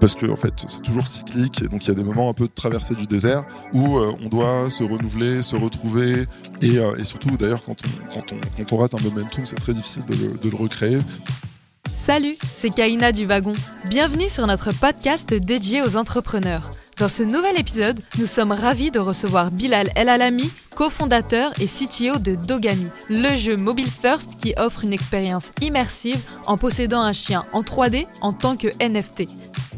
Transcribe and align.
parce 0.00 0.14
que 0.14 0.26
en 0.26 0.36
fait 0.36 0.64
c'est 0.66 0.82
toujours 0.82 1.06
cyclique 1.06 1.62
et 1.62 1.68
donc 1.68 1.84
il 1.84 1.88
y 1.88 1.90
a 1.90 1.94
des 1.94 2.04
moments 2.04 2.28
un 2.28 2.32
peu 2.32 2.46
de 2.46 2.52
traversée 2.52 2.94
du 2.94 3.06
désert 3.06 3.44
où 3.72 3.98
euh, 3.98 4.12
on 4.24 4.28
doit 4.28 4.68
se 4.68 4.82
renouveler, 4.82 5.42
se 5.42 5.54
retrouver 5.54 6.26
et, 6.60 6.78
euh, 6.78 7.02
surtout 7.04 7.36
d'ailleurs 7.36 7.62
quand 7.64 7.76
on 8.72 8.76
rate 8.76 8.94
un 8.94 9.00
momentum 9.00 9.46
c'est 9.46 9.56
très 9.56 9.74
difficile 9.74 10.04
de 10.08 10.14
le, 10.14 10.38
de 10.38 10.50
le 10.50 10.56
recréer. 10.56 10.98
Salut, 11.94 12.36
c'est 12.52 12.70
Kaina 12.70 13.12
du 13.12 13.26
Wagon. 13.26 13.54
Bienvenue 13.88 14.28
sur 14.28 14.46
notre 14.46 14.72
podcast 14.72 15.34
dédié 15.34 15.82
aux 15.82 15.96
entrepreneurs. 15.96 16.70
Dans 17.02 17.08
ce 17.08 17.24
nouvel 17.24 17.58
épisode, 17.58 17.98
nous 18.16 18.26
sommes 18.26 18.52
ravis 18.52 18.92
de 18.92 19.00
recevoir 19.00 19.50
Bilal 19.50 19.90
El 19.96 20.08
Alami, 20.08 20.48
cofondateur 20.76 21.50
et 21.60 21.66
CTO 21.66 22.20
de 22.20 22.36
Dogami, 22.36 22.86
le 23.10 23.34
jeu 23.34 23.56
mobile 23.56 23.90
first 23.90 24.36
qui 24.36 24.54
offre 24.56 24.84
une 24.84 24.92
expérience 24.92 25.50
immersive 25.60 26.20
en 26.46 26.56
possédant 26.56 27.00
un 27.00 27.12
chien 27.12 27.42
en 27.52 27.62
3D 27.62 28.06
en 28.20 28.32
tant 28.32 28.56
que 28.56 28.68
NFT. 28.80 29.24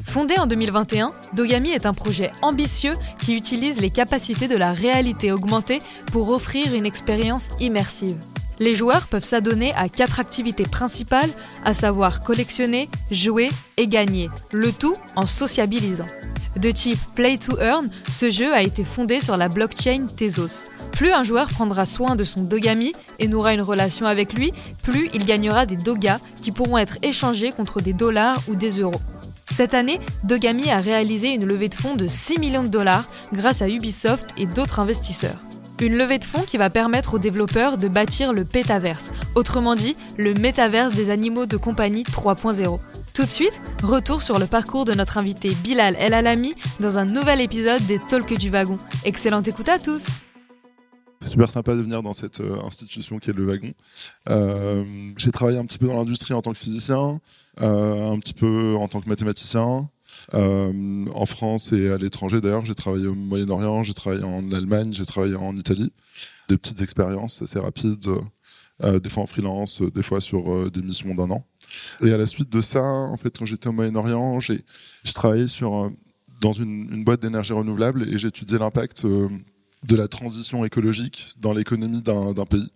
Fondé 0.02 0.34
en 0.38 0.46
2021, 0.46 1.14
Dogami 1.34 1.70
est 1.70 1.86
un 1.86 1.94
projet 1.94 2.30
ambitieux 2.42 2.92
qui 3.22 3.34
utilise 3.34 3.80
les 3.80 3.88
capacités 3.88 4.46
de 4.46 4.58
la 4.58 4.74
réalité 4.74 5.32
augmentée 5.32 5.80
pour 6.12 6.28
offrir 6.28 6.74
une 6.74 6.84
expérience 6.84 7.48
immersive. 7.58 8.18
Les 8.58 8.74
joueurs 8.74 9.08
peuvent 9.08 9.24
s'adonner 9.24 9.72
à 9.74 9.88
quatre 9.88 10.20
activités 10.20 10.64
principales, 10.64 11.30
à 11.64 11.74
savoir 11.74 12.20
collectionner, 12.20 12.88
jouer 13.10 13.50
et 13.76 13.88
gagner, 13.88 14.30
le 14.52 14.72
tout 14.72 14.96
en 15.16 15.26
sociabilisant. 15.26 16.06
De 16.56 16.70
type 16.70 16.98
Play 17.16 17.36
to 17.36 17.58
Earn, 17.58 17.90
ce 18.08 18.30
jeu 18.30 18.54
a 18.54 18.62
été 18.62 18.84
fondé 18.84 19.20
sur 19.20 19.36
la 19.36 19.48
blockchain 19.48 20.06
Tezos. 20.06 20.68
Plus 20.92 21.10
un 21.10 21.24
joueur 21.24 21.48
prendra 21.48 21.84
soin 21.84 22.14
de 22.14 22.22
son 22.22 22.44
Dogami 22.44 22.92
et 23.18 23.26
nourra 23.26 23.54
une 23.54 23.60
relation 23.60 24.06
avec 24.06 24.32
lui, 24.34 24.52
plus 24.84 25.10
il 25.12 25.24
gagnera 25.24 25.66
des 25.66 25.76
Dogas 25.76 26.20
qui 26.40 26.52
pourront 26.52 26.78
être 26.78 26.98
échangés 27.02 27.50
contre 27.50 27.80
des 27.80 27.92
dollars 27.92 28.40
ou 28.46 28.54
des 28.54 28.80
euros. 28.80 29.00
Cette 29.50 29.74
année, 29.74 29.98
Dogami 30.22 30.70
a 30.70 30.78
réalisé 30.78 31.28
une 31.28 31.44
levée 31.44 31.68
de 31.68 31.74
fonds 31.74 31.96
de 31.96 32.06
6 32.06 32.38
millions 32.38 32.62
de 32.62 32.68
dollars 32.68 33.06
grâce 33.32 33.62
à 33.62 33.68
Ubisoft 33.68 34.30
et 34.36 34.46
d'autres 34.46 34.78
investisseurs. 34.78 35.40
Une 35.80 35.96
levée 35.96 36.18
de 36.18 36.24
fonds 36.24 36.42
qui 36.42 36.56
va 36.56 36.70
permettre 36.70 37.14
aux 37.14 37.18
développeurs 37.18 37.78
de 37.78 37.88
bâtir 37.88 38.32
le 38.32 38.44
pétaverse, 38.44 39.10
autrement 39.34 39.74
dit 39.74 39.96
le 40.16 40.32
métaverse 40.34 40.92
des 40.92 41.10
animaux 41.10 41.46
de 41.46 41.56
compagnie 41.56 42.04
3.0. 42.04 42.78
Tout 43.14 43.24
de 43.24 43.30
suite, 43.30 43.60
retour 43.82 44.22
sur 44.22 44.38
le 44.38 44.46
parcours 44.46 44.84
de 44.84 44.94
notre 44.94 45.18
invité 45.18 45.50
Bilal 45.62 45.96
El 45.98 46.14
Alami 46.14 46.54
dans 46.80 46.98
un 46.98 47.04
nouvel 47.04 47.40
épisode 47.40 47.84
des 47.86 47.98
Talks 47.98 48.38
du 48.38 48.50
Wagon. 48.50 48.78
Excellente 49.04 49.48
écoute 49.48 49.68
à 49.68 49.78
tous 49.78 50.06
super 51.26 51.48
sympa 51.48 51.74
de 51.74 51.82
venir 51.82 52.02
dans 52.02 52.12
cette 52.12 52.40
euh, 52.40 52.60
institution 52.64 53.18
qui 53.18 53.30
est 53.30 53.32
le 53.32 53.44
wagon. 53.44 53.72
Euh, 54.28 54.84
j'ai 55.16 55.30
travaillé 55.30 55.58
un 55.58 55.64
petit 55.64 55.78
peu 55.78 55.86
dans 55.86 55.94
l'industrie 55.94 56.34
en 56.34 56.42
tant 56.42 56.52
que 56.52 56.58
physicien, 56.58 57.20
euh, 57.60 58.10
un 58.10 58.18
petit 58.18 58.34
peu 58.34 58.76
en 58.78 58.88
tant 58.88 59.00
que 59.00 59.08
mathématicien. 59.08 59.88
Euh, 60.32 61.06
en 61.14 61.26
France 61.26 61.72
et 61.72 61.90
à 61.90 61.98
l'étranger 61.98 62.40
d'ailleurs, 62.40 62.64
j'ai 62.64 62.74
travaillé 62.74 63.06
au 63.06 63.14
Moyen-Orient, 63.14 63.82
j'ai 63.82 63.94
travaillé 63.94 64.24
en 64.24 64.50
Allemagne, 64.52 64.92
j'ai 64.92 65.04
travaillé 65.04 65.34
en 65.34 65.54
Italie. 65.56 65.92
Des 66.48 66.56
petites 66.56 66.80
expériences 66.80 67.42
assez 67.42 67.58
rapides, 67.58 68.06
euh, 68.82 68.98
des 69.00 69.10
fois 69.10 69.22
en 69.22 69.26
freelance, 69.26 69.82
des 69.82 70.02
fois 70.02 70.20
sur 70.20 70.52
euh, 70.52 70.70
des 70.70 70.82
missions 70.82 71.14
d'un 71.14 71.30
an. 71.30 71.46
Et 72.02 72.12
à 72.12 72.16
la 72.18 72.26
suite 72.26 72.50
de 72.50 72.60
ça, 72.60 72.82
en 72.82 73.16
fait, 73.16 73.36
quand 73.38 73.46
j'étais 73.46 73.68
au 73.68 73.72
Moyen-Orient, 73.72 74.40
j'ai 74.40 74.62
travaillé 75.12 75.46
sur 75.46 75.90
dans 76.40 76.52
une 76.52 77.04
boîte 77.04 77.22
d'énergie 77.22 77.52
renouvelable 77.52 78.02
et 78.08 78.18
j'ai 78.18 78.28
étudié 78.28 78.58
l'impact 78.58 79.06
de 79.06 79.96
la 79.96 80.08
transition 80.08 80.64
écologique 80.64 81.28
dans 81.38 81.52
l'économie 81.52 82.02
d'un 82.02 82.34
pays. 82.44 82.70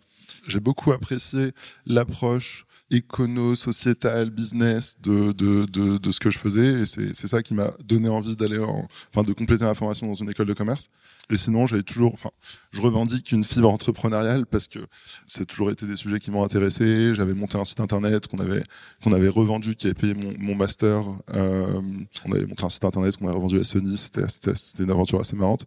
J'ai 0.46 0.60
beaucoup 0.60 0.92
apprécié 0.92 1.52
l'approche 1.86 2.66
écono-sociétal, 2.90 4.30
business 4.30 4.96
de, 5.02 5.32
de, 5.32 5.66
de, 5.66 5.98
de, 5.98 6.10
ce 6.10 6.20
que 6.20 6.30
je 6.30 6.38
faisais. 6.38 6.82
Et 6.82 6.86
c'est 6.86 7.28
ça 7.28 7.42
qui 7.42 7.54
m'a 7.54 7.70
donné 7.84 8.08
envie 8.08 8.36
d'aller 8.36 8.58
en, 8.58 8.86
enfin, 9.12 9.22
de 9.22 9.32
compléter 9.32 9.64
ma 9.64 9.74
formation 9.74 10.06
dans 10.06 10.14
une 10.14 10.30
école 10.30 10.46
de 10.46 10.54
commerce. 10.54 10.88
Et 11.30 11.36
sinon, 11.36 11.66
j'avais 11.66 11.82
toujours, 11.82 12.14
enfin, 12.14 12.30
je 12.72 12.80
revendique 12.80 13.32
une 13.32 13.44
fibre 13.44 13.68
entrepreneuriale 13.68 14.46
parce 14.46 14.66
que 14.66 14.78
c'est 15.26 15.44
toujours 15.44 15.70
été 15.70 15.84
des 15.86 15.96
sujets 15.96 16.18
qui 16.18 16.30
m'ont 16.30 16.42
intéressé. 16.42 17.14
J'avais 17.14 17.34
monté 17.34 17.58
un 17.58 17.64
site 17.64 17.80
internet 17.80 18.26
qu'on 18.28 18.38
avait, 18.38 18.62
qu'on 19.04 19.12
avait 19.12 19.28
revendu, 19.28 19.76
qui 19.76 19.88
avait 19.88 19.94
payé 19.94 20.14
mon, 20.14 20.32
mon 20.38 20.54
master. 20.54 21.02
Euh, 21.34 21.80
on 22.24 22.32
avait 22.32 22.46
monté 22.46 22.64
un 22.64 22.70
site 22.70 22.84
internet 22.84 23.18
qu'on 23.18 23.28
a 23.28 23.32
revendu 23.32 23.60
à 23.60 23.64
Sony. 23.64 23.98
C'était, 23.98 24.22
une 24.78 24.90
aventure 24.90 25.20
assez 25.20 25.36
marrante. 25.36 25.66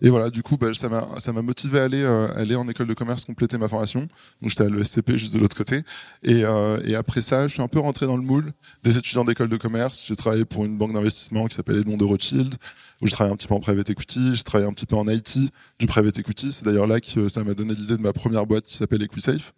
Et 0.00 0.08
voilà, 0.08 0.30
du 0.30 0.42
coup, 0.42 0.56
bah, 0.56 0.72
ça 0.72 0.88
m'a, 0.88 1.06
ça 1.18 1.34
m'a 1.34 1.42
motivé 1.42 1.80
à 1.80 1.84
aller, 1.84 2.02
euh, 2.02 2.34
aller 2.36 2.54
en 2.54 2.66
école 2.68 2.86
de 2.86 2.94
commerce 2.94 3.26
compléter 3.26 3.58
ma 3.58 3.68
formation. 3.68 4.08
Donc, 4.40 4.50
j'étais 4.50 4.64
à 4.64 4.68
l'ESCP 4.70 5.18
juste 5.18 5.34
de 5.34 5.38
l'autre 5.38 5.56
côté. 5.56 5.82
Et, 6.22 6.44
euh, 6.44 6.53
et 6.84 6.94
après 6.94 7.22
ça, 7.22 7.46
je 7.48 7.54
suis 7.54 7.62
un 7.62 7.68
peu 7.68 7.78
rentré 7.78 8.06
dans 8.06 8.16
le 8.16 8.22
moule 8.22 8.52
des 8.82 8.96
étudiants 8.96 9.24
d'école 9.24 9.48
de 9.48 9.56
commerce. 9.56 10.04
J'ai 10.06 10.16
travaillé 10.16 10.44
pour 10.44 10.64
une 10.64 10.76
banque 10.76 10.92
d'investissement 10.92 11.46
qui 11.46 11.56
s'appelle 11.56 11.78
Edmond 11.78 11.96
de 11.96 12.04
Rothschild 12.04 12.54
où 13.02 13.06
je 13.06 13.12
travaille 13.12 13.32
un 13.32 13.36
petit 13.36 13.46
peu 13.46 13.54
en 13.54 13.60
private 13.60 13.90
equity, 13.90 14.34
je 14.34 14.42
travaille 14.42 14.66
un 14.68 14.72
petit 14.72 14.86
peu 14.86 14.96
en 14.96 15.06
IT 15.06 15.38
du 15.78 15.86
private 15.86 16.18
equity. 16.18 16.52
C'est 16.52 16.64
d'ailleurs 16.64 16.86
là 16.86 17.00
que 17.00 17.28
ça 17.28 17.44
m'a 17.44 17.54
donné 17.54 17.74
l'idée 17.74 17.96
de 17.96 18.02
ma 18.02 18.12
première 18.12 18.46
boîte 18.46 18.64
qui 18.64 18.76
s'appelle 18.76 19.02
EquiSafe. 19.02 19.52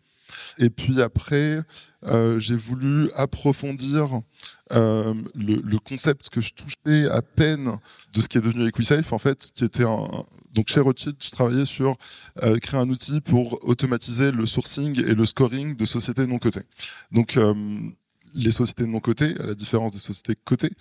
Et 0.59 0.71
puis 0.71 1.01
après, 1.03 1.61
euh, 2.07 2.39
j'ai 2.39 2.57
voulu 2.57 3.11
approfondir 3.15 4.21
euh, 4.73 5.15
le, 5.35 5.79
concept 5.79 6.31
que 6.31 6.41
je 6.41 6.53
touchais 6.53 7.09
à 7.09 7.23
peine 7.23 7.77
de 8.15 8.21
ce 8.21 8.29
qui 8.29 8.39
est 8.39 8.41
devenu 8.41 8.67
EquiSafe, 8.67 9.13
en 9.13 9.19
fait, 9.19 9.51
qui 9.55 9.65
était 9.65 9.85
un, 9.85 10.09
donc 10.57 10.69
chez 10.69 10.81
Rothschild, 10.81 11.17
je 11.23 11.31
travaillais 11.31 11.67
sur 11.67 11.97
euh, 12.43 12.59
créer 12.59 12.81
un 12.81 12.89
outil 12.89 13.21
pour 13.21 13.63
automatiser 13.69 14.33
le 14.33 14.47
sourcing 14.47 14.99
et 14.99 15.15
le 15.15 15.27
scoring 15.27 15.77
de 15.77 15.85
sociétés 15.85 16.27
non 16.27 16.39
cotées. 16.39 16.63
Donc 17.13 17.37
euh, 17.37 17.55
les 18.35 18.51
sociétés 18.51 18.87
non 18.87 19.01
cotées, 19.01 19.35
à 19.39 19.45
la 19.45 19.55
différence 19.55 19.93
des 19.93 19.99
sociétés 19.99 20.35
cotées, 20.45 20.73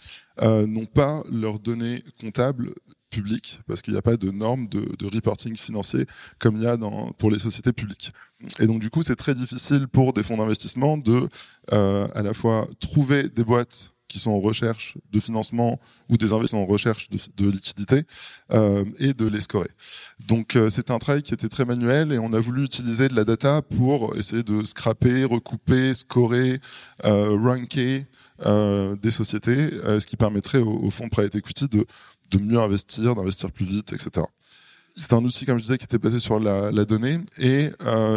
euh, 0.41 0.65
n'ont 0.65 0.85
pas 0.85 1.21
leurs 1.29 1.59
données 1.59 2.01
comptables 2.21 2.73
publiques 3.09 3.59
parce 3.67 3.81
qu'il 3.81 3.91
n'y 3.91 3.99
a 3.99 4.01
pas 4.01 4.15
de 4.15 4.31
normes 4.31 4.69
de, 4.69 5.05
reporting 5.13 5.57
financier 5.57 6.05
comme 6.39 6.55
il 6.55 6.63
y 6.63 6.67
a 6.67 6.77
pour 7.17 7.29
les 7.29 7.39
sociétés 7.39 7.73
publiques. 7.73 8.13
Et 8.59 8.67
donc 8.67 8.79
du 8.79 8.89
coup, 8.89 9.01
c'est 9.01 9.17
très 9.17 9.35
difficile 9.35 9.89
pour 9.89 10.13
des 10.13 10.23
fonds 10.23 10.37
d'investissement 10.37 10.97
de 10.97 11.27
à 11.71 12.21
la 12.23 12.33
fois 12.33 12.65
trouver 12.79 13.27
des 13.27 13.43
boîtes 13.43 13.94
qui 14.07 14.19
sont 14.19 14.31
en 14.31 14.39
recherche 14.39 14.97
de 15.11 15.19
financement 15.19 15.79
ou 16.09 16.17
des 16.17 16.33
investissements 16.33 16.63
en 16.63 16.67
recherche 16.67 17.09
de, 17.09 17.17
de 17.37 17.49
liquidité 17.49 18.03
euh, 18.51 18.85
et 18.99 19.13
de 19.13 19.25
les 19.25 19.41
scorer. 19.41 19.69
Donc 20.27 20.55
euh, 20.55 20.69
c'est 20.69 20.91
un 20.91 20.99
travail 20.99 21.23
qui 21.23 21.33
était 21.33 21.49
très 21.49 21.65
manuel 21.65 22.11
et 22.11 22.19
on 22.19 22.33
a 22.33 22.39
voulu 22.39 22.63
utiliser 22.63 23.07
de 23.07 23.15
la 23.15 23.23
data 23.23 23.61
pour 23.61 24.15
essayer 24.15 24.43
de 24.43 24.63
scraper, 24.63 25.23
recouper, 25.23 25.93
scorer, 25.93 26.59
euh, 27.05 27.37
ranker 27.37 28.05
euh, 28.45 28.95
des 28.95 29.11
sociétés, 29.11 29.55
euh, 29.83 29.99
ce 29.99 30.07
qui 30.07 30.17
permettrait 30.17 30.59
aux, 30.59 30.79
aux 30.83 30.91
fonds 30.91 31.09
private 31.09 31.35
equity 31.35 31.67
de, 31.67 31.85
mieux 32.39 32.59
investir, 32.59 33.15
d'investir 33.15 33.49
plus 33.49 33.65
vite, 33.65 33.93
etc. 33.93 34.25
C'est 34.93 35.13
un 35.13 35.23
outil, 35.23 35.45
comme 35.45 35.57
je 35.57 35.63
disais, 35.63 35.77
qui 35.77 35.85
était 35.85 35.97
basé 35.97 36.19
sur 36.19 36.37
la, 36.37 36.69
la 36.71 36.83
donnée 36.83 37.19
et 37.37 37.69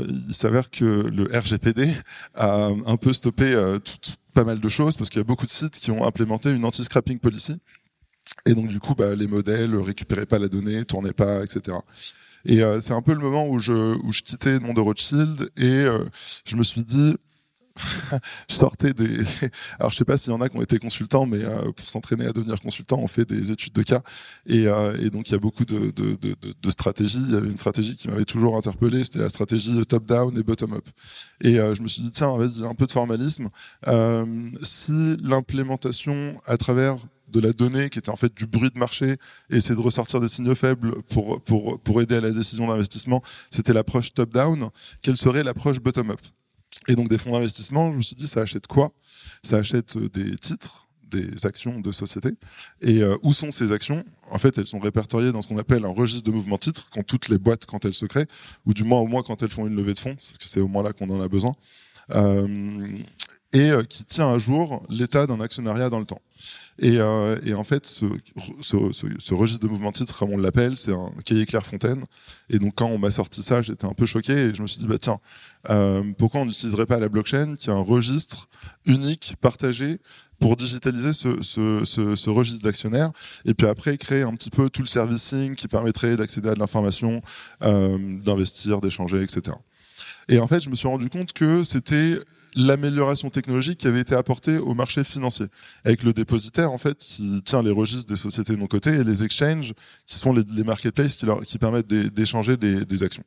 il 0.09 0.34
s'avère 0.34 0.70
que 0.70 0.84
le 0.84 1.25
RGPD 1.25 1.88
a 2.34 2.70
un 2.87 2.97
peu 2.97 3.12
stoppé 3.12 3.53
tout, 3.84 4.12
pas 4.38 4.44
mal 4.44 4.60
de 4.60 4.69
choses 4.69 4.97
parce 4.97 5.10
qu'il 5.10 5.19
y 5.19 5.21
a 5.21 5.25
beaucoup 5.25 5.47
de 5.47 5.50
sites 5.50 5.81
qui 5.81 5.91
ont 5.91 6.06
implémenté 6.06 6.53
une 6.53 6.65
anti-scrapping 6.65 7.19
policy. 7.19 7.59
Et 8.47 8.54
donc, 8.54 8.69
du 8.69 8.78
coup, 8.78 8.94
bah, 8.94 9.16
les 9.16 9.26
modèles 9.26 9.75
récupéraient 9.75 10.26
pas 10.26 10.38
la 10.38 10.47
donnée, 10.47 10.84
tournaient 10.84 11.12
pas, 11.12 11.43
etc. 11.43 11.76
Et 12.44 12.62
euh, 12.62 12.78
c'est 12.78 12.93
un 12.93 13.03
peu 13.03 13.15
le 13.15 13.19
moment 13.19 13.49
où 13.49 13.59
je, 13.59 13.72
où 13.72 14.12
je 14.12 14.22
quittais 14.22 14.60
Nom 14.60 14.75
de 14.75 14.81
Rothschild 14.81 15.50
et 15.56 15.65
euh, 15.65 16.04
je 16.44 16.54
me 16.54 16.62
suis 16.62 16.84
dit, 16.84 17.16
je 18.49 18.55
sortais 18.55 18.93
des. 18.93 19.19
Alors, 19.78 19.91
je 19.91 19.97
sais 19.97 20.05
pas 20.05 20.16
s'il 20.16 20.33
y 20.33 20.34
en 20.34 20.41
a 20.41 20.49
qui 20.49 20.56
ont 20.56 20.62
été 20.62 20.78
consultants, 20.78 21.27
mais 21.27 21.44
euh, 21.44 21.72
pour 21.72 21.87
s'entraîner 21.87 22.27
à 22.27 22.33
devenir 22.33 22.61
consultant, 22.61 22.99
on 22.99 23.09
fait 23.09 23.25
des 23.25 23.50
études 23.50 23.72
de 23.72 23.83
cas. 23.83 24.03
Et, 24.47 24.66
euh, 24.66 25.11
donc, 25.11 25.28
il 25.28 25.33
y 25.33 25.34
a 25.34 25.39
beaucoup 25.39 25.65
de, 25.65 25.93
stratégies. 26.71 27.22
Il 27.27 27.34
y 27.34 27.37
avait 27.37 27.49
une 27.49 27.59
stratégie 27.59 27.97
qui 27.97 28.09
m'avait 28.09 28.25
toujours 28.25 28.56
interpellé, 28.56 29.05
c'était 29.05 29.21
la 29.21 29.28
stratégie 29.28 29.84
top-down 29.87 30.37
et 30.37 30.43
bottom-up. 30.43 30.87
Et 31.43 31.59
euh, 31.59 31.75
je 31.75 31.83
me 31.83 31.88
suis 31.88 32.03
dit, 32.03 32.11
tiens, 32.11 32.37
vas-y, 32.37 32.65
un 32.65 32.75
peu 32.75 32.87
de 32.87 32.93
formalisme. 32.93 33.49
Si 34.62 34.93
l'implémentation 35.22 36.41
à 36.47 36.56
travers 36.56 36.97
de 37.29 37.41
la 37.41 37.53
donnée 37.53 37.91
qui 37.91 37.99
était 37.99 38.11
en 38.11 38.17
fait 38.17 38.35
du 38.35 38.47
bruit 38.47 38.70
de 38.70 38.79
marché 38.79 39.17
et 39.50 39.56
essayer 39.56 39.75
de 39.75 39.81
ressortir 39.81 40.19
des 40.19 40.29
signaux 40.29 40.55
faibles 40.55 41.03
pour 41.03 42.00
aider 42.00 42.17
à 42.17 42.20
la 42.23 42.31
décision 42.31 42.67
d'investissement, 42.67 43.23
c'était 43.50 43.73
l'approche 43.73 44.12
top-down. 44.14 44.70
Quelle 45.03 45.17
serait 45.17 45.44
l'approche 45.44 45.79
bottom-up? 45.81 46.20
Et 46.88 46.96
donc 46.96 47.08
des 47.08 47.19
fonds 47.19 47.32
d'investissement, 47.32 47.93
je 47.93 47.99
me 47.99 48.02
suis 48.02 48.17
dit, 48.17 48.26
ça 48.26 48.40
achète 48.40 48.67
quoi? 48.67 48.93
Ça 49.43 49.56
achète 49.56 49.99
des 49.99 50.37
titres, 50.37 50.88
des 51.11 51.46
actions 51.46 51.81
de 51.81 51.93
société. 51.93 52.31
Et 52.81 53.02
euh, 53.02 53.17
où 53.23 53.32
sont 53.32 53.50
ces 53.50 53.73
actions? 53.73 54.05
En 54.31 54.38
fait, 54.38 54.58
elles 54.58 54.67
sont 54.67 54.79
répertoriées 54.79 55.32
dans 55.32 55.43
ce 55.43 55.49
qu'on 55.49 55.58
appelle 55.58 55.85
un 55.85 55.93
registre 55.93 56.25
de 56.31 56.35
mouvement 56.35 56.58
titres, 56.58 56.88
quand 56.90 57.02
toutes 57.02 57.29
les 57.29 57.38
boîtes, 57.38 57.67
quand 57.67 57.85
elles 57.85 57.94
se 57.94 58.06
créent, 58.06 58.26
ou 58.67 58.75
du 58.75 58.85
moins 58.85 59.00
au 59.00 59.06
moins 59.06 59.23
quand 59.23 59.43
elles 59.43 59.50
font 59.50 59.67
une 59.67 59.76
levée 59.76 59.94
de 59.94 59.99
fonds, 59.99 60.14
parce 60.14 60.32
que 60.32 60.44
c'est 60.44 60.61
au 60.61 60.69
moins 60.69 60.82
là 60.82 60.93
qu'on 60.93 61.08
en 61.11 61.20
a 61.20 61.29
besoin. 61.29 61.52
Euh, 62.14 62.88
et 63.53 63.71
qui 63.89 64.05
tient 64.05 64.31
à 64.31 64.39
jour 64.39 64.85
l'état 64.91 65.27
d'un 65.27 65.41
actionnariat 65.41 65.91
dans 65.91 65.99
le 65.99 66.05
temps. 66.05 66.21
Et, 66.81 66.99
euh, 66.99 67.39
et 67.45 67.55
en 67.55 67.65
fait, 67.65 67.87
ce, 67.87 68.05
ce, 68.61 68.77
ce, 68.93 69.06
ce, 69.19 69.35
registre 69.35 69.67
de 69.67 69.71
mouvement 69.71 69.91
titre, 69.91 70.17
comme 70.17 70.33
on 70.33 70.39
l'appelle, 70.39 70.77
c'est 70.77 70.93
un 70.93 71.11
cahier 71.25 71.45
Clairefontaine. 71.45 72.05
Et 72.50 72.59
donc, 72.61 72.75
quand 72.77 72.87
on 72.87 72.99
m'a 72.99 73.11
sorti 73.11 73.43
ça, 73.43 73.62
j'étais 73.62 73.85
un 73.85 73.95
peu 73.95 74.06
choqué 74.06 74.33
et 74.33 74.55
je 74.55 74.62
me 74.62 74.67
suis 74.69 74.79
dit, 74.79 74.87
bah 74.87 74.99
tiens, 74.99 75.19
euh, 75.71 76.05
pourquoi 76.17 76.43
on 76.43 76.45
n'utiliserait 76.45 76.87
pas 76.87 77.00
la 77.00 77.09
blockchain, 77.09 77.55
qui 77.55 77.69
est 77.69 77.73
un 77.73 77.81
registre 77.81 78.49
unique, 78.87 79.35
partagé, 79.41 79.99
pour 80.39 80.55
digitaliser 80.55 81.12
ce, 81.12 81.43
ce, 81.43 81.85
ce, 81.85 82.15
ce 82.15 82.31
registre 82.31 82.62
d'actionnaires 82.62 83.11
et 83.44 83.55
puis 83.55 83.67
après 83.67 83.99
créer 83.99 84.23
un 84.23 84.35
petit 84.35 84.51
peu 84.51 84.71
tout 84.71 84.83
le 84.83 84.87
servicing 84.87 85.56
qui 85.56 85.67
permettrait 85.67 86.17
d'accéder 86.17 86.49
à 86.49 86.55
de 86.55 86.61
l'information, 86.61 87.23
euh, 87.62 87.99
d'investir, 88.23 88.81
d'échanger, 88.81 89.21
etc. 89.21 89.56
Et 90.29 90.39
en 90.39 90.47
fait, 90.47 90.61
je 90.61 90.71
me 90.71 90.77
suis 90.77 90.87
rendu 90.87 91.09
compte 91.09 91.33
que 91.33 91.65
c'était 91.65 92.21
l'amélioration 92.58 93.31
technologique 93.31 93.78
qui 93.78 93.87
avait 93.87 94.00
été 94.00 94.16
apportée 94.16 94.58
au 94.58 94.75
marché 94.75 95.05
financier, 95.05 95.46
avec 95.84 96.02
le 96.02 96.12
dépositaire 96.12 96.72
en 96.72 96.78
fait 96.78 96.99
qui 96.99 97.40
tient 97.43 97.62
les 97.62 97.70
registres 97.70 98.06
des 98.06 98.19
sociétés 98.19 98.56
non 98.56 98.66
cotées 98.66 98.94
et 98.94 99.05
les 99.05 99.22
exchanges 99.22 99.75
qui 100.05 100.16
sont 100.16 100.32
les, 100.32 100.43
les 100.55 100.64
marketplaces 100.64 101.14
qui, 101.14 101.25
leur, 101.25 101.43
qui 101.43 101.56
permettent 101.58 101.87
d'échanger 101.87 102.56
des, 102.56 102.84
des, 102.84 103.02
actions. 103.05 103.22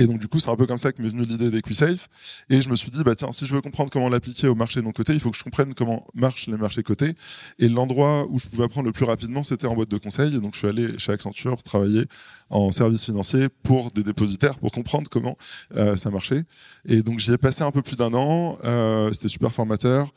Et 0.00 0.06
donc 0.06 0.18
du 0.18 0.28
coup, 0.28 0.40
c'est 0.40 0.48
un 0.48 0.56
peu 0.56 0.66
comme 0.66 0.78
ça 0.78 0.92
que 0.92 1.02
m'est 1.02 1.10
venue 1.10 1.26
l'idée 1.26 1.50
d'EquiSafe. 1.50 2.08
Et 2.48 2.62
je 2.62 2.70
me 2.70 2.74
suis 2.74 2.90
dit, 2.90 3.04
bah 3.04 3.14
tiens, 3.14 3.32
si 3.32 3.44
je 3.44 3.54
veux 3.54 3.60
comprendre 3.60 3.90
comment 3.90 4.08
l'appliquer 4.08 4.48
au 4.48 4.54
marché 4.54 4.80
non 4.80 4.92
coté, 4.92 5.12
il 5.12 5.20
faut 5.20 5.30
que 5.30 5.36
je 5.36 5.44
comprenne 5.44 5.74
comment 5.74 6.06
marchent 6.14 6.46
les 6.46 6.56
marchés 6.56 6.82
cotés. 6.82 7.12
Et 7.58 7.68
l'endroit 7.68 8.26
où 8.30 8.38
je 8.38 8.48
pouvais 8.48 8.64
apprendre 8.64 8.86
le 8.86 8.92
plus 8.92 9.04
rapidement, 9.04 9.42
c'était 9.42 9.66
en 9.66 9.74
boîte 9.74 9.90
de 9.90 9.98
conseil. 9.98 10.34
Et 10.34 10.40
donc 10.40 10.54
je 10.54 10.60
suis 10.60 10.68
allé 10.68 10.98
chez 10.98 11.12
Accenture 11.12 11.62
travailler 11.62 12.06
en 12.48 12.70
service 12.70 13.04
financier 13.04 13.48
pour 13.62 13.90
des 13.90 14.02
dépositaires 14.02 14.58
pour 14.58 14.72
comprendre 14.72 15.10
comment 15.10 15.36
euh, 15.76 15.96
ça 15.96 16.08
marchait. 16.08 16.44
Et 16.86 17.02
donc 17.02 17.18
j'y 17.18 17.32
ai 17.32 17.38
passé 17.38 17.62
un 17.62 17.70
peu 17.70 17.82
plus 17.82 17.96
d'un 17.96 18.14
an. 18.14 18.56
Euh, 18.64 19.12
c'était 19.12 19.28
super 19.28 19.52
formateur. 19.52 20.10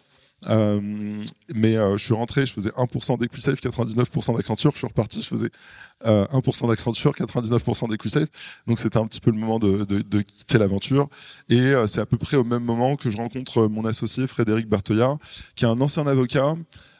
Euh, 0.49 1.21
mais 1.53 1.77
euh, 1.77 1.97
je 1.97 2.03
suis 2.03 2.13
rentré, 2.13 2.45
je 2.45 2.53
faisais 2.53 2.69
1% 2.71 3.19
d'EquiSafe, 3.19 3.61
99% 3.61 4.35
d'Accenture. 4.35 4.71
Je 4.73 4.77
suis 4.77 4.87
reparti, 4.87 5.21
je 5.21 5.27
faisais 5.27 5.49
euh, 6.05 6.25
1% 6.27 6.67
d'Accenture, 6.67 7.13
99% 7.13 7.89
d'EquiSafe. 7.89 8.29
Donc 8.67 8.79
c'était 8.79 8.97
un 8.97 9.07
petit 9.07 9.19
peu 9.19 9.31
le 9.31 9.37
moment 9.37 9.59
de, 9.59 10.21
quitter 10.21 10.57
l'aventure. 10.57 11.09
Et 11.49 11.59
euh, 11.59 11.87
c'est 11.87 12.01
à 12.01 12.05
peu 12.05 12.17
près 12.17 12.37
au 12.37 12.43
même 12.43 12.63
moment 12.63 12.95
que 12.95 13.09
je 13.09 13.17
rencontre 13.17 13.67
mon 13.67 13.85
associé 13.85 14.27
Frédéric 14.27 14.67
Bartoya, 14.67 15.17
qui 15.55 15.65
est 15.65 15.67
un 15.67 15.79
ancien 15.81 16.07
avocat. 16.07 16.55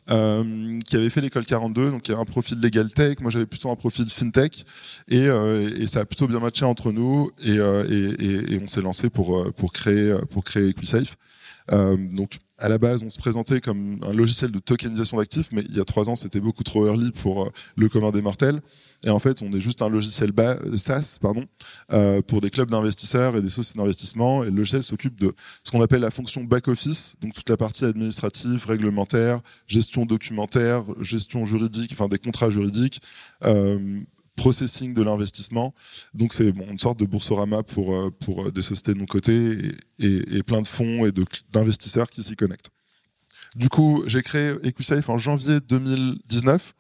Euh, 0.10 0.82
qui 0.82 0.98
avait 0.98 1.10
fait 1.10 1.22
l'école 1.22 1.46
42, 1.46 1.92
donc 1.92 2.02
qui 2.02 2.12
a 2.12 2.18
un 2.18 2.26
profil 2.26 2.60
legal 2.60 2.92
tech. 2.92 3.22
Moi, 3.22 3.32
j'avais 3.32 3.46
plutôt 3.46 3.72
un 3.72 3.78
profil 3.78 4.10
fintech, 4.10 4.66
et, 5.08 5.30
euh, 5.30 5.88
ça 5.88 6.02
a 6.02 6.06
plutôt 6.06 6.28
bien 6.28 6.42
matché 6.42 6.66
entre 6.66 6.92
nous, 6.92 7.32
et, 7.42 7.62
on 7.62 8.68
s'est 8.68 8.82
lancé 8.82 9.10
pour 9.10 9.72
créer 9.72 10.14
EquiSafe. 10.68 11.16
Donc 11.70 12.40
à 12.64 12.70
la 12.70 12.78
base, 12.78 13.04
on 13.04 13.10
se 13.10 13.18
présentait 13.18 13.60
comme 13.60 14.00
un 14.04 14.14
logiciel 14.14 14.50
de 14.50 14.60
tokenisation 14.60 15.18
d'actifs, 15.18 15.50
mais 15.52 15.64
il 15.68 15.76
y 15.76 15.82
a 15.82 15.84
trois 15.84 16.10
ans, 16.10 16.16
c'était 16.16 16.40
beaucoup 16.40 16.64
trop 16.64 16.88
early 16.88 17.12
pour 17.12 17.44
euh, 17.44 17.50
le 17.76 17.90
commun 17.90 18.12
des 18.12 18.22
mortels. 18.22 18.62
Et 19.06 19.10
en 19.10 19.20
fait, 19.20 19.42
on 19.42 19.52
est 19.52 19.60
juste 19.60 19.82
un 19.82 19.90
logiciel 19.90 20.32
SaaS 20.78 21.18
pardon, 21.22 21.46
euh, 21.92 22.22
pour 22.22 22.40
des 22.40 22.50
clubs 22.50 22.72
d'investisseurs 22.72 23.36
et 23.36 23.42
des 23.42 23.50
sociétés 23.50 23.80
d'investissement. 23.80 24.44
Et 24.44 24.50
le 24.50 24.56
logiciel 24.56 24.82
s'occupe 24.82 25.20
de 25.20 25.34
ce 25.66 25.72
qu'on 25.72 25.82
appelle 25.82 26.00
la 26.00 26.12
fonction 26.12 26.44
back-office, 26.46 27.16
donc 27.22 27.34
toute 27.34 27.50
la 27.50 27.58
partie 27.58 27.84
administrative, 27.84 28.66
réglementaire, 28.66 29.42
gestion 29.68 30.06
documentaire, 30.06 30.84
gestion 31.02 31.46
juridique, 31.46 31.92
enfin 31.92 32.08
des 32.08 32.20
contrats 32.20 32.50
juridiques, 32.50 33.02
euh, 33.44 34.00
processing 34.36 34.94
de 34.94 35.02
l'investissement. 35.02 35.74
Donc 36.14 36.34
c'est 36.34 36.50
une 36.50 36.80
sorte 36.80 37.00
de 37.00 37.06
boursorama 37.06 37.64
pour, 37.64 37.96
euh, 37.96 38.10
pour 38.10 38.46
euh, 38.48 38.52
des 38.52 38.62
sociétés 38.62 38.94
de 38.94 39.00
non 39.00 39.06
cotées 39.06 39.72
et, 40.00 40.44
plein 40.44 40.62
de 40.62 40.68
fonds 40.68 41.06
et 41.06 41.12
d'investisseurs 41.52 42.10
qui 42.10 42.24
s'y 42.24 42.36
connectent. 42.36 42.70
Du 43.56 43.70
coup, 43.70 44.04
j'ai 44.08 44.22
créé 44.22 44.54
EquiSafe 44.64 45.10
en 45.10 45.18
janvier 45.18 45.60
2019 45.60 46.74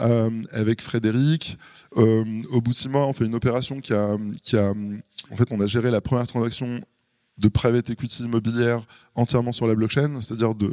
euh, 0.00 0.30
avec 0.52 0.82
Frédéric. 0.82 1.56
Au 1.94 2.60
bout 2.60 2.72
de 2.72 2.74
six 2.74 2.88
mois, 2.88 3.06
on 3.06 3.12
fait 3.12 3.24
une 3.24 3.34
opération 3.34 3.80
qui 3.80 3.94
a, 3.94 4.16
qui 4.42 4.56
a, 4.56 4.72
en 5.30 5.36
fait, 5.36 5.50
on 5.50 5.60
a 5.60 5.66
géré 5.66 5.90
la 5.90 6.00
première 6.00 6.26
transaction 6.26 6.80
de 7.38 7.48
private 7.48 7.90
equity 7.90 8.22
immobilière 8.22 8.82
entièrement 9.14 9.52
sur 9.52 9.66
la 9.66 9.74
blockchain, 9.74 10.20
c'est-à-dire 10.20 10.54
de, 10.54 10.72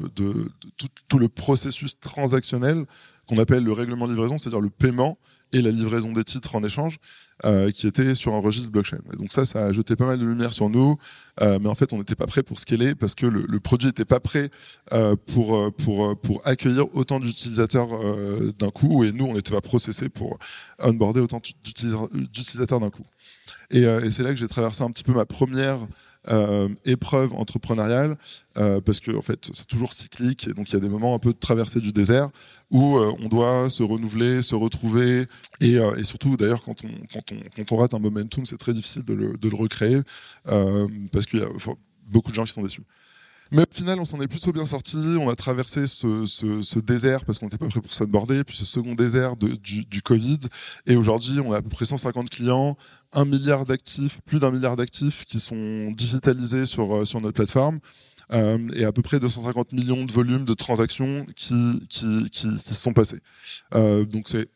tout, 1.07 1.19
le 1.19 1.29
processus 1.29 1.99
transactionnel 1.99 2.85
qu'on 3.27 3.37
appelle 3.37 3.63
le 3.63 3.71
règlement 3.71 4.07
de 4.07 4.13
livraison, 4.13 4.37
c'est-à-dire 4.37 4.61
le 4.61 4.69
paiement 4.69 5.17
et 5.53 5.61
la 5.61 5.71
livraison 5.71 6.11
des 6.11 6.23
titres 6.23 6.55
en 6.55 6.63
échange, 6.63 6.97
euh, 7.45 7.71
qui 7.71 7.87
était 7.87 8.13
sur 8.15 8.33
un 8.33 8.39
registre 8.39 8.71
blockchain. 8.71 8.97
Donc 9.17 9.31
ça, 9.31 9.45
ça 9.45 9.65
a 9.65 9.71
jeté 9.71 9.95
pas 9.95 10.05
mal 10.05 10.19
de 10.19 10.25
lumière 10.25 10.51
sur 10.51 10.69
nous, 10.69 10.97
euh, 11.41 11.59
mais 11.61 11.69
en 11.69 11.75
fait, 11.75 11.93
on 11.93 11.97
n'était 11.97 12.15
pas 12.15 12.27
prêt 12.27 12.43
pour 12.43 12.59
scaler 12.59 12.95
parce 12.95 13.15
que 13.15 13.25
le, 13.27 13.59
produit 13.59 13.87
n'était 13.87 14.03
pas 14.03 14.19
prêt 14.19 14.49
euh, 14.91 15.15
pour 15.27 15.71
pour 15.75 16.19
pour 16.19 16.41
accueillir 16.45 16.93
autant 16.95 17.19
d'utilisateurs 17.19 17.89
d'un 18.57 18.69
coup, 18.71 19.03
et 19.03 19.11
nous, 19.11 19.25
on 19.25 19.33
n'était 19.33 19.51
pas 19.51 19.61
processé 19.61 20.09
pour 20.09 20.37
onboarder 20.79 21.21
autant 21.21 21.39
d'utilisateurs 21.63 22.79
d'un 22.79 22.89
coup. 22.89 23.05
Et 23.71 23.85
c'est 24.09 24.23
là 24.23 24.29
que 24.29 24.35
j'ai 24.35 24.47
traversé 24.47 24.83
un 24.83 24.91
petit 24.91 25.03
peu 25.03 25.13
ma 25.13 25.25
première 25.25 25.79
euh, 26.29 26.69
épreuve 26.85 27.33
entrepreneuriale 27.33 28.15
euh, 28.55 28.79
parce 28.79 29.01
que 29.01 29.11
en 29.11 29.21
fait 29.21 29.49
c'est 29.51 29.67
toujours 29.67 29.91
cyclique 29.91 30.47
et 30.47 30.53
donc 30.53 30.69
il 30.69 30.73
y 30.73 30.77
a 30.77 30.79
des 30.79 30.87
moments 30.87 31.13
un 31.15 31.19
peu 31.19 31.33
de 31.33 31.37
traversée 31.37 31.81
du 31.81 31.91
désert 31.91 32.29
où 32.71 32.97
euh, 32.97 33.11
on 33.19 33.27
doit 33.27 33.69
se 33.69 33.83
renouveler, 33.83 34.41
se 34.41 34.55
retrouver 34.55 35.25
et, 35.59 35.77
surtout 36.03 36.37
d'ailleurs 36.37 36.63
quand 36.63 36.77
on, 37.71 37.75
rate 37.75 37.93
un 37.93 37.99
momentum 37.99 38.45
c'est 38.45 38.55
très 38.55 38.73
difficile 38.73 39.03
de 39.03 39.13
le, 39.13 39.55
recréer 39.55 39.99
parce 40.45 41.25
qu'il 41.25 41.39
y 41.39 41.43
a 41.43 41.49
beaucoup 42.07 42.31
de 42.31 42.35
gens 42.35 42.45
qui 42.45 42.53
sont 42.53 42.63
déçus. 42.63 42.83
Mais 43.53 43.61
au 43.61 43.71
final, 43.71 43.99
on 43.99 44.05
s'en 44.05 44.19
est 44.19 44.27
plutôt 44.27 44.51
bien 44.51 44.65
sorti. 44.65 44.97
On 44.97 45.29
a 45.29 45.35
traversé 45.35 45.85
ce, 45.85 46.79
désert 46.79 47.23
parce 47.23 47.37
qu'on 47.37 47.45
n'était 47.45 47.59
pas 47.59 47.67
prêt 47.67 47.81
pour 47.81 47.93
s'aborder, 47.93 48.43
puis 48.43 48.57
ce 48.57 48.65
second 48.65 48.95
désert 48.95 49.35
du, 49.35 50.01
Covid. 50.01 50.39
Et 50.87 50.95
aujourd'hui, 50.95 51.39
on 51.39 51.53
a 51.53 51.57
à 51.57 51.61
peu 51.61 51.69
près 51.69 51.85
150 51.85 52.31
clients, 52.31 52.75
un 53.13 53.25
milliard 53.25 53.65
d'actifs, 53.65 54.19
plus 54.25 54.39
d'un 54.39 54.49
milliard 54.49 54.75
d'actifs 54.75 55.23
qui 55.25 55.39
sont 55.39 55.91
digitalisés 55.91 56.65
sur, 56.65 56.95
euh, 56.95 57.03
notre 57.21 57.31
plateforme. 57.31 57.79
Euh, 58.31 58.57
et 58.75 58.85
à 58.85 58.91
peu 58.91 59.03
près 59.03 59.19
250 59.19 59.71
millions 59.73 60.03
de 60.03 60.11
volumes 60.11 60.45
de 60.45 60.53
transactions 60.55 61.25
qui, 61.35 61.53
se 61.91 62.73
sont 62.73 62.93
passés. 62.93 63.19
Euh, 63.75 64.03
donc 64.03 64.29
c'est 64.29 64.49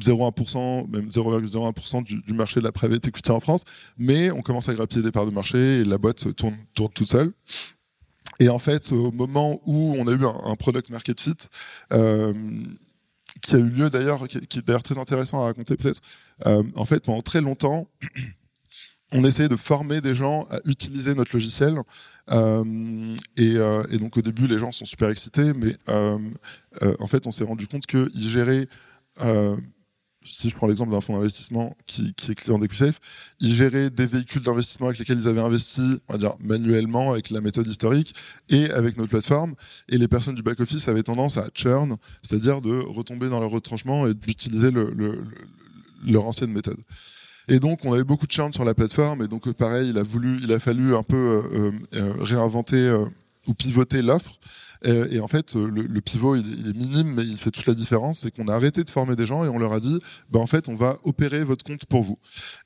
0,1%, 0.00 0.90
même 0.90 1.06
0,01% 1.06 2.02
du, 2.02 2.20
du, 2.22 2.32
marché 2.32 2.58
de 2.58 2.64
la 2.64 2.72
private 2.72 3.06
equity 3.06 3.30
en 3.30 3.38
France, 3.38 3.62
mais 3.96 4.32
on 4.32 4.42
commence 4.42 4.68
à 4.68 4.74
grappiller 4.74 5.02
des 5.02 5.12
parts 5.12 5.26
de 5.26 5.30
marché 5.30 5.80
et 5.80 5.84
la 5.84 5.98
boîte 5.98 6.34
tourne, 6.34 6.56
tourne 6.74 6.92
toute 6.92 7.06
seule. 7.06 7.32
Et 8.40 8.48
en 8.48 8.58
fait, 8.58 8.92
au 8.92 9.12
moment 9.12 9.60
où 9.64 9.94
on 9.98 10.06
a 10.06 10.12
eu 10.12 10.24
un, 10.24 10.56
product 10.56 10.90
market 10.90 11.20
fit, 11.20 11.36
euh, 11.92 12.32
qui 13.42 13.54
a 13.54 13.58
eu 13.58 13.68
lieu 13.68 13.90
d'ailleurs, 13.90 14.26
qui, 14.28 14.38
est 14.38 14.66
d'ailleurs 14.66 14.82
très 14.82 14.98
intéressant 14.98 15.40
à 15.42 15.46
raconter 15.46 15.76
peut-être, 15.76 16.00
euh, 16.46 16.62
en 16.76 16.84
fait, 16.84 17.04
pendant 17.04 17.22
très 17.22 17.40
longtemps, 17.40 17.88
on 19.12 19.24
essayait 19.24 19.48
de 19.48 19.56
former 19.56 20.00
des 20.00 20.14
gens 20.14 20.46
à 20.50 20.58
utiliser 20.64 21.14
notre 21.14 21.34
logiciel. 21.34 21.78
Euh, 22.30 23.14
et, 23.36 23.54
et, 23.90 23.98
donc 23.98 24.16
au 24.16 24.22
début, 24.22 24.46
les 24.46 24.58
gens 24.58 24.72
sont 24.72 24.86
super 24.86 25.10
excités, 25.10 25.52
mais 25.52 25.76
en 25.88 27.06
fait, 27.06 27.26
on 27.26 27.30
s'est 27.30 27.44
rendu 27.44 27.66
compte 27.66 27.86
qu'ils 27.86 28.28
géraient 28.28 28.66
si 30.24 30.50
je 30.50 30.56
prends 30.56 30.66
l'exemple 30.66 30.90
d'un 30.90 31.00
fonds 31.00 31.14
d'investissement 31.14 31.76
qui, 31.86 32.14
est 32.28 32.34
client 32.34 32.58
d'EquiSafe, 32.58 32.98
ils 33.40 33.54
géraient 33.54 33.90
des 33.90 34.06
véhicules 34.06 34.42
d'investissement 34.42 34.86
avec 34.86 34.98
lesquels 34.98 35.18
ils 35.18 35.28
avaient 35.28 35.40
investi, 35.40 35.82
on 36.08 36.12
va 36.12 36.18
dire 36.18 36.34
manuellement 36.40 37.12
avec 37.12 37.30
la 37.30 37.40
méthode 37.40 37.66
historique 37.66 38.14
et 38.48 38.70
avec 38.70 38.96
notre 38.96 39.10
plateforme. 39.10 39.54
Et 39.88 39.98
les 39.98 40.08
personnes 40.08 40.34
du 40.34 40.42
back 40.42 40.60
office 40.60 40.88
avaient 40.88 41.02
tendance 41.02 41.36
à 41.36 41.48
churn, 41.54 41.96
c'est-à-dire 42.22 42.60
de 42.60 42.72
retomber 42.72 43.28
dans 43.28 43.40
leur 43.40 43.50
retranchement 43.50 44.06
et 44.06 44.14
d'utiliser 44.14 44.70
le, 44.70 44.90
le, 44.90 45.16
le, 45.16 46.12
leur 46.12 46.26
ancienne 46.26 46.52
méthode. 46.52 46.78
Et 47.48 47.60
donc, 47.60 47.84
on 47.84 47.92
avait 47.92 48.04
beaucoup 48.04 48.26
de 48.26 48.32
churn 48.32 48.52
sur 48.52 48.64
la 48.64 48.74
plateforme. 48.74 49.22
Et 49.22 49.28
donc, 49.28 49.50
pareil, 49.52 49.90
il 49.90 49.98
a 49.98 50.02
voulu, 50.02 50.38
il 50.42 50.52
a 50.52 50.58
fallu 50.58 50.94
un 50.94 51.02
peu 51.02 51.16
euh, 51.16 51.72
euh, 51.94 52.12
réinventer 52.20 52.76
euh, 52.76 53.04
ou 53.46 53.54
pivoter 53.54 54.02
l'offre 54.02 54.38
et, 54.84 55.18
en 55.18 55.28
fait, 55.28 55.54
le, 55.54 55.82
le 55.82 56.00
pivot, 56.02 56.36
il, 56.36 56.68
est 56.68 56.76
minime, 56.76 57.14
mais 57.14 57.22
il 57.22 57.38
fait 57.38 57.50
toute 57.50 57.64
la 57.64 57.72
différence. 57.72 58.18
C'est 58.18 58.30
qu'on 58.30 58.48
a 58.48 58.54
arrêté 58.54 58.84
de 58.84 58.90
former 58.90 59.16
des 59.16 59.24
gens 59.24 59.42
et 59.44 59.48
on 59.48 59.58
leur 59.58 59.72
a 59.72 59.80
dit, 59.80 59.98
bah, 60.30 60.40
en 60.40 60.46
fait, 60.46 60.68
on 60.68 60.74
va 60.74 60.98
opérer 61.04 61.42
votre 61.42 61.64
compte 61.64 61.86
pour 61.86 62.02
vous. 62.02 62.18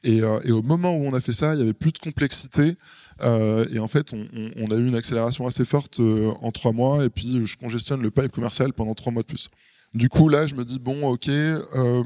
Et, 0.02 0.22
euh, 0.22 0.40
au 0.50 0.62
moment 0.62 0.92
où 0.94 1.04
on 1.04 1.14
a 1.14 1.20
fait 1.20 1.32
ça, 1.32 1.54
il 1.54 1.60
y 1.60 1.62
avait 1.62 1.74
plus 1.74 1.92
de 1.92 1.98
complexité. 1.98 2.76
Euh, 3.22 3.66
et 3.72 3.78
en 3.78 3.86
fait, 3.86 4.12
on, 4.12 4.70
a 4.70 4.76
eu 4.76 4.86
une 4.86 4.96
accélération 4.96 5.46
assez 5.46 5.64
forte 5.64 6.00
euh, 6.00 6.32
en 6.42 6.50
trois 6.50 6.72
mois. 6.72 7.04
Et 7.04 7.10
puis, 7.10 7.46
je 7.46 7.56
congestionne 7.56 8.02
le 8.02 8.10
pipe 8.10 8.32
commercial 8.32 8.72
pendant 8.72 8.94
trois 8.94 9.12
mois 9.12 9.22
de 9.22 9.28
plus. 9.28 9.48
Du 9.94 10.08
coup, 10.08 10.28
là, 10.28 10.46
je 10.46 10.54
me 10.54 10.64
dis 10.64 10.78
bon, 10.78 11.08
ok, 11.08 11.28
euh, 11.28 12.04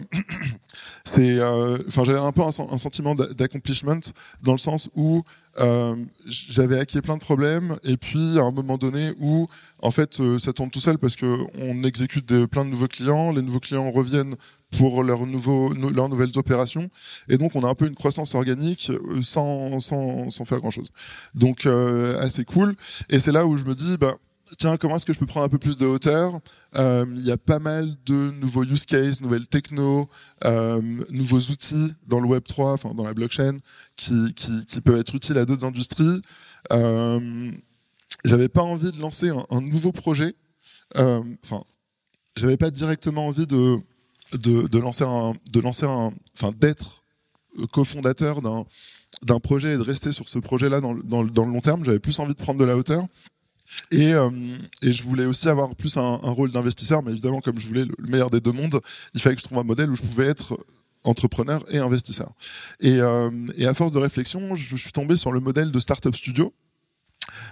c'est, 1.04 1.38
euh, 1.38 1.78
enfin, 1.88 2.04
j'avais 2.04 2.18
un 2.18 2.30
peu 2.30 2.42
un, 2.42 2.50
un 2.70 2.76
sentiment 2.76 3.14
d'accomplishment 3.14 4.00
dans 4.42 4.52
le 4.52 4.58
sens 4.58 4.88
où 4.94 5.22
euh, 5.58 5.96
j'avais 6.26 6.78
acquis 6.78 7.00
plein 7.02 7.16
de 7.16 7.20
problèmes 7.20 7.76
et 7.84 7.98
puis 7.98 8.38
à 8.38 8.42
un 8.42 8.50
moment 8.52 8.78
donné 8.78 9.12
où 9.20 9.46
en 9.82 9.90
fait 9.90 10.18
euh, 10.20 10.38
ça 10.38 10.54
tourne 10.54 10.70
tout 10.70 10.80
seul 10.80 10.96
parce 10.96 11.14
que 11.14 11.40
on 11.58 11.82
exécute 11.82 12.26
des, 12.26 12.46
plein 12.46 12.64
de 12.64 12.70
nouveaux 12.70 12.88
clients, 12.88 13.32
les 13.32 13.42
nouveaux 13.42 13.60
clients 13.60 13.90
reviennent 13.90 14.34
pour 14.70 15.02
leurs 15.02 15.26
nouveaux 15.26 15.74
leurs 15.74 16.08
nouvelles 16.08 16.36
opérations 16.36 16.88
et 17.28 17.36
donc 17.36 17.54
on 17.54 17.64
a 17.64 17.68
un 17.68 17.74
peu 17.74 17.86
une 17.86 17.94
croissance 17.94 18.34
organique 18.34 18.90
euh, 18.90 19.20
sans 19.20 19.78
sans, 19.78 20.30
sans 20.30 20.44
faire 20.46 20.60
grand 20.60 20.70
chose. 20.70 20.88
Donc 21.34 21.66
assez 21.66 22.44
cool 22.46 22.74
et 23.10 23.18
c'est 23.18 23.32
là 23.32 23.46
où 23.46 23.58
je 23.58 23.64
me 23.64 23.74
dis 23.74 23.98
bah 23.98 24.16
tiens, 24.58 24.76
comment 24.76 24.96
est-ce 24.96 25.06
que 25.06 25.12
je 25.12 25.18
peux 25.18 25.26
prendre 25.26 25.46
un 25.46 25.48
peu 25.48 25.58
plus 25.58 25.76
de 25.76 25.86
hauteur? 25.86 26.40
Euh, 26.76 27.06
Il 27.16 27.24
y 27.24 27.30
a 27.30 27.36
pas 27.36 27.58
mal 27.58 27.96
de 28.06 28.30
nouveaux 28.32 28.64
use 28.64 28.84
cases, 28.86 29.20
nouvelles 29.20 29.46
techno, 29.46 30.08
euh, 30.44 30.80
nouveaux 31.10 31.38
outils 31.38 31.94
dans 32.06 32.20
le 32.20 32.26
Web 32.26 32.44
3, 32.44 32.72
enfin 32.72 32.94
dans 32.94 33.04
la 33.04 33.14
blockchain, 33.14 33.56
qui, 33.96 34.34
qui, 34.34 34.80
peuvent 34.80 34.98
être 34.98 35.14
utiles 35.14 35.38
à 35.38 35.44
d'autres 35.44 35.64
industries. 35.64 36.20
Euh, 36.72 37.50
j'avais 38.24 38.48
pas 38.48 38.62
envie 38.62 38.92
de 38.92 39.00
lancer 39.00 39.30
un, 39.50 39.60
nouveau 39.60 39.92
projet. 39.92 40.34
Euh, 40.96 41.22
enfin, 41.44 41.64
j'avais 42.36 42.56
pas 42.56 42.70
directement 42.70 43.26
envie 43.26 43.46
de, 43.46 43.78
de 44.34 44.78
lancer 44.78 45.04
un, 45.04 45.34
de 45.52 45.60
lancer 45.60 45.86
un, 45.86 46.12
enfin 46.34 46.52
d'être 46.56 47.04
cofondateur 47.72 48.40
d'un 48.40 48.64
d'un 49.22 49.38
projet 49.38 49.74
et 49.74 49.76
de 49.76 49.82
rester 49.82 50.10
sur 50.10 50.28
ce 50.28 50.38
projet-là 50.38 50.80
dans, 50.80 50.94
dans, 50.94 51.24
dans, 51.24 51.44
le 51.44 51.52
long 51.52 51.60
terme. 51.60 51.84
J'avais 51.84 51.98
plus 51.98 52.18
envie 52.18 52.34
de 52.34 52.38
prendre 52.38 52.58
de 52.58 52.64
la 52.64 52.76
hauteur. 52.76 53.06
Et, 53.90 54.12
euh, 54.12 54.30
et, 54.82 54.92
je 54.92 55.02
voulais 55.02 55.26
aussi 55.26 55.48
avoir 55.48 55.74
plus 55.74 55.96
un, 55.96 56.16
rôle 56.16 56.50
d'investisseur, 56.50 57.02
mais 57.02 57.12
évidemment, 57.12 57.40
comme 57.40 57.58
je 57.58 57.66
voulais 57.66 57.84
le 57.84 58.08
meilleur 58.08 58.30
des 58.30 58.40
deux 58.40 58.52
mondes, 58.52 58.80
il 59.14 59.20
fallait 59.20 59.34
que 59.34 59.40
je 59.40 59.46
trouve 59.46 59.58
un 59.58 59.64
modèle 59.64 59.90
où 59.90 59.96
je 59.96 60.02
pouvais 60.02 60.26
être 60.26 60.58
entrepreneur 61.04 61.62
et 61.72 61.78
investisseur. 61.78 62.32
Et, 62.80 62.96
euh, 62.96 63.30
et 63.56 63.66
à 63.66 63.74
force 63.74 63.92
de 63.92 63.98
réflexion, 63.98 64.54
je 64.54 64.76
suis 64.76 64.92
tombé 64.92 65.16
sur 65.16 65.32
le 65.32 65.40
modèle 65.40 65.72
de 65.72 65.78
Startup 65.78 66.14
Studio, 66.14 66.54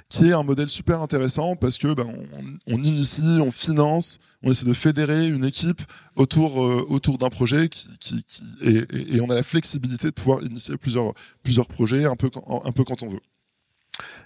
qui 0.08 0.28
est 0.28 0.32
un 0.32 0.42
modèle 0.42 0.68
super 0.68 1.00
intéressant 1.00 1.56
parce 1.56 1.78
que 1.78 1.94
ben, 1.94 2.08
on, 2.66 2.82
initie, 2.82 3.38
on 3.40 3.50
finance, 3.50 4.18
on 4.42 4.50
essaie 4.50 4.66
de 4.66 4.74
fédérer 4.74 5.28
une 5.28 5.44
équipe 5.44 5.80
autour 6.16 6.62
euh, 6.62 7.16
d'un 7.18 7.28
projet 7.28 7.68
et, 8.62 9.20
on 9.20 9.30
a 9.30 9.34
la 9.34 9.42
flexibilité 9.42 10.08
de 10.08 10.14
pouvoir 10.14 10.42
initier 10.42 10.76
plusieurs 10.76 11.68
projets 11.68 12.04
un 12.04 12.16
peu 12.16 12.30
quand 12.30 13.02
on 13.02 13.08
veut. 13.08 13.20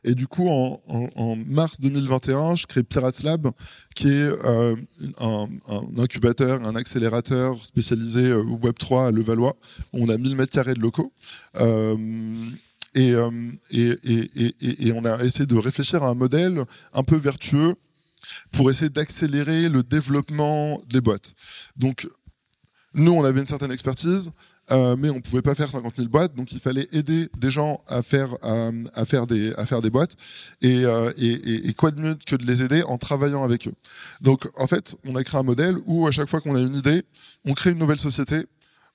Et 0.04 0.14
du 0.14 0.26
coup, 0.26 0.49
en, 0.49 1.37
mars 1.47 1.81
2021, 1.81 2.54
je 2.57 2.66
crée 2.66 2.83
Pirates 2.83 3.23
Lab, 3.23 3.50
qui 3.95 4.09
est 4.09 4.12
euh, 4.12 4.76
un, 5.19 5.49
incubateur, 5.97 6.66
un 6.66 6.76
accélérateur 6.76 7.64
spécialisé 7.64 8.31
euh, 8.31 8.43
Web3 8.43 9.09
à 9.09 9.11
Levallois. 9.11 9.57
On 9.93 10.09
a 10.09 10.19
1000 10.19 10.37
mètres 10.37 10.52
carrés 10.52 10.75
de 10.75 10.81
locaux. 10.81 11.12
Euh, 11.57 11.97
et, 12.95 13.14
on 13.16 15.04
a 15.04 15.25
essayé 15.25 15.47
de 15.47 15.57
réfléchir 15.57 16.02
à 16.04 16.09
un 16.09 16.14
modèle 16.14 16.64
un 16.93 17.02
peu 17.02 17.16
vertueux 17.16 17.75
pour 18.52 18.71
essayer 18.71 18.90
d'accélérer 18.90 19.69
le 19.69 19.83
développement 19.83 20.81
des 20.88 21.00
boîtes. 21.00 21.35
Donc, 21.76 22.09
nous, 22.95 23.12
on 23.12 23.25
avait 23.25 23.40
une 23.40 23.47
certaine 23.47 23.73
expertise. 23.73 24.31
Euh, 24.71 24.97
mais 24.99 25.11
on 25.11 25.21
pouvait 25.21 25.42
pas 25.42 25.54
faire 25.54 25.71
50 25.71 25.97
000 25.97 26.09
boîtes, 26.09 26.35
donc 26.35 26.52
il 26.52 26.61
fallait 26.61 26.88
aider 26.92 27.28
des 27.37 27.50
gens 27.50 27.83
à 27.87 28.02
faire 28.02 28.30
faire 29.04 29.26
des 29.26 29.52
à 29.54 29.66
faire 29.66 29.83
des 29.83 29.90
boîtes. 29.90 30.16
Et, 30.62 30.85
euh, 30.85 31.12
et, 31.18 31.73
quoi 31.75 31.90
de 31.90 32.00
mieux 32.00 32.14
que 32.14 32.37
de 32.37 32.47
les 32.47 32.62
aider 32.62 32.83
en 32.83 32.97
travaillant 32.97 33.44
avec 33.44 33.68
eux. 33.68 33.75
Donc 34.21 34.49
en 34.56 34.66
fait, 34.66 34.97
on 35.04 35.16
a 35.16 35.25
créé 35.25 35.38
un 35.38 35.42
modèle 35.42 35.76
où 35.87 36.06
à 36.06 36.11
chaque 36.11 36.30
fois 36.30 36.40
qu'on 36.40 36.56
a 36.56 36.61
une 36.61 36.76
idée, 36.76 37.02
on 37.44 37.52
crée 37.52 37.73
une 37.73 37.78
nouvelle 37.78 37.99
société, 37.99 38.47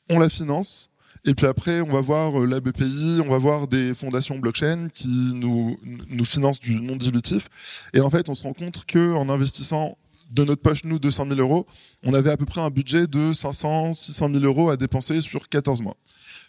on 0.09 0.19
la 0.19 0.29
finance. 0.29 0.89
Et 1.25 1.35
puis 1.35 1.47
après, 1.47 1.81
on 1.81 1.91
va 1.91 1.99
voir 1.99 2.39
la 2.39 2.61
BPI, 2.61 3.21
on 3.25 3.29
va 3.29 3.37
voir 3.37 3.67
des 3.67 3.93
fondations 3.93 4.39
blockchain 4.39 4.87
qui 4.87 5.33
nous, 5.35 5.77
nous 6.07 6.25
financent 6.25 6.61
du 6.61 6.75
non 6.75 6.95
dilutif. 6.95 7.49
Et 7.93 7.99
en 7.99 8.09
fait, 8.09 8.29
on 8.29 8.33
se 8.33 8.43
rend 8.43 8.53
compte 8.53 8.85
que 8.85 9.13
en 9.13 9.27
investissant 9.27 9.97
de 10.29 10.43
notre 10.43 10.61
poche, 10.61 10.83
nous, 10.83 10.99
200 10.99 11.27
000 11.27 11.39
euros, 11.39 11.65
on 12.03 12.13
avait 12.13 12.29
à 12.29 12.37
peu 12.37 12.45
près 12.45 12.61
un 12.61 12.69
budget 12.69 13.07
de 13.07 13.33
500, 13.33 13.93
600 13.93 14.29
000 14.31 14.43
euros 14.43 14.69
à 14.69 14.77
dépenser 14.77 15.21
sur 15.21 15.49
14 15.49 15.81
mois. 15.81 15.97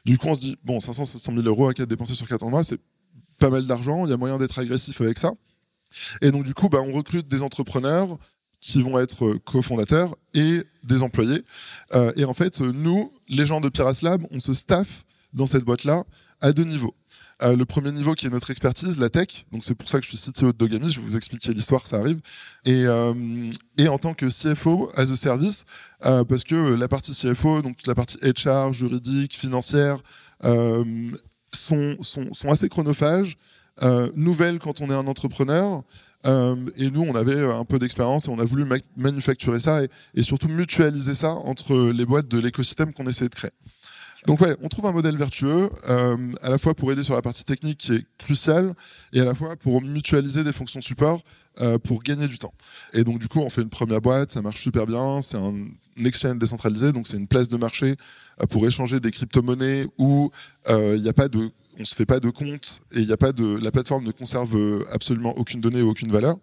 Du 0.05 0.19
coup, 0.19 0.29
on 0.29 0.35
se 0.35 0.41
dit, 0.41 0.57
bon, 0.65 0.81
500, 0.81 1.05
600 1.05 1.33
000 1.35 1.47
euros 1.47 1.69
à 1.69 1.73
dépenser 1.73 2.15
sur 2.15 2.29
14 2.29 2.51
mois, 2.51 2.65
c'est 2.65 2.81
pas 3.39 3.51
mal 3.51 3.67
d'argent, 3.67 4.05
il 4.05 4.11
y 4.11 4.13
a 4.13 4.17
moyen 4.17 4.39
d'être 4.39 4.59
agressif 4.59 5.01
avec 5.01 5.19
ça. 5.19 5.33
Et 6.21 6.31
donc, 6.31 6.45
du 6.45 6.55
coup, 6.55 6.69
bah, 6.69 6.81
on 6.87 6.93
recrute 6.93 7.27
des 7.27 7.43
entrepreneurs 7.43 8.19
qui 8.61 8.83
vont 8.83 8.99
être 8.99 9.35
cofondateurs 9.45 10.15
et 10.35 10.63
des 10.85 11.03
employés. 11.03 11.43
Euh, 11.95 12.13
et 12.17 12.25
en 12.25 12.35
fait, 12.35 12.61
nous, 12.61 13.13
les 13.29 13.47
gens 13.47 13.61
de 13.61 13.71
Piras 13.71 14.01
Lab, 14.03 14.27
on 14.31 14.39
se 14.39 14.53
staff 14.53 15.05
dans 15.33 15.47
cette 15.47 15.65
boîte-là 15.65 16.05
à 16.41 16.53
deux 16.53 16.65
niveaux. 16.65 16.95
Le 17.43 17.65
premier 17.65 17.91
niveau 17.93 18.15
qui 18.15 18.27
est 18.27 18.31
notre 18.31 18.51
expertise, 18.51 18.99
la 18.99 19.09
tech. 19.09 19.47
Donc 19.51 19.65
c'est 19.65 19.75
pour 19.75 19.89
ça 19.89 19.99
que 19.99 20.07
je 20.07 20.15
suis 20.15 20.31
CTO 20.31 20.53
de 20.53 20.59
Dogami. 20.59 20.91
Je 20.91 21.01
vais 21.01 21.07
vous 21.07 21.17
expliquer 21.17 21.53
l'histoire, 21.53 21.87
ça 21.87 21.97
arrive. 21.97 22.21
Et, 22.65 22.85
euh, 22.85 23.15
et 23.79 23.89
en 23.89 23.99
tant 23.99 24.13
que 24.13 24.27
CFO 24.27 24.91
as 24.95 25.11
a 25.11 25.17
service, 25.17 25.65
euh, 26.05 26.25
parce 26.25 26.45
que 26.45 26.75
la 26.75 26.89
partie 26.89 27.13
CFO, 27.13 27.63
donc 27.63 27.79
la 27.87 27.95
partie 27.95 28.19
HR, 28.19 28.73
juridique, 28.73 29.35
financière, 29.35 29.99
euh, 30.45 30.85
sont, 31.53 31.97
sont, 32.01 32.33
sont 32.33 32.49
assez 32.51 32.69
chronophages, 32.69 33.37
euh, 33.83 34.11
nouvelles 34.15 34.59
quand 34.59 34.81
on 34.81 34.91
est 34.91 34.95
un 34.95 35.07
entrepreneur. 35.07 35.83
Euh, 36.27 36.57
et 36.77 36.91
nous, 36.91 37.03
on 37.03 37.15
avait 37.15 37.43
un 37.43 37.65
peu 37.65 37.79
d'expérience 37.79 38.29
et 38.29 38.31
on 38.31 38.39
a 38.39 38.45
voulu 38.45 38.67
ma 38.67 38.77
manufacturer 38.97 39.59
ça 39.59 39.83
et, 39.83 39.89
et, 40.15 40.23
surtout 40.23 40.49
mutualiser 40.49 41.15
ça 41.15 41.31
entre 41.31 41.91
les 41.91 42.05
boîtes 42.05 42.29
de 42.29 42.39
l'écosystème 42.39 42.93
qu'on 42.93 43.07
essayait 43.07 43.31
de 43.31 43.35
créer. 43.35 43.53
Donc 44.27 44.41
ouais, 44.43 44.55
on 44.63 44.69
trouve 44.69 44.87
un 44.87 44.93
modèle 44.93 45.17
vertueux, 45.17 45.71
euh, 45.89 46.17
à 46.43 46.51
la 46.51 46.59
fois 46.59 46.75
pour 46.75 46.93
aider 46.93 47.03
sur 47.03 47.15
la 47.15 47.23
partie 47.23 47.45
technique 47.45 47.79
qui 47.79 47.95
est 47.95 48.07
cruciale, 48.19 48.75
et 49.13 49.21
à 49.21 49.25
la 49.25 49.35
fois 49.35 49.57
pour 49.57 49.81
mutualiser 49.83 50.45
des 50.45 50.53
fonctions 50.53 50.81
de 50.81 50.85
support 50.85 51.23
euh, 51.61 51.79
pour 51.79 52.03
gagner 52.03 52.29
du 52.29 52.39
temps. 52.39 52.53
Et 52.93 53.03
donc 53.03 53.19
du 53.19 53.29
coup, 53.29 53.41
on 53.41 53.49
fait 53.49 53.63
une 53.63 53.71
première 53.71 54.03
boîte, 54.03 54.31
ça 54.31 54.43
marche 54.43 54.61
super 54.61 54.87
bien, 54.87 55.23
c'est 55.23 55.39
un 55.39 55.55
exchange 56.05 56.39
décentralisé, 56.39 56.93
donc 56.93 57.07
c'est 57.07 57.17
une 57.17 57.29
place 57.29 57.49
de 57.49 57.57
marché 57.57 57.97
euh, 58.41 58.47
pour 58.47 58.67
échanger 58.67 59.01
des 59.01 59.11
crypto-monnaies 59.11 59.87
où 59.99 60.31
euh, 60.69 60.97
il 60.97 61.03
n'y 61.03 61.09
a 61.09 61.15
pas 61.15 61.29
de 61.29 61.51
on 61.79 61.85
se 61.85 61.95
fait 61.95 62.05
pas 62.05 62.21
de 62.21 62.29
compte 62.29 62.83
et 62.93 63.01
il 63.01 63.11
a 63.11 63.17
pas 63.17 63.33
de 63.33 63.57
la 63.57 63.71
plateforme 63.71 64.05
ne 64.05 64.11
conserve 64.11 64.85
absolument 64.93 65.39
aucune 65.39 65.63
donnée 65.63 65.81
ou 65.81 65.89
aucune 65.89 66.13
valeur. 66.13 66.37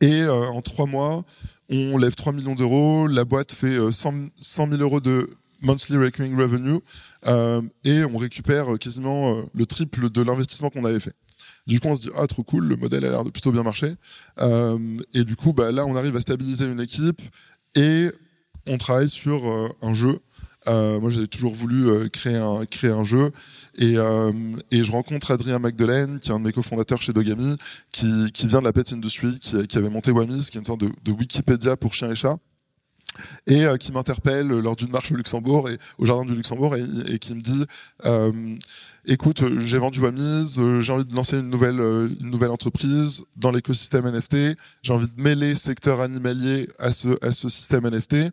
Et 0.00 0.20
euh, 0.20 0.46
en 0.46 0.62
trois 0.62 0.86
mois, 0.86 1.24
on 1.68 1.98
lève 1.98 2.14
3 2.14 2.32
millions 2.32 2.54
d'euros, 2.54 3.08
la 3.08 3.24
boîte 3.24 3.52
fait 3.52 3.76
100, 3.90 4.28
100 4.40 4.68
000 4.68 4.82
euros 4.82 5.00
de 5.00 5.30
monthly 5.62 5.96
recurring 5.96 6.36
revenue 6.36 6.80
euh, 7.26 7.62
et 7.84 8.04
on 8.04 8.16
récupère 8.16 8.78
quasiment 8.78 9.34
euh, 9.34 9.42
le 9.54 9.66
triple 9.66 10.10
de 10.10 10.22
l'investissement 10.22 10.70
qu'on 10.70 10.84
avait 10.84 11.00
fait. 11.00 11.14
Du 11.66 11.78
coup, 11.80 11.88
on 11.88 11.94
se 11.94 12.00
dit 12.00 12.10
ah 12.16 12.26
trop 12.26 12.42
cool, 12.42 12.66
le 12.66 12.76
modèle 12.76 13.04
a 13.04 13.10
l'air 13.10 13.24
de 13.24 13.30
plutôt 13.30 13.52
bien 13.52 13.62
marcher. 13.62 13.94
Euh, 14.40 14.78
et 15.12 15.24
du 15.24 15.36
coup, 15.36 15.52
bah, 15.52 15.72
là, 15.72 15.86
on 15.86 15.94
arrive 15.94 16.16
à 16.16 16.20
stabiliser 16.20 16.66
une 16.66 16.80
équipe 16.80 17.20
et 17.76 18.10
on 18.66 18.76
travaille 18.76 19.08
sur 19.08 19.48
euh, 19.48 19.68
un 19.82 19.92
jeu. 19.92 20.20
Euh, 20.68 21.00
moi, 21.00 21.10
j'ai 21.10 21.26
toujours 21.26 21.54
voulu 21.54 21.88
euh, 21.88 22.08
créer 22.08 22.36
un 22.36 22.66
créer 22.66 22.90
un 22.90 23.04
jeu 23.04 23.30
et, 23.78 23.94
et 24.70 24.84
je 24.84 24.92
rencontre 24.92 25.30
Adrien 25.30 25.58
Magdelaine, 25.58 26.18
qui 26.18 26.28
est 26.28 26.32
un 26.32 26.38
de 26.38 26.44
mes 26.44 26.52
cofondateurs 26.52 27.00
chez 27.00 27.12
Dogami, 27.12 27.56
qui, 27.92 28.30
qui 28.32 28.46
vient 28.46 28.58
de 28.58 28.64
la 28.64 28.72
pet 28.72 28.92
industry, 28.92 29.38
qui, 29.38 29.66
qui 29.66 29.78
avait 29.78 29.88
monté 29.88 30.10
Wamis, 30.10 30.48
qui 30.50 30.58
est 30.58 30.60
une 30.60 30.66
sorte 30.66 30.80
de, 30.80 30.90
de 31.02 31.12
Wikipédia 31.12 31.76
pour 31.76 31.94
chiens 31.94 32.10
et 32.10 32.14
chats 32.14 32.38
et 33.46 33.64
euh, 33.64 33.76
qui 33.76 33.92
m'interpelle 33.92 34.48
lors 34.48 34.76
d'une 34.76 34.90
marche 34.90 35.10
au 35.12 35.16
Luxembourg 35.16 35.68
et 35.68 35.78
au 35.98 36.06
jardin 36.06 36.24
du 36.24 36.34
Luxembourg 36.34 36.76
et, 36.76 37.18
qui 37.18 37.34
me 37.34 37.40
dit 37.40 37.64
euh, 38.04 38.32
écoute 39.06 39.42
j'ai 39.58 39.78
vendu 39.78 40.00
Wamise 40.00 40.58
euh, 40.58 40.80
j'ai 40.80 40.92
envie 40.92 41.04
de 41.04 41.14
lancer 41.14 41.38
une 41.38 41.50
nouvelle 41.50 41.80
euh, 41.80 42.08
une 42.20 42.30
nouvelle 42.30 42.50
entreprise 42.50 43.22
dans 43.36 43.50
l'écosystème 43.50 44.06
NFT 44.06 44.56
j'ai 44.82 44.92
envie 44.92 45.08
de 45.08 45.20
mêler 45.20 45.54
secteur 45.54 46.00
animalier 46.00 46.68
à 46.78 46.90
ce 46.90 47.08
à 47.24 47.30
ce 47.30 47.48
système 47.48 47.86
NFT 47.86 48.32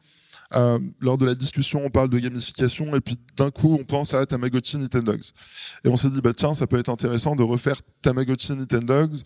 euh, 0.55 0.79
lors 0.99 1.17
de 1.17 1.25
la 1.25 1.35
discussion, 1.35 1.81
on 1.85 1.89
parle 1.89 2.09
de 2.09 2.19
gamification 2.19 2.95
et 2.95 3.01
puis 3.01 3.17
d'un 3.35 3.51
coup, 3.51 3.77
on 3.79 3.83
pense 3.83 4.13
à 4.13 4.25
Tamagotchi 4.25 4.77
Nintendogs. 4.77 5.31
Et 5.83 5.89
on 5.89 5.95
se 5.95 6.07
dit, 6.07 6.21
bah 6.21 6.33
tiens, 6.33 6.53
ça 6.53 6.67
peut 6.67 6.79
être 6.79 6.89
intéressant 6.89 7.35
de 7.35 7.43
refaire 7.43 7.81
Tamagotchi 8.01 8.53
Nintendogs 8.53 9.17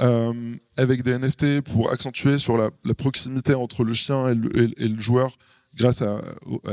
euh, 0.00 0.56
avec 0.76 1.02
des 1.02 1.18
NFT 1.18 1.60
pour 1.60 1.90
accentuer 1.90 2.38
sur 2.38 2.56
la, 2.56 2.70
proximité 2.94 3.54
entre 3.54 3.84
le 3.84 3.92
chien 3.92 4.28
et 4.28 4.34
le, 4.34 5.00
joueur 5.00 5.36
grâce 5.74 6.02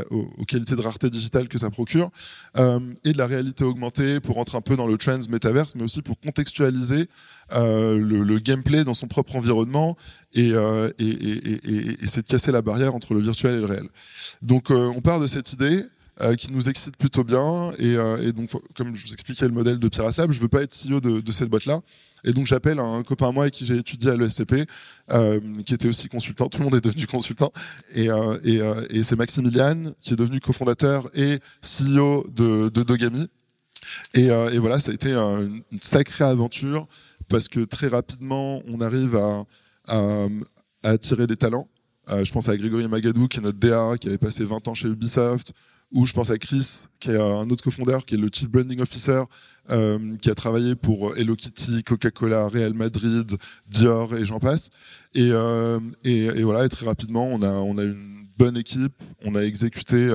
aux, 0.10 0.46
qualités 0.46 0.76
de 0.76 0.82
rareté 0.82 1.10
digitale 1.10 1.48
que 1.48 1.58
ça 1.58 1.70
procure, 1.70 2.10
euh, 2.58 2.80
et 3.04 3.12
de 3.12 3.18
la 3.18 3.28
réalité 3.28 3.64
augmentée 3.64 4.20
pour 4.20 4.38
entrer 4.40 4.58
un 4.58 4.62
peu 4.62 4.76
dans 4.76 4.88
le 4.88 4.98
trends 4.98 5.20
metaverse, 5.30 5.76
mais 5.76 5.84
aussi 5.84 6.02
pour 6.02 6.20
contextualiser 6.20 7.08
euh, 7.54 7.98
le, 7.98 8.39
gameplay 8.39 8.84
dans 8.84 8.94
son 8.94 9.08
propre 9.08 9.36
environnement 9.36 9.96
et, 10.34 10.51
euh, 10.54 10.89
et, 11.00 11.08
et, 11.08 12.04
et, 12.04 12.08
c'est 12.08 12.22
de 12.22 12.27
casser 12.27 12.51
la 12.51 12.62
barrière 12.62 12.94
entre 12.94 13.13
le 13.13 13.22
virtuel 13.22 13.56
et 13.56 13.60
le 13.60 13.66
réel. 13.66 13.88
Donc 14.42 14.70
euh, 14.70 14.92
on 14.96 15.01
part 15.01 15.20
de 15.20 15.27
cette 15.27 15.54
idée 15.54 15.84
euh, 16.22 16.36
qui 16.36 16.51
nous 16.51 16.68
excite 16.68 16.98
plutôt 16.98 17.24
bien 17.24 17.72
et, 17.80 17.96
donc 18.34 18.50
comme 18.75 18.96
je 18.96 19.06
vous 19.06 19.13
expliquais 19.13 19.46
le 19.46 19.54
modèle 19.54 19.80
de 19.80 19.88
Pierre 19.88 20.08
Assab, 20.08 20.32
je 20.32 20.39
veux 20.39 20.48
pas 20.48 20.62
être 20.62 20.74
CEO 20.74 21.00
de, 21.00 21.32
cette 21.32 21.50
boîte 21.50 21.66
là 21.66 21.82
et 22.25 22.34
donc 22.34 22.48
j'appelle 22.48 22.80
un 22.80 23.04
copain 23.04 23.30
à 23.30 23.32
moi 23.32 23.44
avec 23.46 23.54
qui 23.54 23.66
j'ai 23.66 23.77
étudié 23.77 24.12
à 24.12 24.16
l'ESCP, 24.16 24.66
qui 25.66 25.74
était 25.74 25.88
aussi 25.88 26.10
consultant. 26.10 26.50
Tout 26.50 26.58
le 26.58 26.63
monde 26.66 26.75
est 26.75 26.84
devenu 26.84 27.06
consultant. 27.06 27.54
Et, 27.94 28.08
et, 28.44 29.04
c'est 29.04 29.16
Maximilian 29.16 29.84
qui 30.01 30.13
est 30.13 30.16
devenu 30.16 30.39
cofondateur 30.39 31.08
et 31.13 31.39
CEO 31.62 32.25
de, 32.32 32.70
Dogami. 32.70 33.27
Et, 34.16 34.30
voilà, 34.58 34.80
ça 34.80 34.89
a 34.89 34.94
été 34.96 35.13
une 35.13 35.62
sacrée 35.80 36.25
aventure 36.25 36.88
parce 37.29 37.48
que 37.48 37.62
très 37.62 37.88
rapidement, 37.88 38.62
on 38.67 38.81
arrive 38.81 39.15
à, 39.15 40.27
attirer 40.84 41.27
des 41.27 41.38
talents. 41.38 41.67
Euh, 42.10 42.24
je 42.24 42.31
pense 42.31 42.48
à 42.50 42.55
Grégory 42.55 42.88
Magadou, 42.88 43.27
qui 43.27 43.39
est 43.39 43.41
notre 43.41 43.57
DA, 43.57 43.96
qui 44.00 44.07
avait 44.07 44.17
passé 44.17 44.46
20 44.46 44.67
ans 44.67 44.74
chez 44.74 44.88
Ubisoft, 44.88 45.53
ou 45.91 46.05
je 46.05 46.13
pense 46.13 46.29
à 46.29 46.38
Chris, 46.38 46.84
qui 47.00 47.12
est 47.12 47.19
un 47.19 47.50
autre 47.50 47.63
cofondeur, 47.63 48.05
qui 48.05 48.15
est 48.15 48.17
le 48.17 48.29
Chief 48.31 48.50
Branding 48.50 48.81
Officer, 48.81 49.24
euh, 49.69 50.15
qui 50.17 50.29
a 50.29 50.36
travaillé 50.36 50.75
pour 50.75 51.17
Hello 51.17 51.36
Kitty, 51.36 51.84
Coca-Cola, 51.84 52.48
Real 52.48 52.74
Madrid, 52.74 53.38
Dior 53.69 54.15
et 54.15 54.25
j'en 54.25 54.39
passe. 54.39 54.69
Et, 55.13 55.29
euh, 55.31 55.79
et, 56.03 56.43
voilà, 56.43 56.65
et 56.65 56.69
très 56.69 56.86
rapidement, 56.86 57.25
on 57.25 57.41
a, 57.41 57.51
on 57.51 57.77
a 57.77 57.84
une 57.84 58.25
bonne 58.38 58.57
équipe, 58.57 58.93
on 59.24 59.36
a 59.36 59.41
exécuté 59.41 60.13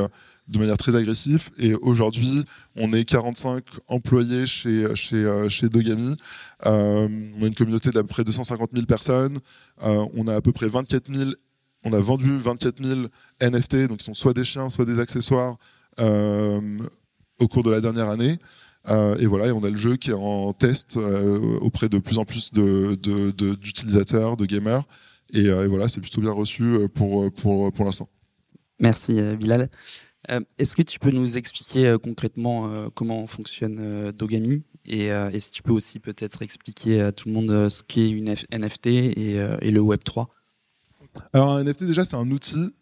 de 0.48 0.58
manière 0.58 0.76
très 0.76 0.94
agressive. 0.94 1.50
Et 1.58 1.74
aujourd'hui, 1.74 2.44
on 2.76 2.92
est 2.92 3.04
45 3.04 3.64
employés 3.88 4.46
chez, 4.46 4.94
chez, 4.94 5.46
chez 5.48 5.68
Dogami. 5.68 6.16
Euh, 6.66 7.08
on 7.38 7.44
a 7.44 7.46
une 7.46 7.54
communauté 7.54 7.90
d'à 7.90 8.02
peu 8.02 8.08
près 8.08 8.24
250 8.24 8.70
000 8.72 8.86
personnes. 8.86 9.38
Euh, 9.82 10.06
on 10.14 10.26
a 10.28 10.36
à 10.36 10.40
peu 10.40 10.52
près 10.52 10.68
24 10.68 11.14
000 11.14 11.30
on 11.84 11.92
a 11.92 11.98
vendu 11.98 12.38
24 12.38 12.84
000 12.84 13.00
NFT, 13.40 13.88
donc 13.88 13.98
qui 13.98 14.04
sont 14.04 14.14
soit 14.14 14.34
des 14.34 14.44
chiens, 14.44 14.68
soit 14.68 14.84
des 14.84 15.00
accessoires, 15.00 15.56
euh, 15.98 16.78
au 17.40 17.48
cours 17.48 17.64
de 17.64 17.72
la 17.72 17.80
dernière 17.80 18.08
année. 18.08 18.38
Et 19.18 19.26
voilà, 19.26 19.48
et 19.48 19.50
on 19.50 19.64
a 19.64 19.70
le 19.70 19.76
jeu 19.76 19.96
qui 19.96 20.10
est 20.10 20.14
en 20.14 20.52
test 20.52 20.96
auprès 20.96 21.88
de 21.88 21.98
plus 21.98 22.18
en 22.18 22.24
plus 22.24 22.52
d'utilisateurs, 22.52 24.36
de, 24.36 24.46
gamers. 24.46 24.84
Et, 25.32 25.46
et 25.46 25.66
voilà, 25.66 25.88
c'est 25.88 26.00
plutôt 26.00 26.20
bien 26.20 26.30
reçu 26.30 26.78
pour, 26.94 27.32
pour, 27.32 27.72
pour 27.72 27.84
l'instant. 27.84 28.08
Merci 28.78 29.20
Bilal. 29.36 29.68
Est-ce 30.58 30.76
que 30.76 30.82
tu 30.82 31.00
peux 31.00 31.10
nous 31.10 31.36
expliquer 31.36 31.96
concrètement 32.00 32.70
comment 32.94 33.26
fonctionne 33.26 34.12
Dogami? 34.12 34.62
Et, 34.86 35.06
et, 35.06 35.40
si 35.40 35.50
tu 35.50 35.62
peux 35.62 35.72
aussi 35.72 35.98
peut-être 35.98 36.42
expliquer 36.42 37.00
à 37.00 37.12
tout 37.12 37.28
le 37.28 37.34
monde 37.34 37.68
ce 37.68 37.82
qu'est 37.82 38.10
une 38.10 38.34
NFT 38.52 38.86
et, 38.86 39.36
et 39.60 39.70
le 39.70 39.80
Web 39.80 40.00
3 40.04 40.28
alors 41.32 41.52
un 41.52 41.64
NFT 41.64 41.84
déjà 41.84 42.04
c'est 42.04 42.16
un 42.16 42.30
outil 42.30 42.72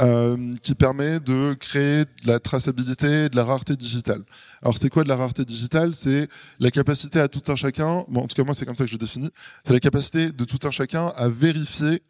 euh, 0.00 0.52
qui 0.62 0.76
permet 0.76 1.18
de 1.18 1.54
créer 1.54 2.04
de 2.04 2.28
la 2.28 2.38
traçabilité, 2.38 3.28
de 3.28 3.34
la 3.34 3.44
rareté 3.44 3.74
digitale. 3.74 4.22
Alors 4.62 4.78
c'est 4.78 4.90
quoi 4.90 5.02
de 5.02 5.08
la 5.08 5.16
rareté 5.16 5.44
digitale? 5.44 5.96
C'est 5.96 6.28
la 6.60 6.70
capacité 6.70 7.18
à 7.18 7.26
tout 7.26 7.42
un 7.48 7.56
chacun, 7.56 8.04
bon 8.06 8.20
en 8.20 8.28
tout 8.28 8.36
cas 8.36 8.44
moi 8.44 8.54
c'est 8.54 8.64
comme 8.64 8.76
ça 8.76 8.84
que 8.84 8.90
je 8.92 8.96
définis, 8.96 9.30
c'est 9.64 9.72
la 9.72 9.80
capacité 9.80 10.30
de 10.30 10.44
tout 10.44 10.60
un 10.68 10.70
chacun 10.70 11.08
à 11.16 11.28
vérifier 11.28 12.02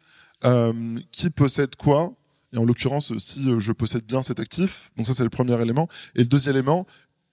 euh, 0.45 0.71
qui 1.11 1.31
possède 1.31 1.75
quoi, 1.77 2.13
et 2.53 2.59
en 2.59 2.63
l'occurrence 2.63 3.11
si 3.17 3.43
je 3.59 3.71
possède 3.71 4.05
bien 4.05 4.21
cet 4.21 4.39
actif, 4.39 4.91
donc 4.95 5.07
ça 5.07 5.15
c'est 5.15 5.23
le 5.23 5.31
premier 5.31 5.59
élément, 5.59 5.87
et 6.15 6.19
le 6.19 6.27
deuxième 6.27 6.57
élément, 6.57 6.85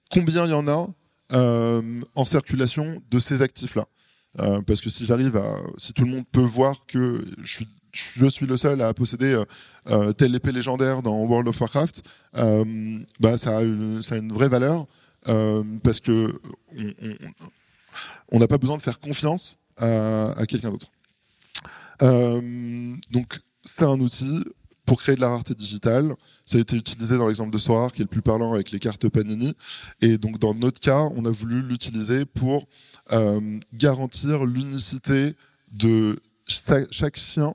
combien 0.09 0.45
il 0.45 0.49
y 0.49 0.53
en 0.53 0.67
a 0.67 0.71
euh, 0.81 0.87
en 1.31 2.25
circulation 2.25 3.01
de 3.09 3.19
ces 3.19 3.41
actifs-là. 3.41 3.87
Euh, 4.39 4.61
parce 4.61 4.81
que 4.81 4.89
si 4.89 5.05
j'arrive 5.05 5.35
à, 5.37 5.55
si 5.77 5.93
tout 5.93 6.03
le 6.03 6.11
monde 6.11 6.25
peut 6.31 6.41
voir 6.41 6.85
que 6.85 7.25
je 7.41 7.47
suis 7.47 7.67
je 7.93 8.27
suis 8.27 8.45
le 8.45 8.57
seul 8.57 8.81
à 8.81 8.93
posséder 8.93 9.33
euh, 9.33 9.45
euh, 9.89 10.11
telle 10.13 10.35
épée 10.35 10.51
légendaire 10.51 11.01
dans 11.01 11.17
World 11.23 11.47
of 11.47 11.59
Warcraft, 11.59 12.03
euh, 12.35 12.99
bah, 13.19 13.37
ça, 13.37 13.57
a 13.57 13.63
une, 13.63 14.01
ça 14.01 14.15
a 14.15 14.17
une 14.17 14.31
vraie 14.31 14.49
valeur 14.49 14.85
parce 15.83 15.99
que 15.99 16.39
on 18.31 18.39
n'a 18.39 18.47
pas 18.47 18.57
besoin 18.57 18.77
de 18.77 18.81
faire 18.81 18.97
confiance 18.97 19.57
à, 19.75 20.31
à 20.37 20.45
quelqu'un 20.45 20.69
d'autre. 20.69 20.87
donc 23.11 23.39
c'est 23.65 23.83
un 23.83 23.99
outil 23.99 24.45
pour 24.87 25.01
créer 25.01 25.15
de 25.15 25.21
la 25.21 25.29
rareté 25.29 25.53
digitale. 25.53 26.15
Ça 26.45 26.57
a 26.57 26.61
été 26.61 26.75
utilisé 26.77 27.17
dans 27.17 27.27
l'exemple 27.27 27.51
de 27.51 27.57
Sorar, 27.57 27.91
qui 27.91 28.01
est 28.01 28.05
le 28.05 28.09
plus 28.09 28.21
parlant 28.21 28.53
avec 28.53 28.71
les 28.71 28.79
cartes 28.79 29.07
Panini. 29.09 29.53
Et 30.01 30.17
donc 30.17 30.39
dans 30.39 30.55
notre 30.55 30.79
cas, 30.79 31.09
on 31.15 31.25
a 31.25 31.29
voulu 31.29 31.61
l'utiliser 31.61 32.25
pour 32.25 32.67
euh, 33.11 33.59
garantir 33.73 34.45
l'unicité 34.45 35.35
de 35.73 36.17
chaque 36.47 37.17
chien 37.17 37.53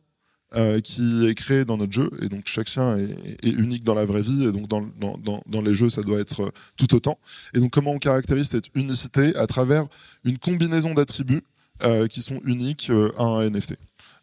euh, 0.54 0.80
qui 0.80 1.26
est 1.26 1.34
créé 1.34 1.64
dans 1.64 1.78
notre 1.78 1.92
jeu. 1.92 2.10
Et 2.20 2.28
donc 2.28 2.46
chaque 2.46 2.68
chien 2.68 2.98
est, 2.98 3.50
unique 3.50 3.82
dans 3.82 3.94
la 3.94 4.04
vraie 4.04 4.22
vie. 4.22 4.44
Et 4.44 4.52
donc 4.52 4.68
dans, 4.68 5.62
les 5.62 5.74
jeux, 5.74 5.88
ça 5.88 6.02
doit 6.02 6.20
être 6.20 6.42
euh, 6.42 6.50
tout 6.76 6.94
autant. 6.94 7.18
Et 7.54 7.60
donc 7.60 7.70
comment 7.70 7.92
on 7.92 7.98
caractérise 7.98 8.48
cette 8.48 8.68
unicité? 8.74 9.34
À 9.36 9.46
travers 9.46 9.86
une 10.24 10.36
combinaison 10.36 10.92
d'attributs 10.92 11.42
qui 12.10 12.22
sont 12.22 12.40
uniques 12.44 12.92
à 13.18 13.24
un 13.24 13.50
NFT. 13.50 13.74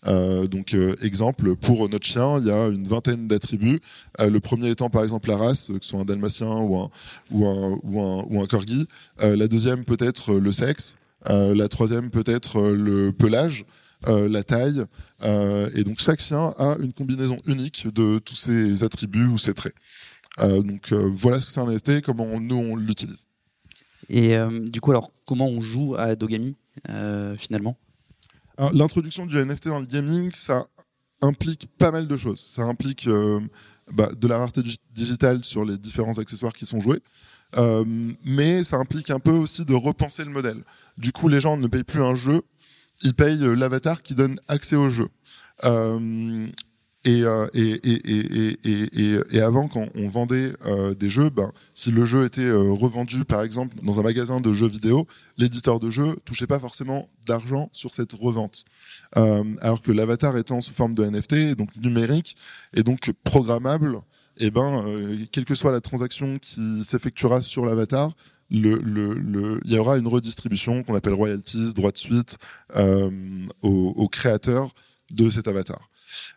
Euh, 0.08 0.48
donc 0.48 0.76
exemple 1.02 1.56
pour 1.56 1.90
notre 1.90 2.06
chien, 2.06 2.40
il 2.40 2.48
y 2.48 2.52
a 2.52 2.68
une 2.68 2.88
vingtaine 2.88 3.28
d'attributs. 3.28 3.80
le 4.20 4.40
premier 4.40 4.70
étant 4.70 4.90
par 4.90 5.04
exemple 5.04 5.30
la 5.30 5.38
race, 5.38 5.68
que 5.68 5.80
ce 5.82 5.90
soit 5.90 6.00
un 6.00 6.06
dalmatien 6.06 6.48
ou 6.48 6.78
un 6.78 6.90
ou 7.32 7.46
un 7.46 7.80
ou 7.84 8.02
un, 8.02 8.26
ou 8.30 8.42
un 8.42 8.48
corgi. 8.48 8.88
la 9.20 9.48
deuxième 9.48 9.84
peut 9.86 9.98
être 10.00 10.36
le 10.36 10.52
sexe. 10.52 10.96
la 11.26 11.68
troisième 11.68 12.10
peut 12.10 12.24
être 12.26 12.62
le 12.62 13.12
pelage. 13.12 13.66
Euh, 14.08 14.30
la 14.30 14.44
taille. 14.44 14.86
Euh, 15.24 15.70
et 15.76 15.84
donc 15.84 16.00
chaque 16.00 16.22
chien 16.22 16.54
a 16.58 16.78
une 16.80 16.94
combinaison 16.94 17.38
unique 17.46 17.88
de 17.94 18.20
tous 18.20 18.36
ses 18.36 18.84
attributs 18.84 19.26
ou 19.26 19.38
ses 19.38 19.54
traits. 19.54 19.76
Euh, 20.40 20.62
donc 20.62 20.94
voilà 20.94 21.40
ce 21.40 21.46
que 21.46 21.52
c'est 21.52 21.60
un 21.60 21.66
NFT, 21.66 22.02
comment 22.02 22.40
nous 22.40 22.56
on 22.56 22.76
l'utilise. 22.76 23.28
Et 24.08 24.38
du 24.62 24.80
coup, 24.80 24.92
alors 24.92 25.12
comment 25.26 25.48
on 25.48 25.62
joue 25.62 25.96
à 25.96 26.16
Dogami 26.16 26.56
finalement? 27.38 27.78
L'introduction 28.74 29.26
du 29.26 29.38
NFT 29.38 29.70
dans 29.70 29.80
le 29.80 29.86
gaming, 29.86 30.32
ça 30.34 30.68
implique 31.22 31.68
pas 31.78 31.92
mal 31.92 32.08
de 32.08 32.18
choses. 32.18 32.40
Ça 32.40 32.64
implique 32.64 33.08
bah, 33.94 34.10
de 34.16 34.28
la 34.28 34.38
rareté 34.38 34.62
digitale 34.92 35.44
sur 35.44 35.64
les 35.64 35.78
différents 35.78 36.18
accessoires 36.18 36.54
qui 36.54 36.66
sont 36.66 36.80
joués. 36.80 37.02
Euh, 37.58 37.84
mais 38.24 38.64
ça 38.64 38.78
implique 38.78 39.10
un 39.10 39.20
peu 39.20 39.32
aussi 39.32 39.66
de 39.66 39.74
repenser 39.74 40.24
le 40.24 40.32
modèle. 40.32 40.64
Du 40.98 41.12
coup, 41.12 41.28
les 41.28 41.40
gens 41.40 41.58
ne 41.58 41.68
payent 41.68 41.84
plus 41.84 42.04
un 42.04 42.16
jeu, 42.16 42.42
ils 43.02 43.16
payent 43.16 43.44
euh, 43.44 43.56
l'avatar 43.56 44.04
qui 44.04 44.14
donne 44.14 44.40
accès 44.48 44.76
au 44.76 44.90
jeu. 44.90 45.10
Euh, 45.64 46.48
et, 47.06 47.24
euh, 47.24 47.48
et, 47.54 49.42
avant, 49.42 49.68
quand 49.68 49.88
on 49.96 50.08
vendait 50.08 50.52
euh, 50.66 50.94
des 50.94 51.10
jeux, 51.10 51.30
ben, 51.30 51.52
si 51.74 51.92
le 51.92 52.04
jeu 52.04 52.26
était 52.26 52.42
euh, 52.42 52.72
revendu, 52.72 53.24
par 53.24 53.42
exemple, 53.42 53.76
dans 53.84 54.00
un 54.00 54.04
magasin 54.04 54.42
de 54.42 54.52
jeux 54.52 54.68
vidéo, 54.68 55.08
l'éditeur 55.38 55.80
de 55.80 55.90
jeu 55.90 56.18
touchait 56.26 56.48
pas 56.48 56.60
forcément 56.60 57.10
d'argent 57.26 57.70
sur 57.72 57.96
cette 57.96 58.14
revente. 58.14 58.66
Alors 59.14 59.82
que 59.82 59.92
l'avatar 59.92 60.38
étant 60.38 60.62
sous 60.62 60.74
forme 60.74 60.94
de 60.94 61.04
NFT, 61.04 61.56
donc 61.56 61.76
numérique, 61.78 62.36
et 62.74 62.84
donc 62.84 63.12
programmable, 63.24 64.02
et 64.38 64.46
eh 64.46 64.52
ben, 64.52 64.86
quelle 65.32 65.44
que 65.44 65.56
soit 65.56 65.72
la 65.72 65.82
transaction 65.82 66.40
qui 66.40 66.82
s'effectuera 66.82 67.42
sur 67.42 67.66
l'avatar, 67.66 68.14
il 68.52 69.62
y 69.66 69.78
aura 69.78 69.98
une 69.98 70.08
redistribution 70.08 70.84
qu'on 70.84 70.96
appelle 70.96 71.14
royalties, 71.14 71.74
droits 71.74 71.92
de 71.92 71.98
suite 71.98 72.38
euh, 72.76 73.10
aux, 73.62 74.10
créateurs 74.10 74.72
de 75.12 75.30
cet 75.30 75.48
avatar. 75.48 75.90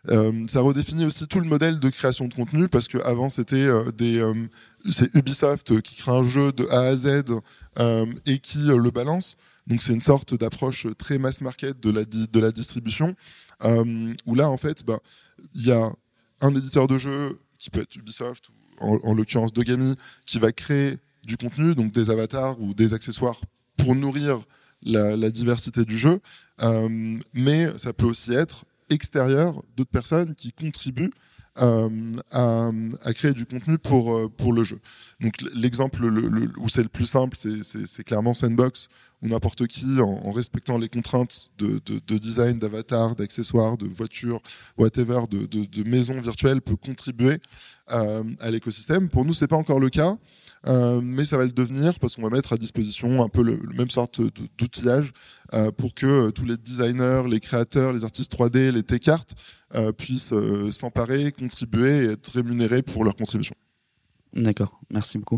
Euh, 0.09 0.43
ça 0.47 0.61
redéfinit 0.61 1.05
aussi 1.05 1.27
tout 1.27 1.39
le 1.39 1.47
modèle 1.47 1.79
de 1.79 1.89
création 1.89 2.27
de 2.27 2.33
contenu 2.33 2.67
parce 2.67 2.87
que 2.87 2.97
avant 2.99 3.29
c'était 3.29 3.55
euh, 3.55 3.91
des 3.91 4.19
euh, 4.19 4.33
Ubisoft 5.13 5.81
qui 5.81 5.95
crée 5.95 6.11
un 6.11 6.23
jeu 6.23 6.51
de 6.51 6.67
A 6.67 6.81
à 6.81 6.95
Z 6.95 7.23
et 8.25 8.39
qui 8.39 8.59
le 8.59 8.91
balance. 8.91 9.37
Donc 9.67 9.81
c'est 9.81 9.93
une 9.93 10.01
sorte 10.01 10.35
d'approche 10.35 10.87
très 10.97 11.17
mass 11.17 11.41
market 11.41 11.79
de 11.79 12.39
la 12.39 12.51
distribution 12.51 13.15
où 14.25 14.35
là 14.35 14.49
en 14.49 14.57
fait 14.57 14.83
bah 14.85 14.99
il 15.55 15.65
y 15.65 15.71
a 15.71 15.91
un 16.41 16.53
éditeur 16.53 16.87
de 16.87 16.97
jeu 16.97 17.39
qui 17.57 17.69
peut 17.69 17.81
être 17.81 17.95
Ubisoft 17.95 18.49
ou 18.49 18.85
en, 18.85 18.99
en 19.03 19.13
l'occurrence 19.13 19.53
Dogami 19.53 19.95
qui 20.25 20.39
va 20.39 20.51
créer 20.51 20.97
du 21.23 21.37
contenu, 21.37 21.73
donc 21.75 21.93
des 21.93 22.09
avatars 22.09 22.59
ou 22.59 22.73
des 22.73 22.93
accessoires 22.93 23.39
pour 23.77 23.95
nourrir 23.95 24.39
la, 24.85 25.29
diversité 25.29 25.85
du 25.85 25.97
jeu, 25.97 26.19
mais 27.33 27.77
ça 27.77 27.93
peut 27.93 28.05
aussi 28.05 28.33
être 28.33 28.65
extérieur 28.89 29.61
d'autres 29.75 29.91
personnes 29.91 30.35
qui 30.35 30.51
contribuent 30.51 31.11
euh, 31.61 31.89
à, 32.31 32.71
à, 33.05 33.13
créer 33.13 33.33
du 33.33 33.45
contenu 33.45 33.77
pour, 33.77 34.15
euh, 34.15 34.27
pour 34.27 34.53
le 34.53 34.63
jeu. 34.63 34.79
Donc 35.19 35.35
l'exemple 35.53 36.07
le, 36.07 36.27
le, 36.27 36.51
où 36.57 36.67
c'est 36.67 36.81
le 36.81 36.89
plus 36.89 37.05
simple, 37.05 37.37
c'est 37.37 38.03
clairement 38.03 38.33
Sandbox, 38.33 38.87
où 39.21 39.27
n'importe 39.27 39.67
qui, 39.67 39.85
en, 39.99 40.31
respectant 40.31 40.79
les 40.79 40.89
contraintes 40.89 41.51
de, 41.59 41.79
de, 41.85 42.01
de 42.05 42.17
design, 42.17 42.57
d'avatar, 42.57 43.15
d'accessoires, 43.15 43.77
de 43.77 43.87
voitures, 43.87 44.41
whatever, 44.79 45.21
de, 45.29 45.45
de, 45.45 45.65
de 45.65 45.87
maisons 45.87 46.19
virtuelles, 46.19 46.59
peut 46.59 46.75
contribuer 46.75 47.37
euh, 47.91 48.23
à 48.39 48.49
l'écosystème. 48.49 49.09
Pour 49.09 49.23
nous, 49.23 49.33
c'est 49.33 49.47
pas 49.47 49.55
encore 49.55 49.79
le 49.79 49.91
cas. 49.91 50.17
Euh, 50.65 51.01
mais 51.03 51.25
ça 51.25 51.37
va 51.37 51.43
le 51.43 51.51
devenir 51.51 51.99
parce 51.99 52.15
qu'on 52.15 52.21
va 52.21 52.29
mettre 52.29 52.53
à 52.53 52.57
disposition 52.57 53.21
un 53.21 53.27
peu 53.27 53.43
le, 53.43 53.55
le 53.55 53.73
même 53.73 53.89
sorte 53.89 54.21
d'outillage 54.57 55.11
euh, 55.53 55.71
pour 55.71 55.93
que 55.93 56.05
euh, 56.05 56.31
tous 56.31 56.45
les 56.45 56.55
designers, 56.55 57.23
les 57.29 57.41
créateurs, 57.41 57.91
les 57.91 58.05
artistes 58.05 58.33
3D, 58.33 58.71
les 58.71 58.83
T-cartes 58.83 59.33
euh, 59.75 59.91
puissent 59.91 60.33
s'emparer, 60.71 61.31
contribuer 61.31 62.05
et 62.05 62.11
être 62.11 62.29
rémunérés 62.29 62.81
pour 62.81 63.03
leur 63.03 63.15
contribution. 63.15 63.55
D'accord, 64.33 64.79
merci 64.89 65.17
beaucoup. 65.19 65.37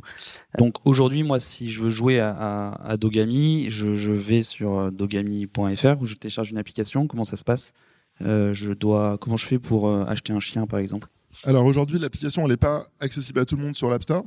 Donc 0.57 0.75
aujourd'hui, 0.85 1.23
moi, 1.23 1.39
si 1.39 1.71
je 1.71 1.83
veux 1.83 1.89
jouer 1.89 2.19
à, 2.19 2.29
à, 2.29 2.91
à 2.91 2.97
Dogami, 2.97 3.65
je, 3.69 3.95
je, 3.95 4.11
vais 4.11 4.41
sur 4.41 4.89
dogami.fr 4.91 5.99
où 5.99 6.05
je 6.05 6.15
télécharge 6.15 6.51
une 6.51 6.57
application. 6.57 7.07
Comment 7.07 7.25
ça 7.25 7.35
se 7.35 7.43
passe? 7.43 7.73
Je 8.21 8.71
dois, 8.71 9.17
comment 9.17 9.35
je 9.35 9.45
fais 9.45 9.59
pour 9.59 9.93
acheter 9.93 10.31
un 10.31 10.39
chien, 10.39 10.65
par 10.65 10.79
exemple? 10.79 11.09
Alors 11.43 11.65
aujourd'hui, 11.65 11.99
l'application, 11.99 12.47
n'est 12.47 12.55
pas 12.55 12.85
accessible 13.01 13.41
à 13.41 13.45
tout 13.45 13.57
le 13.57 13.63
monde 13.63 13.75
sur 13.75 13.89
l'App 13.89 14.03
Store. 14.03 14.23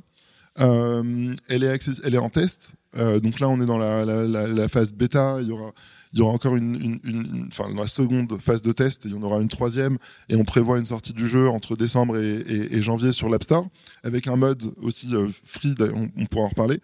Euh, 0.61 1.35
elle, 1.49 1.65
est 1.65 1.89
elle 2.05 2.15
est 2.15 2.19
en 2.19 2.29
test. 2.29 2.73
Euh, 2.97 3.21
donc 3.21 3.39
là, 3.39 3.49
on 3.49 3.61
est 3.61 3.67
dans 3.67 3.79
la, 3.79 4.05
la, 4.05 4.25
la, 4.25 4.49
la, 4.49 4.69
phase 4.69 4.93
bêta. 4.93 5.39
Il 5.41 5.49
y 5.49 5.53
aura, 5.53 5.73
il 6.13 6.19
y 6.19 6.23
aura 6.23 6.33
encore 6.33 6.57
une, 6.57 6.75
une, 6.75 7.01
une, 7.05 7.49
enfin, 7.53 7.69
dans 7.69 7.83
la 7.83 7.87
seconde 7.87 8.41
phase 8.41 8.63
de 8.63 8.73
test, 8.73 9.05
il 9.05 9.13
y 9.13 9.15
en 9.15 9.23
aura 9.23 9.41
une 9.41 9.49
troisième, 9.49 9.99
et 10.29 10.37
on 10.37 10.45
prévoit 10.45 10.79
une 10.79 10.85
sortie 10.85 11.13
du 11.13 11.29
jeu 11.29 11.49
entre 11.49 11.77
décembre 11.77 12.17
et, 12.17 12.39
et, 12.39 12.77
et 12.77 12.83
janvier 12.83 13.13
sur 13.13 13.29
l'App 13.29 13.43
Store, 13.43 13.67
avec 14.05 14.27
un 14.27 14.37
mode 14.37 14.63
aussi 14.79 15.15
euh, 15.15 15.29
free, 15.45 15.75
on, 15.81 16.09
on, 16.17 16.27
pourra 16.27 16.47
en 16.47 16.49
reparler. 16.49 16.81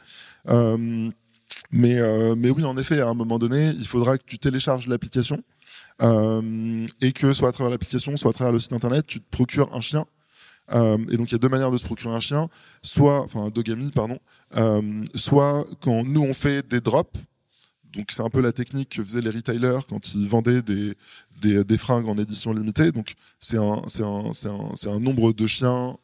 Euh, 0.48 1.10
mais, 1.70 1.98
euh, 1.98 2.34
mais 2.37 2.50
oui, 2.50 2.64
en 2.64 2.76
effet, 2.76 3.00
à 3.00 3.08
un 3.08 3.14
moment 3.14 3.38
donné, 3.38 3.70
il 3.70 3.87
faudra 3.87 4.18
que 4.18 4.24
tu 4.24 4.38
télécharges 4.38 4.87
l'application 4.87 5.42
euh, 6.02 6.87
et 7.00 7.12
que 7.12 7.32
soit 7.32 7.48
à 7.48 7.52
travers 7.52 7.70
l'application, 7.70 8.16
soit 8.16 8.30
à 8.30 8.34
travers 8.34 8.52
le 8.52 8.58
site 8.58 8.72
internet, 8.72 9.06
tu 9.06 9.20
te 9.20 9.28
procures 9.30 9.74
un 9.74 9.80
chien. 9.80 10.04
Euh, 10.72 10.96
et 11.11 11.16
donc 11.16 11.31
il 11.31 11.33
y 11.33 11.35
a 11.35 11.38
deux 11.38 11.48
manières 11.48 11.70
de 11.70 11.77
se 11.77 11.85
procurer 11.85 12.14
un 12.14 12.20
chien, 12.20 12.48
soit, 12.83 13.20
enfin 13.20 13.50
dogami, 13.50 13.90
pardon, 13.90 14.18
euh, 14.57 15.05
soit 15.14 15.64
quand 15.81 16.05
nous 16.05 16.22
on 16.22 16.33
fait 16.33 16.66
des 16.66 16.81
drops, 16.81 17.20
donc 17.92 18.11
c'est 18.11 18.22
un 18.22 18.31
peu 18.31 18.40
la 18.40 18.53
technique 18.53 18.88
que 18.90 19.05
faisaient 19.05 19.20
les 19.20 19.31
retailers 19.31 19.81
quand 19.88 20.14
ils 20.14 20.29
vendaient 20.29 20.62
des, 20.62 20.94
des, 21.40 21.79
fringues 21.79 22.09
en 22.09 22.14
édition 22.14 22.53
limitée. 22.53 22.90
Donc 22.90 23.14
c'est 23.38 23.59
un, 23.59 23.83
un, 24.00 24.33
un, 24.46 24.90
un 24.90 25.00
nombre 25.00 25.33
de 25.33 25.46
chiens 25.46 25.96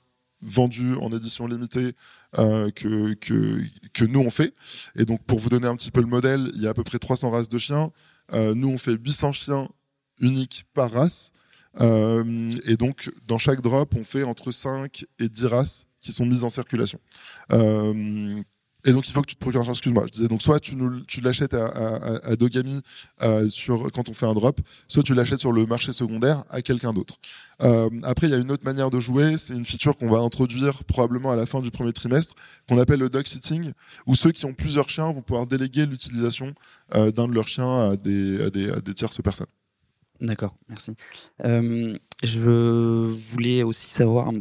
vendus 0.42 0.94
en 0.94 1.11
édition 1.11 1.46
limitée 1.46 1.92
euh, 2.38 2.70
que, 2.70 3.14
que, 3.14 4.05
nous 4.05 4.20
on 4.20 4.31
fait. 4.31 4.55
Et 4.94 5.05
donc 5.05 5.23
pour 5.25 5.38
vous 5.40 5.49
donner 5.49 5.66
un 5.66 5.75
petit 5.75 5.90
peu 5.90 6.01
le 6.01 6.07
modèle, 6.07 6.51
il 6.55 6.62
y 6.62 6.66
a 6.66 6.70
à 6.70 6.75
peu 6.75 6.85
près 6.85 6.99
300 6.99 7.31
races 7.31 7.49
de 7.49 7.59
chiens. 7.59 7.90
Nous 8.33 8.68
on 8.68 8.79
fait 8.79 8.92
800 8.92 9.33
chiens 9.33 9.68
uniques 10.20 10.64
par 10.75 10.92
race. 10.92 11.33
Euh, 11.80 12.50
et 12.66 12.76
donc 12.76 13.11
dans 13.26 13.38
chaque 13.38 13.61
drop, 13.61 13.94
on 13.96 14.02
fait 14.02 14.24
entre 14.24 14.50
5 14.50 15.04
et 15.18 15.28
10 15.28 15.46
races 15.46 15.87
qui 16.00 16.12
sont 16.12 16.26
mises 16.26 16.44
en 16.44 16.50
circulation. 16.50 16.98
Euh, 17.52 18.42
et 18.87 18.92
donc 18.92 19.06
il 19.09 19.12
faut 19.12 19.20
que 19.20 19.26
tu 19.26 19.35
te 19.35 19.40
procures, 19.40 19.68
excuse-moi, 19.68 20.04
je 20.06 20.12
disais 20.12 20.28
donc 20.28 20.40
soit 20.40 20.59
tu, 20.59 20.74
nous, 20.74 21.00
tu 21.02 21.20
l'achètes 21.20 21.54
à, 21.54 21.66
à, 21.66 22.30
à 22.30 22.37
Dogami 22.37 22.80
euh, 23.22 23.48
sur 23.48 23.92
quand 23.92 24.09
on 24.09 24.14
fait 24.14 24.26
un 24.26 24.33
drop, 24.33 24.59
soit 24.88 25.02
tu 25.02 25.14
l'achètes 25.14 25.40
sur 25.40 25.52
le 25.52 25.66
marché 25.66 25.92
secondaire 25.92 26.44
à 26.48 26.62
quelqu'un 26.62 26.92
d'autre. 26.92 27.16
Euh, 27.62 27.90
après 28.04 28.28
il 28.28 28.30
y 28.30 28.35
a 28.35 28.38
une 28.38 28.50
autre 28.50 28.64
manière 28.64 28.90
de 28.90 28.98
jouer, 28.98 29.37
c'est 29.37 29.54
une 29.54 29.66
feature 29.66 29.96
qu'on 29.96 30.09
va 30.09 30.18
introduire 30.18 30.83
probablement 30.85 31.30
à 31.30 31.37
la 31.37 31.44
fin 31.44 31.61
du 31.61 31.70
premier 31.70 31.92
trimestre, 31.92 32.35
qu'on 32.68 32.78
appelle 32.78 33.00
le 33.00 33.11
dog 33.11 33.26
sitting, 33.26 33.72
où 34.06 34.14
ceux 34.14 34.33
qui 34.33 34.46
ont 34.46 34.54
plusieurs 34.54 34.88
chiens 34.88 35.12
vont 35.12 35.22
pouvoir 35.22 35.46
déléguer 35.46 35.85
l'utilisation 35.85 36.54
euh, 36.94 37.12
d'un 37.12 37.28
de 37.28 37.35
leurs 37.35 37.48
chiens 37.48 37.90
à 37.90 37.96
des, 37.96 38.42
à 38.42 38.50
des, 38.50 38.70
à 38.70 38.80
des 38.80 38.94
tierces 38.94 39.20
personnes. 39.20 39.46
D'accord, 40.20 40.54
merci. 40.68 40.92
Euh, 41.44 41.94
je 42.22 43.11
voulais 43.30 43.62
aussi 43.62 43.88
savoir 43.88 44.28
un 44.28 44.38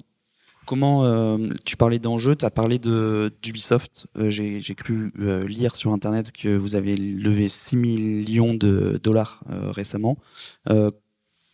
comment 0.70 1.04
euh, 1.04 1.50
tu 1.66 1.78
parlais 1.78 1.98
d'enjeux, 1.98 2.36
tu 2.36 2.46
as 2.46 2.52
parlé 2.52 2.78
d'Ubisoft. 2.78 4.06
Euh, 4.18 4.30
J'ai 4.30 4.76
cru 4.76 5.12
euh, 5.20 5.48
lire 5.48 5.76
sur 5.76 5.92
internet 5.92 6.32
que 6.32 6.56
vous 6.56 6.76
avez 6.76 6.96
levé 6.96 7.50
6 7.50 7.76
millions 7.76 8.54
de 8.54 9.00
dollars 9.02 9.44
récemment. 9.50 10.20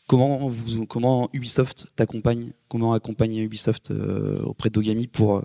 Comment 0.07 1.29
Ubisoft 1.31 1.87
t'accompagne 1.95 2.51
Comment 2.67 2.91
accompagner 2.91 3.41
Ubisoft 3.43 3.91
auprès 4.43 4.69
d'Ogami 4.69 5.07
pour 5.07 5.41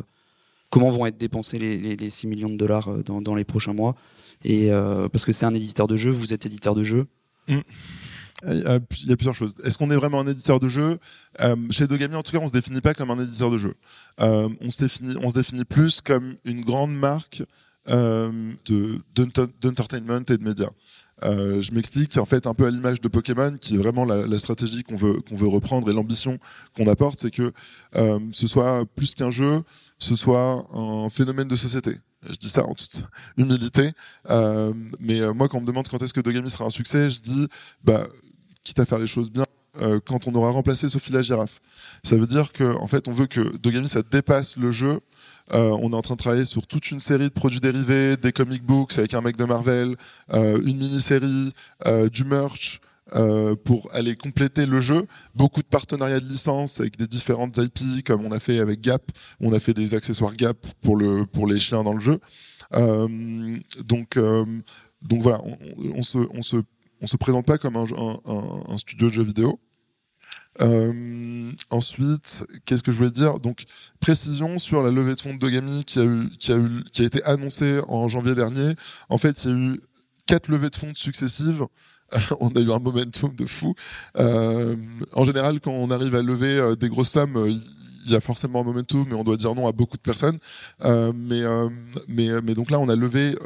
comment 0.70 0.90
vont 0.90 1.06
être 1.06 1.16
dépensés 1.16 1.60
les, 1.60 1.78
les, 1.78 1.94
les, 1.94 2.10
6 2.10 2.26
millions 2.26 2.50
de 2.50 2.56
dollars 2.56 3.04
dans, 3.04 3.34
les 3.36 3.44
prochains 3.44 3.72
mois? 3.72 3.94
Et 4.42 4.70
parce 5.12 5.24
que 5.24 5.30
c'est 5.30 5.46
un 5.46 5.54
éditeur 5.54 5.86
de 5.86 5.94
jeu, 5.94 6.10
vous 6.10 6.32
êtes 6.32 6.44
éditeur 6.44 6.74
de 6.74 6.82
jeu. 6.82 7.06
Mm. 7.46 7.60
Il 8.46 8.62
y 9.06 9.12
a 9.12 9.16
plusieurs 9.16 9.34
choses. 9.34 9.54
Est-ce 9.64 9.76
qu'on 9.76 9.90
est 9.90 9.96
vraiment 9.96 10.20
un 10.20 10.26
éditeur 10.26 10.60
de 10.60 10.68
jeu 10.68 10.98
euh, 11.40 11.56
Chez 11.70 11.86
Dogami, 11.86 12.14
en 12.14 12.22
tout 12.22 12.32
cas, 12.32 12.38
on 12.42 12.46
se 12.46 12.52
définit 12.52 12.80
pas 12.80 12.94
comme 12.94 13.10
un 13.10 13.18
éditeur 13.18 13.50
de 13.50 13.58
jeu. 13.58 13.74
Euh, 14.20 14.48
on, 14.60 14.70
se 14.70 14.84
définit, 14.84 15.14
on 15.22 15.28
se 15.28 15.34
définit 15.34 15.64
plus 15.64 16.00
comme 16.00 16.36
une 16.44 16.62
grande 16.62 16.94
marque 16.94 17.42
euh, 17.88 18.30
d'entertainment 19.60 20.20
et 20.28 20.36
de 20.36 20.44
médias. 20.44 20.70
Euh, 21.22 21.60
je 21.60 21.72
m'explique, 21.72 22.16
en 22.18 22.24
fait, 22.24 22.46
un 22.46 22.54
peu 22.54 22.66
à 22.66 22.70
l'image 22.70 23.00
de 23.00 23.08
Pokémon, 23.08 23.54
qui 23.60 23.74
est 23.74 23.78
vraiment 23.78 24.04
la, 24.04 24.38
stratégie 24.38 24.82
qu'on 24.82 24.96
veut, 24.96 25.20
qu'on 25.20 25.36
veut 25.36 25.48
reprendre 25.48 25.90
et 25.90 25.92
l'ambition 25.92 26.38
qu'on 26.76 26.86
apporte, 26.86 27.18
c'est 27.18 27.30
que 27.30 27.52
euh, 27.96 28.18
ce 28.32 28.46
soit 28.46 28.84
plus 28.94 29.14
qu'un 29.14 29.30
jeu, 29.30 29.62
ce 29.98 30.14
soit 30.14 30.66
un 30.72 31.08
phénomène 31.08 31.48
de 31.48 31.56
société. 31.56 31.96
Je 32.28 32.36
dis 32.36 32.50
ça 32.50 32.66
en 32.66 32.74
toute 32.74 33.02
humilité, 33.38 33.92
mais 34.28 35.20
moi, 35.34 35.48
quand 35.48 35.58
on 35.58 35.62
me 35.62 35.66
demande 35.66 35.88
quand 35.88 36.02
est-ce 36.02 36.12
que 36.12 36.20
Dogami 36.20 36.50
sera 36.50 36.66
un 36.66 36.70
succès, 36.70 37.08
je 37.08 37.20
dis, 37.20 37.48
bah, 37.82 38.06
quitte 38.62 38.78
à 38.78 38.86
faire 38.86 38.98
les 38.98 39.06
choses 39.06 39.30
bien, 39.30 39.46
euh, 39.76 40.00
quand 40.04 40.26
on 40.26 40.34
aura 40.34 40.50
remplacé 40.50 40.88
Sophie 40.88 41.12
la 41.12 41.22
girafe. 41.22 41.60
Ça 42.02 42.16
veut 42.16 42.26
dire 42.26 42.52
que, 42.52 42.76
en 42.76 42.88
fait, 42.88 43.06
on 43.06 43.12
veut 43.12 43.26
que 43.26 43.56
Dogami 43.58 43.86
ça 43.86 44.02
dépasse 44.02 44.56
le 44.56 44.72
jeu. 44.72 45.00
Euh, 45.52 45.76
on 45.80 45.92
est 45.92 45.96
en 45.96 46.02
train 46.02 46.14
de 46.14 46.18
travailler 46.18 46.44
sur 46.44 46.66
toute 46.66 46.90
une 46.90 46.98
série 46.98 47.24
de 47.24 47.34
produits 47.34 47.60
dérivés, 47.60 48.16
des 48.16 48.32
comic 48.32 48.64
books 48.64 48.98
avec 48.98 49.14
un 49.14 49.20
mec 49.20 49.36
de 49.36 49.44
Marvel, 49.44 49.96
euh, 50.32 50.60
une 50.64 50.78
mini-série, 50.78 51.52
du 52.12 52.24
merch. 52.24 52.80
Pour 53.64 53.88
aller 53.92 54.14
compléter 54.14 54.66
le 54.66 54.80
jeu, 54.80 55.04
beaucoup 55.34 55.62
de 55.62 55.66
partenariats 55.66 56.20
de 56.20 56.26
licence 56.26 56.78
avec 56.78 56.96
des 56.96 57.08
différentes 57.08 57.56
IP, 57.56 58.04
comme 58.04 58.24
on 58.24 58.30
a 58.30 58.38
fait 58.38 58.60
avec 58.60 58.80
Gap, 58.80 59.02
on 59.40 59.52
a 59.52 59.58
fait 59.58 59.74
des 59.74 59.96
accessoires 59.96 60.32
Gap 60.36 60.56
pour 60.80 60.96
le 60.96 61.26
pour 61.26 61.48
les 61.48 61.58
chiens 61.58 61.82
dans 61.82 61.92
le 61.92 61.98
jeu. 61.98 62.20
Donc 63.84 64.16
donc 65.02 65.22
voilà, 65.22 65.42
on, 65.96 66.02
se 66.02 66.18
on 66.32 66.42
se 66.42 66.58
on 67.00 67.06
se 67.06 67.16
présente 67.16 67.46
pas 67.46 67.58
comme 67.58 67.76
un, 67.76 68.76
studio 68.76 69.08
de 69.08 69.12
jeux 69.12 69.22
vidéo. 69.22 69.58
Euh, 70.60 71.52
ensuite, 71.70 72.44
qu'est-ce 72.64 72.82
que 72.82 72.92
je 72.92 72.96
voulais 72.96 73.10
dire? 73.10 73.38
Donc, 73.38 73.64
précision 74.00 74.58
sur 74.58 74.82
la 74.82 74.90
levée 74.90 75.14
de 75.14 75.20
fonds 75.20 75.34
de 75.34 75.38
Dogami 75.38 75.84
qui 75.84 76.00
a 76.00 77.04
été 77.04 77.22
annoncée 77.24 77.80
en 77.88 78.08
janvier 78.08 78.34
dernier. 78.34 78.74
En 79.08 79.16
fait, 79.16 79.44
il 79.44 79.50
y 79.50 79.52
a 79.52 79.56
eu 79.56 79.80
quatre 80.26 80.48
levées 80.48 80.70
de 80.70 80.76
fonds 80.76 80.94
successives. 80.94 81.64
on 82.40 82.48
a 82.48 82.60
eu 82.60 82.72
un 82.72 82.80
momentum 82.80 83.34
de 83.34 83.46
fou. 83.46 83.74
Euh, 84.18 84.74
en 85.12 85.24
général, 85.24 85.60
quand 85.60 85.70
on 85.70 85.90
arrive 85.90 86.14
à 86.16 86.22
lever 86.22 86.58
euh, 86.58 86.74
des 86.74 86.88
grosses 86.88 87.10
sommes, 87.10 87.60
il 88.04 88.12
y 88.12 88.16
a 88.16 88.20
forcément 88.20 88.62
un 88.62 88.64
momentum, 88.64 89.06
mais 89.08 89.14
on 89.14 89.22
doit 89.22 89.36
dire 89.36 89.54
non 89.54 89.68
à 89.68 89.72
beaucoup 89.72 89.96
de 89.96 90.02
personnes. 90.02 90.38
Mais 90.82 91.42
donc 92.54 92.70
là, 92.70 92.80
on 92.80 92.88
a 92.88 92.96
levé 92.96 93.36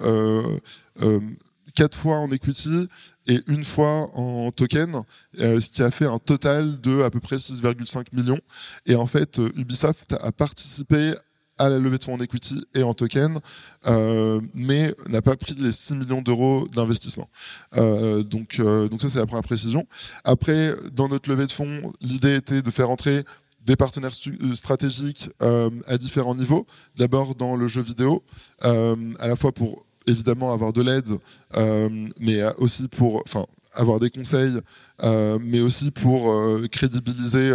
quatre 1.75 1.99
fois 1.99 2.19
en 2.19 2.31
equity 2.31 2.88
et 3.27 3.41
une 3.47 3.65
fois 3.65 4.11
en 4.15 4.51
token, 4.51 5.03
euh, 5.41 5.61
ce 5.61 5.69
qui 5.69 5.83
a 5.83 5.91
fait 5.91 6.07
un 6.07 6.19
total 6.19 6.81
de 6.81 7.03
à 7.03 7.11
peu 7.11 7.21
près 7.21 7.37
6,5 7.37 8.07
millions. 8.13 8.41
Et 8.87 8.95
en 8.97 9.07
fait, 9.07 9.39
euh, 9.39 9.51
Ubisoft 9.57 10.13
a 10.13 10.33
participé 10.33 11.15
à 11.57 11.69
la 11.69 11.79
levée 11.79 11.99
de 11.99 12.05
fonds 12.05 12.15
en 12.15 12.19
equity 12.19 12.65
et 12.75 12.83
en 12.83 12.95
token, 12.95 13.39
euh, 13.87 14.41
mais 14.55 14.93
n'a 15.09 15.23
pas 15.23 15.37
pris 15.37 15.55
les 15.55 15.71
6 15.71 15.95
millions 15.95 16.21
d'euros 16.21 16.67
d'investissement. 16.73 17.29
Donc, 17.73 18.61
donc 18.61 19.01
ça, 19.01 19.09
c'est 19.09 19.21
la 19.21 19.27
première 19.27 19.45
précision. 19.45 19.87
Après, 20.25 20.75
dans 20.93 21.09
notre 21.09 21.31
levée 21.31 21.47
de 21.47 21.53
fonds, 21.53 21.93
l'idée 22.01 22.35
était 22.35 22.61
de 22.61 22.71
faire 22.73 22.91
entrer 22.91 23.23
des 23.65 23.77
partenaires 23.77 24.15
stratégiques 24.55 25.31
à 25.39 25.97
différents 25.97 26.35
niveaux. 26.35 26.67
D'abord 26.97 27.37
dans 27.37 27.55
le 27.55 27.69
jeu 27.69 27.83
vidéo, 27.83 28.25
à 28.61 29.29
la 29.29 29.37
fois 29.37 29.53
pour 29.53 29.87
évidemment 30.07 30.53
avoir 30.53 30.73
de 30.73 30.83
l'aide, 30.83 31.09
euh, 31.57 32.09
mais 32.21 32.43
aussi 32.59 32.88
pour, 32.88 33.23
enfin, 33.25 33.47
avoir 33.75 34.01
des 34.01 34.11
conseils, 34.11 34.61
euh, 35.03 35.38
mais 35.40 35.61
aussi 35.61 35.90
pour 35.90 36.31
euh, 36.31 36.67
crédibiliser 36.71 37.51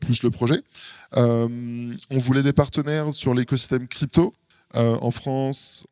plus 0.00 0.22
le 0.22 0.30
projet. 0.30 0.62
on 1.14 2.18
voulait 2.18 2.42
des 2.42 2.52
partenaires 2.52 3.12
sur 3.12 3.34
l'écosystème 3.34 3.86
crypto 3.88 4.32
en 4.74 5.10
France, 5.10 5.84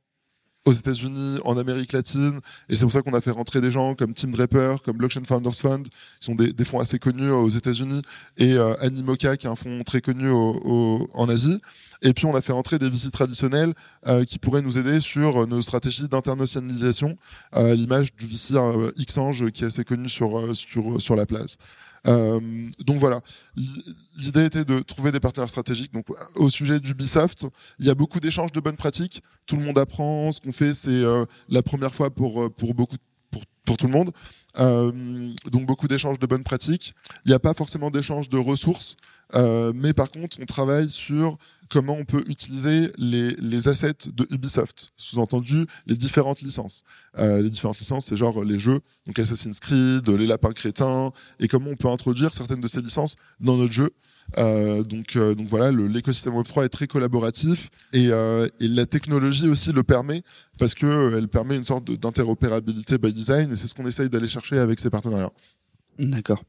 aux 0.66 0.72
États-Unis, 0.72 1.38
en 1.44 1.56
Amérique 1.56 1.92
latine, 1.92 2.40
et 2.68 2.74
c'est 2.74 2.82
pour 2.82 2.92
ça 2.92 3.02
qu'on 3.02 3.14
a 3.14 3.20
fait 3.20 3.30
rentrer 3.30 3.60
des 3.60 3.70
gens 3.70 3.94
comme 3.94 4.12
Tim 4.12 4.28
Draper, 4.28 4.76
comme 4.84 4.96
Blockchain 4.96 5.22
Founders 5.26 5.54
Fund, 5.54 5.84
qui 5.84 6.26
sont 6.26 6.34
des, 6.34 6.64
fonds 6.64 6.80
assez 6.80 6.98
connus 6.98 7.30
aux 7.30 7.48
États-Unis, 7.48 8.02
et 8.36 8.58
Animoca, 8.80 9.36
qui 9.36 9.46
est 9.46 9.50
un 9.50 9.56
fonds 9.56 9.82
très 9.84 10.00
connu 10.00 10.30
en 10.30 11.28
Asie. 11.28 11.58
Et 12.02 12.14
puis 12.14 12.26
on 12.26 12.34
a 12.34 12.40
fait 12.40 12.52
entrer 12.52 12.78
des 12.78 12.88
visites 12.88 13.12
traditionnelles 13.12 13.74
euh, 14.06 14.24
qui 14.24 14.38
pourraient 14.38 14.62
nous 14.62 14.78
aider 14.78 15.00
sur 15.00 15.46
nos 15.46 15.60
stratégies 15.60 16.08
d'internationalisation, 16.08 17.16
euh, 17.56 17.72
à 17.72 17.74
l'image 17.74 18.14
du 18.14 18.26
VC 18.26 18.54
euh, 18.54 18.90
Xange 18.98 19.50
qui 19.50 19.64
est 19.64 19.66
assez 19.66 19.84
connu 19.84 20.08
sur, 20.08 20.54
sur, 20.54 21.00
sur 21.00 21.16
la 21.16 21.26
place. 21.26 21.56
Euh, 22.06 22.40
donc 22.86 22.98
voilà, 22.98 23.20
l'idée 24.16 24.44
était 24.44 24.64
de 24.64 24.80
trouver 24.80 25.12
des 25.12 25.20
partenaires 25.20 25.48
stratégiques. 25.48 25.92
Donc 25.92 26.06
au 26.36 26.48
sujet 26.48 26.80
d'Ubisoft, 26.80 27.46
il 27.78 27.86
y 27.86 27.90
a 27.90 27.94
beaucoup 27.94 28.20
d'échanges 28.20 28.52
de 28.52 28.60
bonnes 28.60 28.76
pratiques. 28.76 29.22
Tout 29.46 29.56
le 29.56 29.64
monde 29.64 29.78
apprend. 29.78 30.30
Ce 30.30 30.40
qu'on 30.40 30.52
fait, 30.52 30.72
c'est 30.72 30.90
euh, 30.90 31.24
la 31.48 31.62
première 31.62 31.94
fois 31.94 32.10
pour 32.10 32.52
pour 32.54 32.74
beaucoup 32.74 32.96
pour, 33.30 33.42
pour 33.64 33.76
tout 33.76 33.86
le 33.86 33.92
monde. 33.92 34.10
Euh, 34.58 35.32
donc 35.50 35.66
beaucoup 35.66 35.88
d'échanges 35.88 36.18
de 36.18 36.26
bonnes 36.26 36.42
pratiques. 36.42 36.94
Il 37.24 37.28
n'y 37.28 37.34
a 37.34 37.38
pas 37.38 37.54
forcément 37.54 37.90
d'échanges 37.90 38.28
de 38.28 38.38
ressources. 38.38 38.96
Euh, 39.34 39.72
mais 39.74 39.92
par 39.92 40.10
contre, 40.10 40.38
on 40.40 40.46
travaille 40.46 40.90
sur 40.90 41.36
comment 41.68 41.94
on 41.94 42.04
peut 42.04 42.24
utiliser 42.26 42.90
les, 42.98 43.68
assets 43.68 44.08
de 44.12 44.26
Ubisoft, 44.30 44.92
sous-entendu 44.96 45.66
les 45.86 45.96
différentes 45.96 46.40
licences. 46.40 46.82
Euh, 47.18 47.40
les 47.42 47.50
différentes 47.50 47.78
licences, 47.78 48.06
c'est 48.06 48.16
genre 48.16 48.42
les 48.42 48.58
jeux, 48.58 48.80
donc 49.06 49.18
Assassin's 49.18 49.60
Creed, 49.60 50.08
les 50.08 50.26
lapins 50.26 50.52
crétins, 50.52 51.12
et 51.38 51.46
comment 51.46 51.70
on 51.70 51.76
peut 51.76 51.88
introduire 51.88 52.34
certaines 52.34 52.60
de 52.60 52.66
ces 52.66 52.80
licences 52.80 53.16
dans 53.38 53.56
notre 53.56 53.72
jeu. 53.72 53.90
donc, 54.36 55.16
donc 55.16 55.46
voilà, 55.46 55.70
l'écosystème 55.70 56.34
Web3 56.34 56.64
est 56.64 56.68
très 56.68 56.86
collaboratif 56.86 57.70
et, 57.92 58.08
la 58.60 58.86
technologie 58.86 59.48
aussi 59.48 59.72
le 59.72 59.82
permet 59.84 60.22
parce 60.58 60.74
que 60.74 61.16
elle 61.16 61.28
permet 61.28 61.56
une 61.56 61.64
sorte 61.64 61.90
d'interopérabilité 61.90 62.98
by 62.98 63.12
design 63.12 63.52
et 63.52 63.56
c'est 63.56 63.68
ce 63.68 63.74
qu'on 63.74 63.86
essaye 63.86 64.08
d'aller 64.08 64.28
chercher 64.28 64.58
avec 64.58 64.80
ces 64.80 64.90
partenariats. 64.90 65.32
D'accord. 65.98 66.42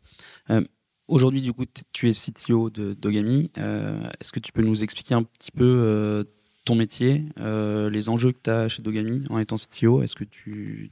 Aujourd'hui, 1.12 1.41
du 1.41 1.52
coup, 1.52 1.65
tu 1.91 2.10
es 2.10 2.13
CTO 2.13 2.69
de 2.69 2.93
Dogami. 2.93 3.52
Est-ce 3.58 4.32
que 4.32 4.39
tu 4.39 4.52
peux 4.52 4.63
nous 4.63 4.82
expliquer 4.82 5.13
un 5.13 5.24
petit 5.24 5.52
peu 5.52 6.26
ton 6.65 6.76
métier, 6.76 7.26
les 7.38 8.10
enjeux 8.10 8.32
que 8.32 8.39
tu 8.41 8.50
as 8.50 8.69
chez 8.69 8.82
Dogami 8.82 9.24
en 9.30 9.38
étant 9.38 9.58
CTO 9.58 10.02
Est-ce 10.02 10.15
que 10.15 10.24
tu 10.24 10.91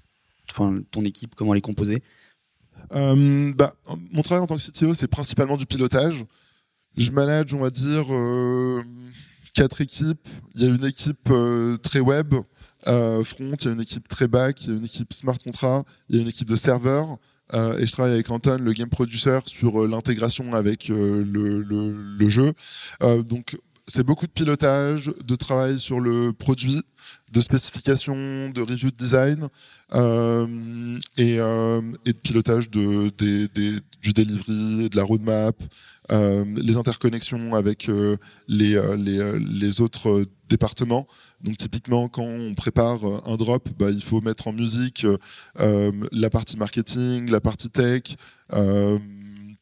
enfin, 0.52 0.82
ton 0.92 1.04
équipe, 1.04 1.36
comment 1.36 1.54
elle 1.54 1.60
est 1.60 1.62
composée? 1.62 2.04
Euh, 2.94 3.54
bah, 3.56 3.76
Mon 4.12 4.22
travail 4.22 4.44
en 4.44 4.48
tant 4.48 4.56
que 4.56 4.70
CTO, 4.70 4.94
c'est 4.94 5.08
principalement 5.08 5.58
du 5.58 5.66
pilotage. 5.66 6.26
Je 6.98 7.12
manage, 7.12 7.54
on 7.54 7.60
va 7.60 7.70
dire, 7.70 8.14
euh, 8.14 8.82
quatre 9.54 9.82
équipes. 9.82 10.28
Il 10.56 10.64
y 10.64 10.66
a 10.66 10.70
une 10.70 10.84
équipe 10.84 11.30
euh, 11.30 11.78
très 11.78 12.00
web, 12.00 12.34
front, 12.84 13.56
il 13.60 13.66
y 13.66 13.68
a 13.68 13.72
une 13.72 13.82
équipe 13.82 14.08
très 14.08 14.28
back, 14.28 14.62
il 14.64 14.70
y 14.70 14.74
a 14.74 14.78
une 14.78 14.86
équipe 14.86 15.14
smart 15.14 15.38
contract, 15.38 15.88
il 16.10 16.16
y 16.16 16.20
a 16.20 16.22
une 16.22 16.28
équipe 16.28 16.50
de 16.50 16.56
serveurs. 16.56 17.18
Et 17.54 17.86
je 17.86 17.92
travaille 17.92 18.14
avec 18.14 18.30
Anton, 18.30 18.58
le 18.62 18.74
game 18.74 18.90
producer, 18.90 19.40
sur 19.48 19.88
l'intégration 19.88 20.54
avec 20.54 20.88
le, 20.90 21.24
le, 21.24 22.30
jeu. 22.30 22.54
donc, 23.02 23.58
c'est 23.88 24.04
beaucoup 24.04 24.28
de 24.28 24.32
pilotage, 24.32 25.12
de 25.26 25.36
travail 25.36 25.80
sur 25.80 26.00
le 26.00 26.32
produit, 26.32 26.82
de 27.32 27.42
spécification, 27.42 28.50
de 28.50 28.62
review 28.62 28.92
de 28.92 28.96
design 28.96 29.48
euh, 29.94 31.00
et, 31.18 31.40
euh, 31.40 31.82
de 32.06 32.12
pilotage 32.12 32.70
du 32.70 33.12
delivery, 34.14 34.90
de 34.90 34.96
la 34.96 35.04
roadmap, 35.04 35.56
euh, 36.12 36.44
les 36.56 36.78
interconnexions 36.78 37.54
avec 37.56 37.88
euh, 37.90 38.18
euh, 38.50 38.96
les, 38.98 39.82
autres 39.82 40.26
départements. 40.50 41.08
Donc 41.42 41.58
typiquement, 41.58 42.10
quand 42.10 42.24
on 42.24 42.54
prépare 42.56 43.00
un 43.26 43.38
drop, 43.38 43.70
bah, 43.78 43.92
il 43.92 44.04
faut 44.04 44.22
mettre 44.22 44.48
en 44.48 44.54
musique 44.54 45.06
la 45.56 46.30
partie 46.30 46.58
marketing, 46.58 47.30
la 47.30 47.40
partie 47.40 47.70
tech 47.70 48.04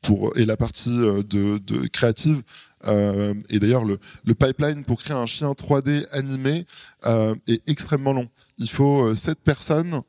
pour, 0.01 0.37
et 0.37 0.45
la 0.45 0.57
partie 0.57 0.89
de, 0.89 1.87
créative 1.87 2.41
euh, 2.85 3.33
et 3.49 3.59
d'ailleurs, 3.59 3.85
le, 3.85 3.99
le, 4.25 4.35
pipeline 4.35 4.83
pour 4.83 4.99
créer 4.99 5.15
un 5.15 5.25
chien 5.25 5.51
3D 5.51 6.07
animé 6.11 6.65
euh, 7.05 7.35
est 7.47 7.67
extrêmement 7.67 8.13
long. 8.13 8.29
Il 8.57 8.69
faut 8.69 9.13
7 9.13 9.29
euh, 9.29 9.41
personnes. 9.43 10.01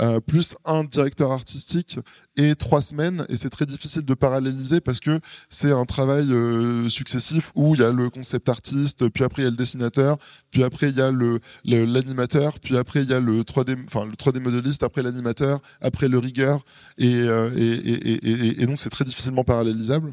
Euh, 0.00 0.18
plus 0.18 0.56
un 0.64 0.82
directeur 0.82 1.30
artistique 1.30 2.00
et 2.36 2.56
trois 2.56 2.80
semaines 2.80 3.24
et 3.28 3.36
c'est 3.36 3.48
très 3.48 3.64
difficile 3.64 4.02
de 4.02 4.14
paralléliser 4.14 4.80
parce 4.80 4.98
que 4.98 5.20
c'est 5.48 5.70
un 5.70 5.84
travail 5.84 6.32
euh, 6.32 6.88
successif 6.88 7.52
où 7.54 7.76
il 7.76 7.80
y 7.80 7.84
a 7.84 7.92
le 7.92 8.10
concept 8.10 8.48
artiste 8.48 9.08
puis 9.10 9.22
après 9.22 9.42
il 9.42 9.44
y 9.44 9.48
a 9.48 9.50
le 9.52 9.56
dessinateur 9.56 10.16
puis 10.50 10.64
après 10.64 10.88
il 10.88 10.96
y 10.96 11.00
a 11.00 11.12
le 11.12 11.38
l'animateur 11.64 12.58
puis 12.58 12.76
après 12.76 13.04
il 13.04 13.08
y 13.08 13.12
a 13.12 13.20
le 13.20 13.42
3D 13.42 13.76
enfin 13.84 14.04
le 14.04 14.14
3D 14.14 14.40
modéliste 14.40 14.82
après 14.82 15.02
l'animateur 15.02 15.60
après 15.80 16.08
le 16.08 16.18
rigueur 16.18 16.64
et, 16.98 17.06
et, 17.06 17.28
et, 17.56 18.62
et 18.62 18.66
donc 18.66 18.80
c'est 18.80 18.90
très 18.90 19.04
difficilement 19.04 19.44
parallélisable 19.44 20.12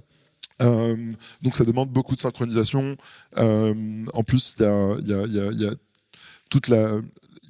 euh, 0.62 1.14
donc 1.42 1.56
ça 1.56 1.66
demande 1.66 1.90
beaucoup 1.90 2.16
de 2.16 2.20
synchronisation. 2.20 2.96
Euh, 3.38 4.06
en 4.14 4.24
plus, 4.24 4.56
il 4.60 4.64
y, 4.64 5.14
a, 5.14 5.26
y, 5.26 5.56
y 5.58 5.68
a, 5.68 5.72
toute 6.50 6.68
la, 6.68 7.00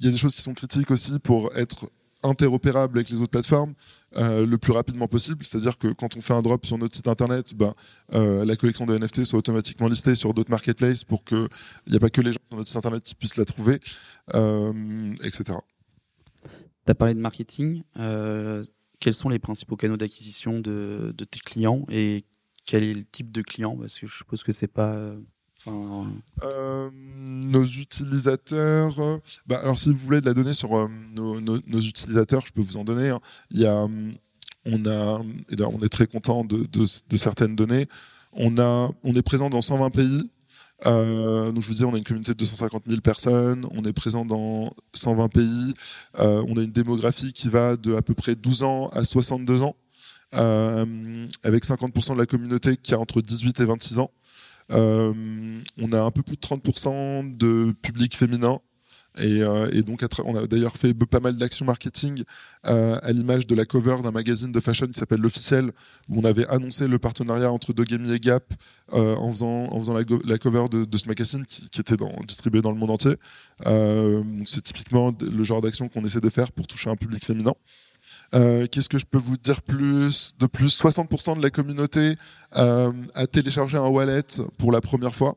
il 0.00 0.04
y 0.04 0.08
a 0.08 0.10
des 0.10 0.16
choses 0.16 0.34
qui 0.34 0.42
sont 0.42 0.54
critiques 0.54 0.90
aussi 0.90 1.18
pour 1.18 1.54
être 1.56 1.90
interopérable 2.22 2.98
avec 2.98 3.10
les 3.10 3.20
autres 3.20 3.30
plateformes 3.30 3.74
euh, 4.16 4.46
le 4.46 4.58
plus 4.58 4.72
rapidement 4.72 5.08
possible. 5.08 5.44
C'est-à-dire 5.44 5.78
que 5.78 5.88
quand 5.88 6.16
on 6.16 6.20
fait 6.20 6.34
un 6.34 6.42
drop 6.42 6.64
sur 6.66 6.78
notre 6.78 6.94
site 6.94 7.08
internet, 7.08 7.54
ben, 7.54 7.74
euh, 8.14 8.44
la 8.44 8.56
collection 8.56 8.86
de 8.86 8.96
NFT 8.96 9.24
soit 9.24 9.38
automatiquement 9.38 9.88
listée 9.88 10.14
sur 10.14 10.34
d'autres 10.34 10.50
marketplaces 10.50 11.04
pour 11.04 11.24
qu'il 11.24 11.48
n'y 11.88 11.96
a 11.96 12.00
pas 12.00 12.10
que 12.10 12.20
les 12.20 12.32
gens 12.32 12.38
sur 12.48 12.56
notre 12.56 12.68
site 12.68 12.76
internet 12.76 13.02
qui 13.02 13.14
puissent 13.14 13.36
la 13.36 13.44
trouver, 13.44 13.80
euh, 14.34 15.14
etc. 15.24 15.58
Tu 16.84 16.90
as 16.90 16.94
parlé 16.94 17.14
de 17.14 17.20
marketing. 17.20 17.82
Quels 17.94 19.14
sont 19.14 19.28
les 19.28 19.40
principaux 19.40 19.76
canaux 19.76 19.96
d'acquisition 19.96 20.60
de, 20.60 21.12
de, 21.16 21.24
tes 21.24 21.40
clients 21.40 21.84
et 21.88 22.24
quel 22.64 22.84
est 22.84 22.94
le 22.94 23.04
type 23.04 23.32
de 23.32 23.42
client? 23.42 23.76
Parce 23.76 23.98
que 23.98 24.06
je 24.06 24.16
suppose 24.16 24.42
que 24.44 24.52
c'est 24.52 24.68
pas. 24.68 25.14
Euh, 25.68 26.04
euh, 26.42 26.90
nos 26.92 27.64
utilisateurs. 27.64 28.94
Bah, 29.46 29.60
alors, 29.62 29.78
si 29.78 29.90
vous 29.90 29.98
voulez 29.98 30.20
de 30.20 30.26
la 30.26 30.34
donnée 30.34 30.52
sur 30.52 30.76
euh, 30.76 30.88
nos, 31.14 31.80
utilisateurs, 31.80 32.44
je 32.46 32.52
peux 32.52 32.62
vous 32.62 32.76
en 32.76 32.84
donner. 32.84 33.10
Hein. 33.10 33.20
Il 33.50 33.60
y 33.60 33.66
a, 33.66 33.86
on 34.66 34.86
a, 34.86 35.22
et 35.50 35.62
on 35.62 35.78
est 35.80 35.88
très 35.88 36.06
content 36.06 36.44
de, 36.44 37.16
certaines 37.16 37.56
données. 37.56 37.86
On 38.32 38.58
a, 38.58 38.90
on 39.04 39.14
est 39.14 39.22
présent 39.22 39.50
dans 39.50 39.62
120 39.62 39.90
pays. 39.90 40.30
Euh, 40.86 41.52
donc 41.52 41.62
je 41.62 41.68
vous 41.68 41.74
disais, 41.74 41.84
on 41.84 41.94
a 41.94 41.98
une 41.98 42.04
communauté 42.04 42.32
de 42.32 42.38
250 42.38 42.84
000 42.88 43.00
personnes, 43.02 43.64
on 43.70 43.82
est 43.84 43.92
présent 43.92 44.24
dans 44.24 44.74
120 44.94 45.28
pays, 45.28 45.74
euh, 46.18 46.44
on 46.48 46.56
a 46.56 46.62
une 46.62 46.72
démographie 46.72 47.32
qui 47.32 47.48
va 47.48 47.76
de 47.76 47.94
à 47.94 48.02
peu 48.02 48.14
près 48.14 48.34
12 48.34 48.64
ans 48.64 48.88
à 48.88 49.04
62 49.04 49.62
ans 49.62 49.76
euh, 50.34 51.26
avec 51.42 51.64
50% 51.64 52.14
de 52.14 52.18
la 52.18 52.26
communauté 52.26 52.76
qui 52.76 52.94
a 52.94 52.98
entre 52.98 53.20
18 53.20 53.60
et 53.60 53.64
26 53.64 53.98
ans. 53.98 54.10
Euh, 54.72 55.12
on 55.80 55.92
a 55.92 56.00
un 56.00 56.10
peu 56.10 56.22
plus 56.22 56.36
de 56.36 56.40
30% 56.40 57.36
de 57.36 57.72
public 57.82 58.16
féminin. 58.16 58.60
Et, 59.18 59.42
euh, 59.42 59.82
donc, 59.82 60.02
on 60.24 60.34
a 60.36 60.46
d'ailleurs 60.46 60.74
fait 60.74 60.94
pas 60.94 61.20
mal 61.20 61.36
d'actions 61.36 61.66
marketing 61.66 62.22
euh, 62.66 62.98
à 63.02 63.12
l'image 63.12 63.46
de 63.46 63.54
la 63.54 63.66
cover 63.66 63.96
d'un 64.02 64.10
magazine 64.10 64.50
de 64.50 64.60
fashion 64.60 64.86
qui 64.86 64.98
s'appelle 64.98 65.20
L'Officiel, 65.20 65.72
où 66.08 66.18
on 66.18 66.24
avait 66.24 66.46
annoncé 66.46 66.88
le 66.88 66.98
partenariat 66.98 67.52
entre 67.52 67.74
Dogami 67.74 68.10
et 68.12 68.20
Gap 68.20 68.54
en 68.90 69.30
faisant, 69.30 69.66
en 69.66 69.82
la, 69.92 70.38
cover 70.38 70.64
de, 70.70 70.96
ce 70.96 71.08
magazine 71.08 71.44
qui, 71.44 71.68
était 71.78 71.96
distribué 72.26 72.62
dans 72.62 72.72
le 72.72 72.78
monde 72.78 72.90
entier. 72.90 73.16
C'est 74.46 74.62
typiquement 74.62 75.14
le 75.20 75.44
genre 75.44 75.60
d'action 75.60 75.90
qu'on 75.90 76.04
essaie 76.04 76.20
de 76.20 76.30
faire 76.30 76.50
pour 76.50 76.66
toucher 76.66 76.88
un 76.88 76.96
public 76.96 77.22
féminin. 77.22 77.52
Euh, 78.34 78.66
qu'est-ce 78.66 78.88
que 78.88 78.98
je 78.98 79.04
peux 79.04 79.18
vous 79.18 79.36
dire 79.36 79.62
plus 79.62 80.34
de 80.38 80.46
plus? 80.46 80.80
60% 80.80 81.36
de 81.36 81.42
la 81.42 81.50
communauté 81.50 82.14
euh, 82.56 82.92
a 83.14 83.26
téléchargé 83.26 83.76
un 83.76 83.88
wallet 83.88 84.24
pour 84.56 84.72
la 84.72 84.80
première 84.80 85.14
fois. 85.14 85.36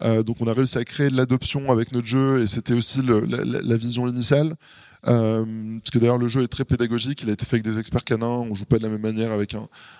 Euh, 0.00 0.22
donc 0.22 0.36
on 0.40 0.46
a 0.46 0.52
réussi 0.52 0.78
à 0.78 0.84
créer 0.84 1.10
de 1.10 1.16
l'adoption 1.16 1.70
avec 1.70 1.92
notre 1.92 2.06
jeu 2.06 2.40
et 2.40 2.46
c'était 2.46 2.72
aussi 2.72 3.00
la, 3.02 3.76
vision 3.76 4.08
initiale. 4.08 4.54
Euh, 5.08 5.44
parce 5.78 5.90
que 5.90 5.98
d'ailleurs 5.98 6.18
le 6.18 6.28
jeu 6.28 6.42
est 6.42 6.48
très 6.48 6.64
pédagogique, 6.64 7.22
il 7.22 7.30
a 7.30 7.32
été 7.32 7.44
fait 7.44 7.56
avec 7.56 7.64
des 7.64 7.80
experts 7.80 8.04
canins, 8.04 8.26
on 8.26 8.54
joue 8.54 8.64
pas 8.64 8.78
de 8.78 8.84
la 8.84 8.88
même 8.88 9.00
manière 9.00 9.32
avec 9.32 9.54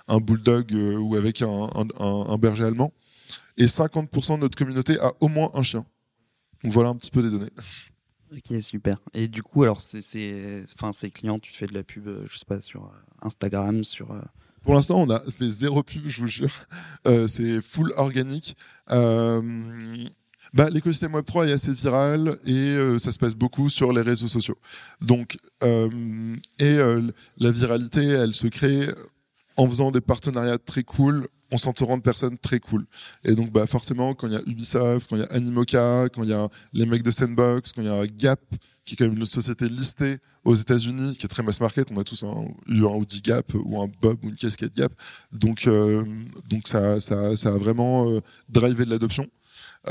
un, 0.09 0.19
bulldog 0.19 0.73
euh, 0.73 0.97
ou 0.97 1.17
avec 1.17 1.43
un, 1.43 1.69
un, 1.99 2.39
berger 2.39 2.65
allemand. 2.65 2.93
Et 3.57 3.67
50% 3.67 4.37
de 4.37 4.41
notre 4.41 4.57
communauté 4.57 4.99
a 5.01 5.13
au 5.21 5.29
moins 5.29 5.51
un 5.55 5.63
chien. 5.63 5.85
Donc 6.63 6.73
voilà 6.73 6.91
un 6.91 6.97
petit 6.97 7.11
peu 7.11 7.23
des 7.23 7.31
données. 7.31 7.51
Ok, 8.35 8.63
super. 8.63 8.97
Et 9.13 9.29
du 9.29 9.43
coup, 9.43 9.63
alors, 9.63 9.81
c'est, 9.81 10.65
enfin, 10.75 10.93
ces 10.93 11.11
clients, 11.11 11.39
tu 11.39 11.53
fais 11.53 11.67
de 11.67 11.75
la 11.75 11.83
pub, 11.83 12.07
euh, 12.09 12.25
je 12.31 12.39
sais 12.39 12.47
pas, 12.47 12.61
sur 12.61 12.85
euh, 12.85 13.27
Instagram, 13.27 13.85
sur. 13.85 14.11
Euh, 14.13 14.23
Pour 14.63 14.75
l'instant, 14.75 15.01
on 15.01 15.11
a 15.11 15.21
fait 15.21 15.49
zéro 15.49 15.83
pub, 15.83 16.09
je 16.09 16.21
vous 16.23 16.29
jure. 16.29 16.67
C'est 17.27 17.61
full 17.61 17.93
organique. 17.97 18.57
Bah, 20.55 20.69
l'écosystème 20.69 21.13
Web3 21.13 21.49
est 21.49 21.53
assez 21.53 21.73
viral 21.73 22.37
et 22.45 22.99
ça 22.99 23.11
se 23.11 23.19
passe 23.19 23.35
beaucoup 23.35 23.71
sur 23.71 23.93
les 23.93 24.03
réseaux 24.03 24.29
sociaux. 24.29 24.59
Donc, 25.01 25.39
et 25.63 26.77
la 27.39 27.51
viralité, 27.51 28.05
elle 28.05 28.35
se 28.35 28.47
crée 28.49 28.89
en 29.57 29.67
faisant 29.67 29.91
des 29.91 30.01
partenariats 30.01 30.59
très 30.59 30.83
cool 30.83 31.27
on 31.53 31.59
s'entourant 31.59 31.99
de 31.99 32.03
personnes 32.03 32.39
très 32.39 32.59
cool. 32.59 32.87
Et 33.25 33.35
donc, 33.35 33.53
bah, 33.53 33.67
forcément, 33.67 34.15
quand 34.15 34.27
il 34.27 34.33
y 34.33 34.37
a 34.37 34.43
Ubisoft, 34.47 35.09
quand 35.09 35.17
il 35.17 35.21
y 35.21 35.23
a 35.23 35.27
Animoca, 35.27 36.09
quand 36.09 36.23
il 36.23 36.31
y 36.31 36.33
a 36.33 36.49
les 36.73 36.87
mecs 36.87 37.03
de 37.03 37.11
Sandbox, 37.11 37.73
quand 37.73 37.83
il 37.83 37.89
y 37.89 37.91
a 37.91 38.07
Gap, 38.07 38.41
qui 38.85 38.95
est 38.95 38.97
quand 38.97 39.05
même 39.05 39.19
une 39.19 39.27
société 39.27 39.69
listée 39.69 40.19
aux 40.45 40.55
États-Unis, 40.55 41.17
qui 41.17 41.27
est 41.27 41.29
très 41.29 41.43
mass 41.43 41.61
market, 41.61 41.89
on 41.93 42.01
a 42.01 42.05
tous 42.05 42.25
un, 42.25 42.47
eu 42.69 42.85
un 42.85 42.95
Audi 42.95 43.21
Gap 43.21 43.53
ou 43.55 43.81
un 43.81 43.89
Bob 44.01 44.25
ou 44.25 44.31
une 44.31 44.35
casquette 44.35 44.75
Gap. 44.75 44.93
Donc, 45.31 45.67
euh, 45.67 46.05
donc 46.49 46.67
ça, 46.67 46.99
ça, 47.01 47.37
ça 47.37 47.51
a 47.51 47.59
vraiment 47.59 48.09
euh, 48.09 48.21
drivé 48.49 48.87
de 48.87 48.91
l'adoption. 48.91 49.29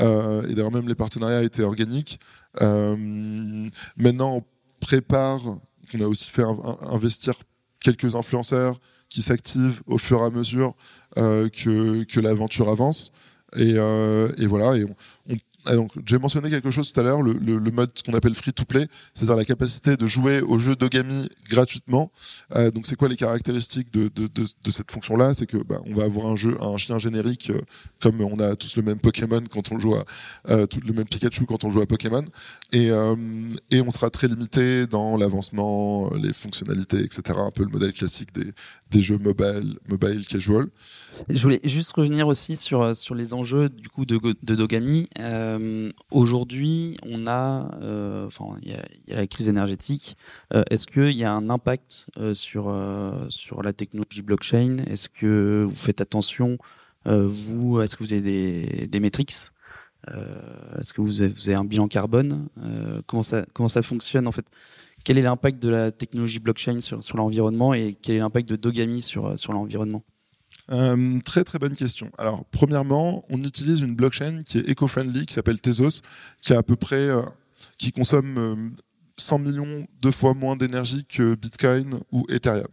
Euh, 0.00 0.42
et 0.48 0.54
d'ailleurs, 0.54 0.72
même 0.72 0.88
les 0.88 0.96
partenariats 0.96 1.44
étaient 1.44 1.62
organiques. 1.62 2.18
Maintenant, 2.60 4.36
on 4.36 4.44
prépare, 4.80 5.40
on 5.94 6.00
a 6.00 6.06
aussi 6.08 6.28
fait 6.28 6.42
investir 6.90 7.34
quelques 7.82 8.14
influenceurs 8.14 8.78
qui 9.08 9.22
s'activent 9.22 9.82
au 9.86 9.98
fur 9.98 10.20
et 10.20 10.24
à 10.24 10.30
mesure 10.30 10.74
euh, 11.18 11.48
que, 11.48 12.04
que 12.04 12.20
l'aventure 12.20 12.68
avance. 12.68 13.12
Et, 13.56 13.74
euh, 13.76 14.32
et, 14.38 14.46
voilà, 14.46 14.76
et 14.76 14.84
on, 14.84 15.36
donc, 15.66 15.92
j'ai 16.06 16.18
mentionné 16.18 16.50
quelque 16.50 16.70
chose 16.70 16.92
tout 16.92 17.00
à 17.00 17.02
l'heure, 17.02 17.22
le, 17.22 17.34
le, 17.34 17.58
le, 17.58 17.70
mode 17.70 17.90
ce 17.94 18.02
qu'on 18.02 18.12
appelle 18.12 18.34
free 18.34 18.52
to 18.52 18.64
play, 18.64 18.88
c'est-à-dire 19.14 19.36
la 19.36 19.44
capacité 19.44 19.96
de 19.96 20.06
jouer 20.06 20.40
au 20.40 20.58
jeu 20.58 20.74
d'Ogami 20.74 21.28
gratuitement. 21.48 22.10
Euh, 22.54 22.70
donc, 22.70 22.86
c'est 22.86 22.96
quoi 22.96 23.08
les 23.08 23.16
caractéristiques 23.16 23.92
de, 23.92 24.10
de, 24.14 24.26
de, 24.26 24.44
de 24.64 24.70
cette 24.70 24.90
fonction-là? 24.90 25.34
C'est 25.34 25.46
que 25.46 25.58
bah, 25.58 25.80
on 25.86 25.94
va 25.94 26.04
avoir 26.04 26.26
un 26.26 26.36
jeu, 26.36 26.56
un 26.60 26.76
chien 26.76 26.98
générique, 26.98 27.50
euh, 27.50 27.60
comme 28.00 28.20
on 28.20 28.38
a 28.40 28.56
tous 28.56 28.76
le 28.76 28.82
même 28.82 28.98
Pokémon 28.98 29.42
quand 29.50 29.70
on 29.72 29.78
joue 29.78 29.94
à 29.94 30.04
euh, 30.50 30.66
tout 30.66 30.80
le 30.84 30.92
même 30.92 31.06
Pikachu 31.06 31.46
quand 31.46 31.64
on 31.64 31.70
joue 31.70 31.80
à 31.80 31.86
Pokémon, 31.86 32.24
et, 32.72 32.90
euh, 32.90 33.14
et 33.70 33.80
on 33.80 33.90
sera 33.90 34.10
très 34.10 34.28
limité 34.28 34.86
dans 34.86 35.16
l'avancement, 35.16 36.10
les 36.14 36.32
fonctionnalités, 36.32 36.98
etc. 36.98 37.22
Un 37.36 37.50
peu 37.50 37.62
le 37.62 37.70
modèle 37.70 37.92
classique 37.92 38.32
des, 38.34 38.52
des 38.92 39.02
jeux 39.02 39.18
mobile, 39.18 39.78
mobile 39.88 40.26
casual. 40.26 40.66
Je 41.28 41.42
voulais 41.42 41.60
juste 41.64 41.92
revenir 41.92 42.28
aussi 42.28 42.56
sur 42.56 42.94
sur 42.94 43.14
les 43.14 43.34
enjeux 43.34 43.68
du 43.68 43.88
coup 43.88 44.04
de, 44.04 44.18
de 44.42 44.54
Dogami. 44.54 45.08
Euh, 45.18 45.90
Aujourd'hui, 46.10 46.96
on 47.04 47.26
a, 47.26 47.70
euh, 47.82 48.26
enfin, 48.26 48.44
il 48.62 48.70
y, 48.70 49.12
a 49.12 49.16
la 49.16 49.26
crise 49.26 49.48
énergétique. 49.48 50.16
Euh, 50.54 50.62
Est-ce 50.70 50.86
qu'il 50.86 51.16
y 51.16 51.24
a 51.24 51.32
un 51.32 51.50
impact 51.50 52.06
euh, 52.18 52.34
sur 52.34 52.68
euh, 52.68 53.26
sur 53.28 53.62
la 53.62 53.72
technologie 53.72 54.22
blockchain? 54.22 54.78
Est-ce 54.86 55.08
que 55.08 55.64
vous 55.68 55.74
faites 55.74 56.00
attention 56.00 56.58
euh, 57.06 57.26
Vous, 57.26 57.80
est-ce 57.80 57.96
que 57.96 58.04
vous 58.04 58.12
avez 58.12 58.22
des 58.22 58.86
des 58.86 59.00
métriques? 59.00 59.36
Est-ce 60.80 60.92
que 60.92 61.00
vous 61.00 61.22
avez, 61.22 61.32
vous 61.32 61.48
avez, 61.48 61.54
un 61.54 61.64
bilan 61.64 61.86
carbone? 61.86 62.48
Comment 63.06 63.22
ça 63.22 63.46
comment 63.52 63.68
ça 63.68 63.82
fonctionne 63.82 64.26
en 64.26 64.32
fait? 64.32 64.46
Quel 65.04 65.18
est 65.18 65.22
l'impact 65.22 65.62
de 65.62 65.68
la 65.68 65.90
technologie 65.90 66.38
blockchain 66.38 66.80
sur 66.80 67.16
l'environnement 67.16 67.74
et 67.74 67.96
quel 68.00 68.16
est 68.16 68.18
l'impact 68.20 68.48
de 68.48 68.56
Dogami 68.56 69.02
sur 69.02 69.38
sur 69.38 69.52
l'environnement? 69.52 70.02
Euh, 70.70 71.18
très 71.24 71.44
très 71.44 71.58
bonne 71.58 71.74
question. 71.74 72.10
Alors 72.18 72.44
premièrement, 72.50 73.24
on 73.30 73.42
utilise 73.42 73.80
une 73.80 73.94
blockchain 73.94 74.38
qui 74.44 74.58
est 74.58 74.68
éco-friendly, 74.68 75.26
qui 75.26 75.34
s'appelle 75.34 75.60
Tezos, 75.60 76.02
qui 76.40 76.52
a 76.52 76.58
à 76.58 76.62
peu 76.62 76.76
près, 76.76 77.08
euh, 77.08 77.22
qui 77.78 77.90
consomme 77.90 78.38
euh, 78.38 78.70
100 79.16 79.38
millions 79.40 79.86
de 80.00 80.10
fois 80.10 80.34
moins 80.34 80.56
d'énergie 80.56 81.04
que 81.04 81.34
Bitcoin 81.34 81.98
ou 82.12 82.24
Ethereum. 82.28 82.68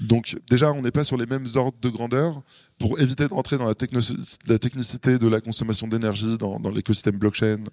Donc 0.00 0.36
déjà, 0.48 0.72
on 0.72 0.82
n'est 0.82 0.90
pas 0.90 1.04
sur 1.04 1.16
les 1.16 1.26
mêmes 1.26 1.46
ordres 1.56 1.78
de 1.80 1.88
grandeur. 1.88 2.42
Pour 2.78 3.00
éviter 3.00 3.26
de 3.26 3.34
rentrer 3.34 3.58
dans 3.58 3.66
la, 3.66 3.74
technicité 3.74 5.18
de 5.18 5.26
la 5.26 5.40
consommation 5.40 5.88
d'énergie 5.88 6.38
dans, 6.38 6.58
l'écosystème 6.70 7.16
blockchain, 7.16 7.64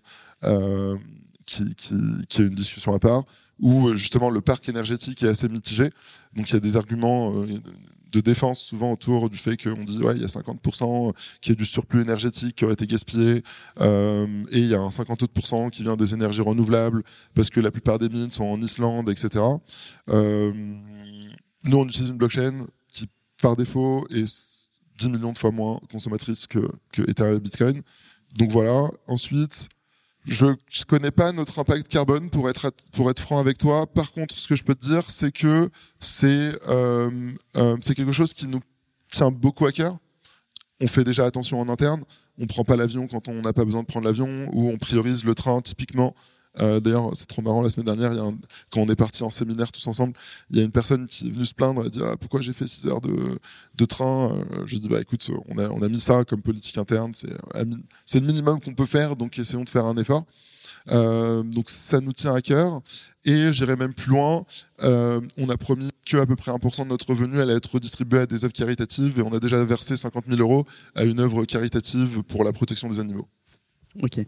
euh, 0.43 0.95
qui, 1.45 1.63
est 1.63 2.39
une 2.39 2.55
discussion 2.55 2.93
à 2.95 2.99
part, 2.99 3.23
où 3.60 3.96
justement 3.96 4.30
le 4.30 4.41
parc 4.41 4.68
énergétique 4.70 5.24
est 5.24 5.28
assez 5.28 5.50
mitigé. 5.50 5.89
Donc 6.36 6.50
il 6.50 6.54
y 6.54 6.58
a 6.58 6.60
des 6.60 6.78
arguments 6.78 7.34
de 8.12 8.20
défense 8.22 8.60
souvent 8.62 8.91
autour 8.91 9.30
du 9.30 9.38
fait 9.38 9.62
qu'on 9.62 9.84
dit 9.84 10.00
ouais 10.00 10.15
il 10.15 10.22
y 10.22 10.26
a 10.26 10.28
50% 10.28 11.13
qui 11.41 11.52
est 11.52 11.56
du 11.56 11.65
surplus 11.65 12.02
énergétique 12.02 12.56
qui 12.56 12.63
aurait 12.63 12.74
été 12.74 12.88
gaspillé 12.88 13.44
euh, 13.82 14.44
et 14.52 14.60
il 14.60 14.68
y 14.68 14.76
a 14.76 14.80
un 14.80 14.88
58% 14.88 15.70
qui 15.70 15.84
vient 15.84 15.98
des 15.98 16.13
énergies 16.13 16.41
renouvelables 16.41 17.04
parce 17.34 17.50
que 17.50 17.60
la 17.60 17.72
plupart 17.72 18.00
des 18.00 18.08
mines 18.08 18.32
sont 18.32 18.46
en 18.46 18.62
Islande 18.62 19.10
etc 19.10 19.44
euh, 20.10 20.54
nous 21.65 21.78
on 21.78 21.86
utilise 21.86 22.10
une 22.10 22.18
blockchain 22.18 22.68
qui 22.89 23.10
par 23.41 23.58
défaut 23.58 24.08
est 24.12 24.56
10 24.98 25.10
millions 25.10 25.34
de 25.34 25.38
fois 25.38 25.52
moins 25.52 25.80
consommatrice 25.91 26.48
que, 26.48 26.60
que 26.91 27.02
Ethereum 27.10 27.36
et 27.36 27.39
Bitcoin. 27.39 27.82
Donc 28.36 28.52
voilà. 28.52 28.89
Ensuite 29.08 29.70
je 30.26 30.48
ne 30.48 30.86
connais 30.88 31.12
pas 31.12 31.32
notre 31.32 31.60
impact 31.60 31.88
carbone 31.88 32.30
pour 32.30 32.50
être 32.50 32.72
franc 33.20 33.40
avec 33.40 33.58
toi. 33.58 33.86
Par 33.86 34.12
contre, 34.12 34.36
ce 34.36 34.48
que 34.48 34.56
je 34.56 34.64
peux 34.64 34.76
te 34.76 34.86
dire, 34.86 35.10
c'est 35.10 35.32
que 35.32 35.70
c'est 36.00 36.52
euh, 36.68 37.32
euh, 37.56 37.78
c'est 37.82 37.96
quelque 37.96 38.12
chose 38.12 38.34
qui 38.34 38.48
nous 38.48 38.62
tient 39.12 39.32
beaucoup 39.32 39.66
à 39.66 39.72
cœur. 39.72 39.98
On 40.82 40.88
fait 40.88 41.04
déjà 41.04 41.26
attention 41.26 41.60
en 41.60 41.70
interne. 41.70 42.04
On 42.38 42.48
prend 42.48 42.64
pas 42.64 42.76
l'avion 42.76 43.08
quand 43.08 43.28
on 43.28 43.42
n'a 43.42 43.54
pas 43.54 43.64
besoin 43.64 43.82
de 43.82 43.88
prendre 43.88 44.06
l'avion, 44.06 44.50
ou 44.52 44.70
on 44.70 44.78
priorise 44.78 45.24
le 45.24 45.36
train 45.36 45.62
typiquement 45.62 46.14
euh, 46.60 46.80
D'ailleurs, 46.80 47.12
c'est 47.13 47.28
trop 47.28 47.41
marrant. 47.41 47.62
La 47.62 47.70
semaine 47.70 47.86
dernière, 47.86 48.12
quand 48.72 48.82
on 48.82 48.88
est 48.88 48.96
parti 48.96 49.24
en 49.24 49.30
séminaire 49.30 49.72
tous 49.72 49.86
ensemble, 49.88 50.13
il 50.52 50.58
y 50.58 50.62
a 50.62 50.63
une 50.63 50.72
personne 50.72 51.08
qui 51.08 51.28
est 51.28 51.32
venue 51.32 51.46
se 51.46 51.54
plaindre. 51.54 51.84
Elle 51.84 51.89
dit 51.89 52.02
ah, 52.04 52.15
pourquoi 52.20 52.41
j'ai 52.41 52.54
fait 52.54 52.68
6 52.68 52.88
heures 52.88 53.02
de, 53.02 53.86
train? 53.86 54.32
Euh, 54.32 54.63
je 54.65 54.78
dis 54.78 54.89
bah 54.89 55.02
écoute, 55.02 55.30
on 55.50 55.58
a, 55.58 55.89
mis 55.89 56.00
ça 56.00 56.24
comme 56.26 56.41
politique 56.41 56.78
interne. 56.78 57.13
C'est 57.13 57.36
c'est 58.06 58.20
le 58.20 58.26
minimum 58.26 58.60
qu'on 58.60 58.74
peut 58.74 58.86
faire. 58.86 59.15
Donc 59.15 59.38
essayons 59.38 59.63
de 59.63 59.70
faire 59.70 59.86
un 59.86 59.96
effort. 59.96 60.26
Euh, 60.91 61.41
donc 61.44 61.70
ça 61.70 62.00
nous 62.00 62.13
tient 62.13 62.34
à 62.34 62.41
cœur. 62.41 62.82
Et 63.24 63.52
j'irai 63.54 63.76
même 63.76 63.94
plus 63.94 64.12
loin. 64.12 64.46
Euh, 64.84 65.20
on 65.38 65.50
a 65.50 65.58
promis 65.58 65.89
que 66.06 66.18
à 66.18 66.26
peu 66.26 66.36
près 66.36 66.52
1% 66.52 66.84
de 66.84 66.89
notre 66.89 67.10
revenu 67.10 67.39
allait 67.39 67.56
être 67.56 67.74
redistribué 67.74 68.20
à 68.20 68.26
des 68.26 68.44
œuvres 68.44 68.54
caritatives 68.54 69.20
et 69.20 69.22
on 69.22 69.34
a 69.34 69.39
déjà 69.39 69.63
versé 69.63 69.96
50 69.96 70.26
000 70.30 70.39
euros 70.39 70.65
à 70.94 71.04
une 71.04 71.20
œuvre 71.20 71.46
caritative 71.46 72.22
pour 72.24 72.44
la 72.44 72.54
protection 72.54 72.89
des 72.89 73.00
animaux. 73.00 73.28
Ok. 74.01 74.19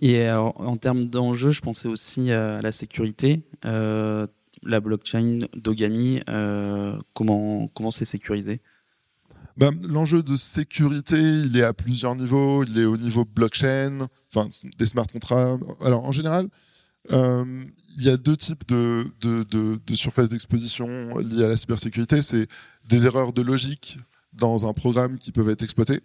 Et 0.00 0.22
alors, 0.22 0.60
en 0.60 0.76
termes 0.76 1.06
d'enjeux, 1.06 1.50
je 1.50 1.60
pensais 1.60 1.88
aussi 1.88 2.30
à 2.32 2.60
la 2.60 2.72
sécurité. 2.72 3.42
Euh, 3.64 4.26
la 4.62 4.80
blockchain 4.80 5.40
d'Ogami, 5.56 6.20
euh, 6.28 6.96
comment 7.14 7.68
comment 7.68 7.90
c'est 7.90 8.04
sécurisé? 8.04 8.60
Ben, 9.56 9.72
L'enjeu 9.88 10.22
de 10.22 10.36
sécurité, 10.36 11.16
il 11.18 11.56
est 11.56 11.62
à 11.62 11.72
plusieurs 11.72 12.14
niveaux. 12.14 12.64
Il 12.64 12.78
est 12.78 12.84
au 12.84 12.96
niveau 12.96 13.24
blockchain, 13.24 14.06
enfin 14.32 14.48
des 14.78 14.86
smart 14.86 15.06
contracts. 15.06 15.62
Alors 15.80 16.04
en 16.04 16.12
général, 16.12 16.48
euh, 17.12 17.64
il 17.96 18.04
y 18.04 18.08
a 18.08 18.16
deux 18.16 18.36
types 18.36 18.66
de, 18.68 19.04
de, 19.20 19.42
de, 19.44 19.80
de 19.84 19.94
surfaces 19.94 20.28
d'exposition 20.28 21.18
liées 21.18 21.44
à 21.44 21.48
la 21.48 21.56
cybersécurité. 21.56 22.22
C'est 22.22 22.46
des 22.88 23.06
erreurs 23.06 23.32
de 23.32 23.42
logique 23.42 23.98
dans 24.32 24.68
un 24.68 24.72
programme 24.72 25.18
qui 25.18 25.32
peuvent 25.32 25.48
être 25.48 25.62
exploités, 25.64 25.94
euh, 25.96 26.00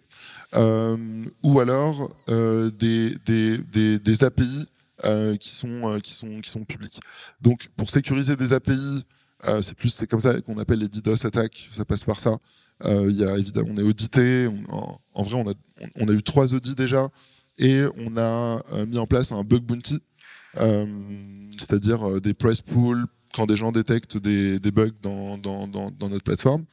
ou 0.54 1.60
alors 1.60 2.14
euh, 2.28 2.70
des, 2.70 4.24
API 4.24 4.66
euh, 5.04 5.36
qui 5.36 5.48
sont 5.48 5.88
euh, 5.88 5.98
qui 5.98 6.12
sont 6.12 6.40
qui 6.40 6.50
sont 6.50 6.64
publics. 6.64 7.00
Donc 7.40 7.68
pour 7.76 7.90
sécuriser 7.90 8.36
des 8.36 8.52
API, 8.52 9.04
euh, 9.46 9.60
c'est 9.60 9.74
plus 9.74 9.90
c'est 9.90 10.06
comme 10.06 10.20
ça 10.20 10.40
qu'on 10.40 10.58
appelle 10.58 10.78
les 10.78 10.88
DDoS 10.88 11.26
attaques. 11.26 11.68
Ça 11.70 11.84
passe 11.84 12.04
par 12.04 12.20
ça. 12.20 12.38
Euh, 12.84 13.10
y 13.10 13.24
a 13.24 13.36
évidemment 13.36 13.70
on 13.72 13.76
est 13.76 13.82
audité. 13.82 14.48
En, 14.68 15.22
vrai 15.22 15.34
on 15.34 15.50
a 15.50 15.54
on 15.96 16.08
a 16.08 16.12
eu 16.12 16.22
trois 16.22 16.54
audits 16.54 16.74
déjà 16.74 17.08
et 17.58 17.82
on 17.96 18.16
a 18.16 18.62
mis 18.86 18.98
en 18.98 19.06
place 19.06 19.32
un 19.32 19.42
bug 19.42 19.62
bounty, 19.62 20.00
c'est-à-dire 20.54 22.20
des 22.20 22.34
price 22.34 22.60
pools 22.60 23.04
quand 23.32 23.46
des 23.46 23.56
gens 23.56 23.72
détectent 23.72 24.18
des, 24.18 24.58
bugs 24.70 24.90
dans, 25.02 25.38
dans 25.38 26.08
notre 26.08 26.24
plateforme. 26.24 26.64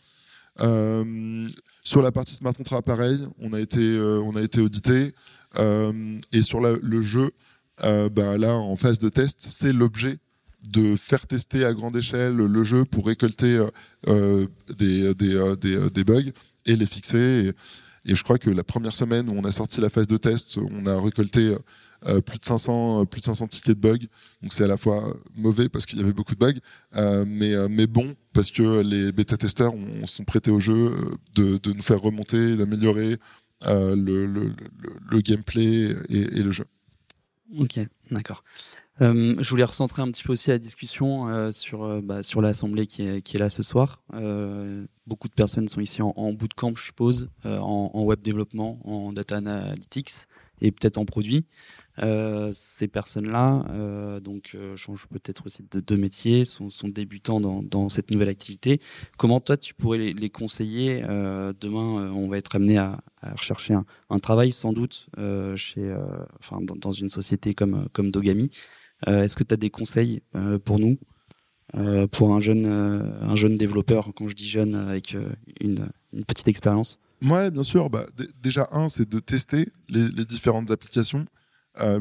Euh, 1.82 1.88
sur 1.92 2.02
la 2.02 2.12
partie 2.12 2.36
smart 2.36 2.54
contract, 2.54 2.86
pareil, 2.86 3.20
on 3.40 3.54
a 3.54 3.60
été, 3.60 3.80
euh, 3.80 4.22
on 4.22 4.36
a 4.36 4.42
audité. 4.62 5.14
Euh, 5.58 6.20
et 6.32 6.42
sur 6.42 6.62
le 6.62 7.02
jeu, 7.02 7.32
ben 7.82 8.38
là, 8.38 8.56
en 8.56 8.76
phase 8.76 9.00
de 9.00 9.10
test, 9.10 9.48
c'est 9.50 9.74
l'objet 9.74 10.18
de 10.64 10.96
faire 10.96 11.26
tester 11.26 11.66
à 11.66 11.74
grande 11.74 11.96
échelle 11.96 12.36
le 12.36 12.64
jeu 12.64 12.86
pour 12.86 13.08
récolter 13.08 13.66
euh, 14.08 14.46
des, 14.78 16.04
bugs 16.04 16.32
et 16.68 16.76
les 16.76 16.86
fixer. 16.86 17.52
Et, 18.06 18.16
je 18.16 18.24
crois 18.24 18.38
que 18.38 18.50
la 18.50 18.64
première 18.64 18.94
semaine 18.94 19.30
où 19.30 19.34
on 19.34 19.44
a 19.44 19.52
sorti 19.52 19.82
la 19.82 19.90
phase 19.90 20.08
de 20.08 20.18
test, 20.18 20.58
on 20.58 20.86
a 20.86 21.02
récolté 21.02 21.56
euh, 22.08 22.22
plus 22.22 22.40
de 22.40 22.46
500 22.46 23.06
plus 23.06 23.22
de 23.22 23.26
500 23.26 23.48
tickets 23.48 23.80
de 23.80 23.82
bugs. 23.82 24.08
Donc 24.42 24.54
c'est 24.54 24.64
à 24.64 24.68
la 24.68 24.78
fois 24.78 25.16
mauvais 25.36 25.70
parce 25.70 25.86
qu'il 25.86 26.00
y 26.00 26.02
avait 26.02 26.14
beaucoup 26.14 26.36
de 26.36 26.40
bugs, 26.40 26.60
euh, 26.96 27.26
mais 27.28 27.54
mais 27.70 27.88
bon 27.88 28.16
parce 28.34 28.52
que 28.52 28.82
les 28.82 29.12
bêta 29.12 29.38
testeurs 29.38 29.74
ont, 29.74 30.06
sont 30.06 30.24
prêtés 30.24 30.52
au 30.52 30.60
jeu 30.60 30.92
de, 31.36 31.58
de 31.58 31.74
nous 31.74 31.82
faire 31.82 32.02
remonter, 32.02 32.56
d'améliorer 32.56 33.18
euh, 33.68 33.96
le, 33.96 34.26
le, 34.26 34.54
le, 35.10 35.22
gameplay 35.22 35.96
et, 36.10 36.42
le 36.42 36.52
jeu. 36.52 36.66
Ok, 37.60 37.80
d'accord. 38.10 38.44
Euh, 39.02 39.36
je 39.40 39.50
voulais 39.50 39.64
recentrer 39.64 40.02
un 40.02 40.10
petit 40.10 40.24
peu 40.24 40.34
aussi 40.34 40.50
la 40.50 40.58
discussion 40.58 41.30
euh, 41.30 41.52
sur 41.52 42.02
bah, 42.02 42.24
sur 42.24 42.42
l'assemblée 42.42 42.88
qui 42.88 43.04
est, 43.04 43.22
qui 43.22 43.36
est 43.36 43.40
là 43.40 43.50
ce 43.50 43.62
soir. 43.62 44.04
beaucoup 45.06 45.28
de 45.28 45.34
personnes 45.34 45.68
sont 45.68 45.80
ici 45.80 46.02
en, 46.02 46.14
en 46.16 46.34
bootcamp, 46.34 46.74
je 46.76 46.84
suppose, 46.84 47.30
en, 47.44 47.92
en, 47.94 48.04
web 48.04 48.20
développement, 48.22 48.80
en 48.84 49.14
data 49.14 49.38
analytics 49.38 50.12
et 50.62 50.72
peut-être 50.72 50.98
en 50.98 51.06
produit. 51.06 51.46
Euh, 52.00 52.50
ces 52.54 52.88
personnes-là, 52.88 53.66
euh, 53.70 54.20
donc 54.20 54.52
euh, 54.56 54.76
changent 54.76 55.08
peut-être 55.08 55.46
aussi 55.46 55.64
de, 55.70 55.96
métier, 55.96 56.46
sont, 56.46 56.70
sont 56.70 56.88
débutants 56.88 57.42
dans, 57.42 57.90
cette 57.90 58.12
nouvelle 58.12 58.30
activité. 58.30 58.80
Comment 59.18 59.40
toi 59.40 59.58
tu 59.58 59.74
pourrais 59.74 59.98
les, 59.98 60.30
conseiller 60.30 61.02
Demain, 61.02 62.12
on 62.14 62.30
va 62.30 62.38
être 62.38 62.56
amené 62.56 62.78
à, 62.78 63.02
rechercher 63.22 63.76
un, 64.10 64.20
travail 64.20 64.52
sans 64.52 64.74
doute 64.74 65.08
chez, 65.56 65.94
enfin 66.40 66.60
dans, 66.62 66.92
une 66.92 67.10
société 67.10 67.54
comme 67.54 67.88
comme 67.92 68.12
Dogami. 68.12 68.50
Est-ce 69.06 69.36
que 69.36 69.44
tu 69.44 69.54
as 69.54 69.58
des 69.58 69.70
conseils 69.70 70.22
pour 70.64 70.80
nous, 70.80 70.98
pour 72.12 72.34
un 72.34 72.40
jeune 72.40 72.66
un 72.66 73.36
jeune 73.36 73.58
développeur 73.58 74.12
Quand 74.16 74.28
je 74.28 74.36
dis 74.36 74.48
jeune, 74.48 74.76
avec 74.76 75.16
une, 75.60 75.90
petite 76.28 76.48
expérience? 76.48 77.00
Ouais, 77.24 77.52
bien 77.52 77.64
sûr. 77.64 77.90
Bah, 77.90 78.06
déjà 78.42 78.68
un, 78.72 78.90
c'est 78.90 79.08
de 79.08 79.20
tester 79.20 79.68
les 79.90 80.26
différentes 80.26 80.72
applications. 80.72 81.26
Euh, 81.80 82.00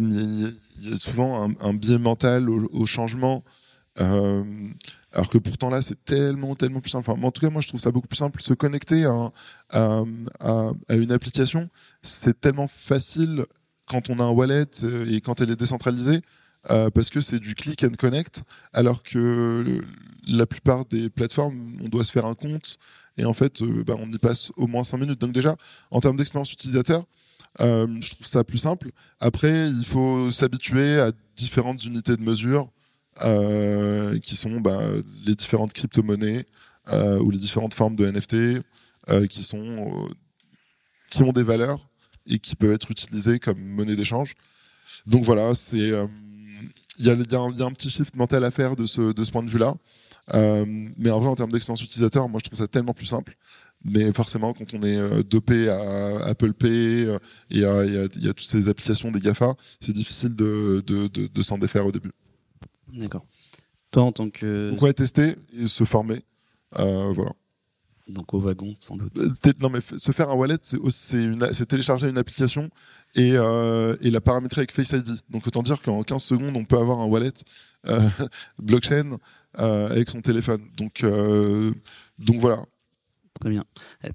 il 0.80 0.90
y 0.90 0.92
a 0.92 0.96
souvent 0.96 1.48
un, 1.60 1.74
biais 1.74 1.98
mental 1.98 2.48
au, 2.50 2.86
changement. 2.86 3.44
Euh, 4.00 4.42
alors 5.12 5.28
que 5.28 5.38
pourtant 5.38 5.70
là, 5.70 5.82
c'est 5.82 6.04
tellement, 6.04 6.54
tellement 6.54 6.80
plus 6.80 6.90
simple. 6.90 7.10
Enfin, 7.10 7.22
en 7.22 7.30
tout 7.30 7.40
cas, 7.40 7.50
moi, 7.50 7.60
je 7.60 7.68
trouve 7.68 7.80
ça 7.80 7.90
beaucoup 7.90 8.08
plus 8.08 8.16
simple. 8.16 8.40
Se 8.40 8.54
connecter 8.54 9.04
à, 9.04 10.02
une 10.88 11.12
application, 11.12 11.68
c'est 12.02 12.40
tellement 12.40 12.68
facile 12.68 13.44
quand 13.86 14.08
on 14.08 14.18
a 14.20 14.24
un 14.24 14.30
wallet 14.30 14.70
et 15.08 15.20
quand 15.20 15.40
elle 15.40 15.50
est 15.50 15.56
décentralisée, 15.56 16.22
parce 16.64 17.10
que 17.10 17.20
c'est 17.20 17.40
du 17.40 17.54
click 17.54 17.84
and 17.84 17.92
connect, 17.98 18.42
alors 18.72 19.02
que 19.02 19.82
la 20.26 20.46
plupart 20.46 20.84
des 20.86 21.10
plateformes, 21.10 21.76
on 21.82 21.88
doit 21.88 22.04
se 22.04 22.12
faire 22.12 22.26
un 22.26 22.34
compte 22.34 22.78
et 23.16 23.24
en 23.24 23.32
fait, 23.34 23.62
bah, 23.62 23.96
on 23.98 24.10
y 24.10 24.18
passe 24.18 24.50
au 24.56 24.66
moins 24.66 24.82
5 24.82 24.98
minutes. 24.98 25.20
Donc 25.20 25.32
déjà, 25.32 25.56
en 25.90 26.00
termes 26.00 26.16
d'expérience 26.16 26.52
utilisateur, 26.52 27.04
je 27.58 28.10
trouve 28.10 28.26
ça 28.26 28.44
plus 28.44 28.58
simple. 28.58 28.90
Après, 29.18 29.68
il 29.68 29.84
faut 29.84 30.30
s'habituer 30.30 30.98
à 31.00 31.12
différentes 31.36 31.84
unités 31.84 32.16
de 32.16 32.22
mesure 32.22 32.70
qui 34.22 34.36
sont 34.36 34.60
bah, 34.60 34.80
les 35.26 35.34
différentes 35.34 35.72
crypto-monnaies 35.72 36.46
ou 36.92 37.30
les 37.30 37.38
différentes 37.38 37.74
formes 37.74 37.96
de 37.96 38.10
NFT 38.10 38.62
qui 39.28 39.42
sont 39.42 40.08
qui 41.10 41.22
ont 41.22 41.32
des 41.32 41.42
valeurs 41.42 41.86
et 42.26 42.38
qui 42.38 42.56
peuvent 42.56 42.72
être 42.72 42.90
utilisées 42.90 43.38
comme 43.38 43.60
monnaie 43.60 43.96
d'échange. 43.96 44.34
Donc 45.06 45.24
voilà, 45.24 45.54
c'est 45.54 45.90
euh, 45.90 46.06
il 46.98 47.06
y, 47.06 47.10
a, 47.10 47.12
un 47.12 47.72
petit 47.72 47.90
shift 47.90 48.14
mental 48.14 48.44
à 48.44 48.50
faire 48.50 48.76
de 48.76 48.86
ce, 48.86 49.30
point 49.30 49.42
de 49.42 49.50
vue-là. 49.50 49.74
Euh, 50.34 50.64
mais 50.96 51.10
en 51.10 51.18
vrai, 51.18 51.28
en 51.28 51.34
termes 51.34 51.50
d'expérience 51.50 51.82
utilisateur, 51.82 52.28
moi 52.28 52.40
je 52.42 52.48
trouve 52.48 52.58
ça 52.58 52.68
tellement 52.68 52.92
plus 52.92 53.06
simple. 53.06 53.36
Mais 53.84 54.12
forcément, 54.12 54.52
quand 54.52 54.74
on 54.74 54.82
est 54.82 54.96
euh, 54.96 55.22
dopé 55.22 55.68
à 55.68 56.26
Apple 56.26 56.52
Pay 56.52 56.68
et 56.70 57.08
il 57.50 57.60
y, 57.60 57.64
a, 57.64 58.08
toutes 58.08 58.40
ces 58.40 58.68
applications 58.68 59.10
des 59.10 59.20
GAFA, 59.20 59.54
c'est 59.80 59.94
difficile 59.94 60.34
de, 60.36 60.82
de, 60.86 61.08
de, 61.08 61.42
s'en 61.42 61.56
défaire 61.56 61.86
au 61.86 61.92
début. 61.92 62.12
D'accord. 62.92 63.24
Toi, 63.90 64.02
en 64.02 64.12
tant 64.12 64.28
que. 64.28 64.70
Donc, 64.70 64.82
ouais, 64.82 64.92
tester 64.92 65.34
et 65.58 65.66
se 65.66 65.84
former. 65.84 66.20
voilà 66.76 67.32
donc 68.10 68.34
au 68.34 68.38
wagon 68.38 68.74
sans 68.78 68.96
doute. 68.96 69.18
Euh, 69.18 69.52
non 69.60 69.70
mais 69.70 69.80
se 69.80 70.12
faire 70.12 70.30
un 70.30 70.34
wallet, 70.34 70.56
c'est 70.60 71.66
télécharger 71.66 72.08
une 72.08 72.18
application 72.18 72.70
et, 73.14 73.32
euh, 73.34 73.96
et, 74.00 74.10
la 74.10 74.20
paramétrer 74.20 74.60
avec 74.60 74.72
Face 74.72 74.90
ID. 74.90 75.08
Donc 75.30 75.46
autant 75.46 75.62
dire 75.62 75.80
qu'en 75.82 76.02
15 76.02 76.22
secondes, 76.22 76.56
on 76.56 76.64
peut 76.64 76.78
avoir 76.78 77.00
un 77.00 77.06
wallet 77.06 77.32
euh, 77.86 78.08
blockchain 78.62 79.16
avec 79.54 80.08
son 80.10 80.20
téléphone. 80.20 80.62
Donc, 80.76 81.04
donc 82.18 82.40
voilà. 82.40 82.64
Très 83.40 83.50
bien. 83.50 83.64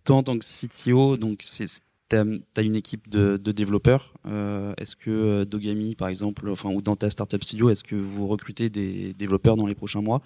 Toi 0.03 0.17
en 0.17 0.23
tant 0.23 0.38
que 0.38 0.45
CTO, 0.45 1.17
donc 1.17 1.39
tu 1.39 2.15
as, 2.15 2.61
une 2.61 2.76
équipe 2.76 3.09
de, 3.09 3.38
développeurs. 3.38 4.13
est-ce 4.78 4.95
que 4.95 5.43
Dogami, 5.43 5.95
par 5.95 6.07
exemple, 6.07 6.47
ou 6.47 6.82
dans 6.82 6.95
ta 6.95 7.09
startup 7.09 7.43
studio, 7.43 7.69
est-ce 7.69 7.84
que 7.84 7.95
vous 7.95 8.28
recrutez 8.28 8.69
des 8.69 9.13
développeurs 9.13 9.57
dans 9.57 9.67
les 9.67 9.76
prochains 9.76 10.01
mois? 10.01 10.21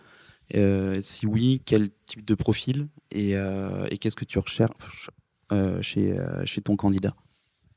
Euh, 0.56 0.98
si 1.00 1.26
oui, 1.26 1.62
quel 1.66 1.90
type 2.06 2.26
de 2.26 2.36
profil? 2.36 2.88
Et, 3.12 3.36
euh, 3.36 3.88
qu'est-ce 4.00 4.16
que 4.16 4.26
tu 4.26 4.40
recherches 4.40 5.10
euh, 5.52 5.82
chez, 5.82 6.18
chez 6.46 6.62
ton 6.62 6.76
candidat? 6.76 7.16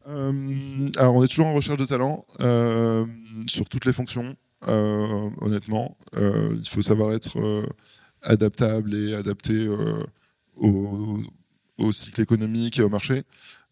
Alors, 0.04 1.14
on 1.14 1.22
est 1.22 1.28
toujours 1.28 1.46
en 1.46 1.54
recherche 1.54 1.78
de 1.78 1.84
talent 1.84 2.26
sur 3.46 3.68
toutes 3.68 3.84
les 3.84 3.92
fonctions. 3.92 4.36
honnêtement, 4.66 5.96
il 6.16 6.68
faut 6.68 6.82
savoir 6.82 7.12
être 7.12 7.64
adaptable 8.22 8.94
et 8.94 9.14
adapté 9.14 9.68
au, 10.56 11.20
cycle 11.90 12.20
économique 12.20 12.78
et 12.78 12.82
au 12.82 12.88
marché. 12.88 13.22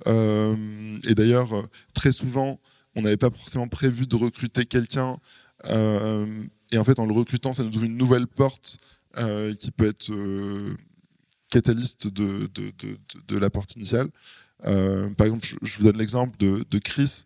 et 0.07 1.14
d'ailleurs, 1.14 1.68
très 1.95 2.12
souvent, 2.12 2.61
on 2.97 3.03
n'avait 3.03 3.16
pas 3.16 3.31
forcément 3.31 3.68
prévu 3.68 4.07
de 4.07 4.16
recruter 4.16 4.66
quelqu'un 4.66 5.18
et 6.72 6.78
en 6.78 6.85
fait, 6.85 6.99
en 6.99 7.07
le 7.07 7.12
recrutant, 7.12 7.53
ça 7.53 7.64
nous 7.64 7.76
ouvre 7.76 7.85
une 7.85 7.97
nouvelle 7.97 8.26
porte 8.26 8.78
euh, 9.18 9.55
qui 9.55 9.70
peut 9.70 9.87
être 9.87 10.11
euh, 10.12 10.76
catalyste 11.51 12.07
de, 12.07 12.49
la 13.39 13.51
porte 13.51 13.74
initiale. 13.74 14.09
Euh, 14.66 15.11
par 15.11 15.26
exemple, 15.26 15.47
je, 15.62 15.76
vous 15.78 15.85
donne 15.85 15.99
l'exemple 15.99 16.37
de, 16.39 16.64
de 16.70 16.78
Chris, 16.78 17.24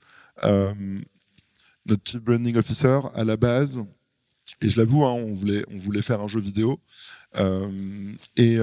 notre 1.86 2.02
Chief 2.04 2.22
Branding 2.22 2.56
Officer, 2.56 3.00
à 3.14 3.24
la 3.24 3.36
base, 3.36 3.84
et 4.62 4.70
je 4.70 4.78
l'avoue, 4.78 5.04
hein, 5.04 5.12
on, 5.12 5.32
voulait, 5.32 5.64
on 5.70 5.76
voulait 5.76 6.00
faire 6.00 6.22
un 6.22 6.28
jeu 6.28 6.40
vidéo. 6.40 6.80
Et, 8.36 8.58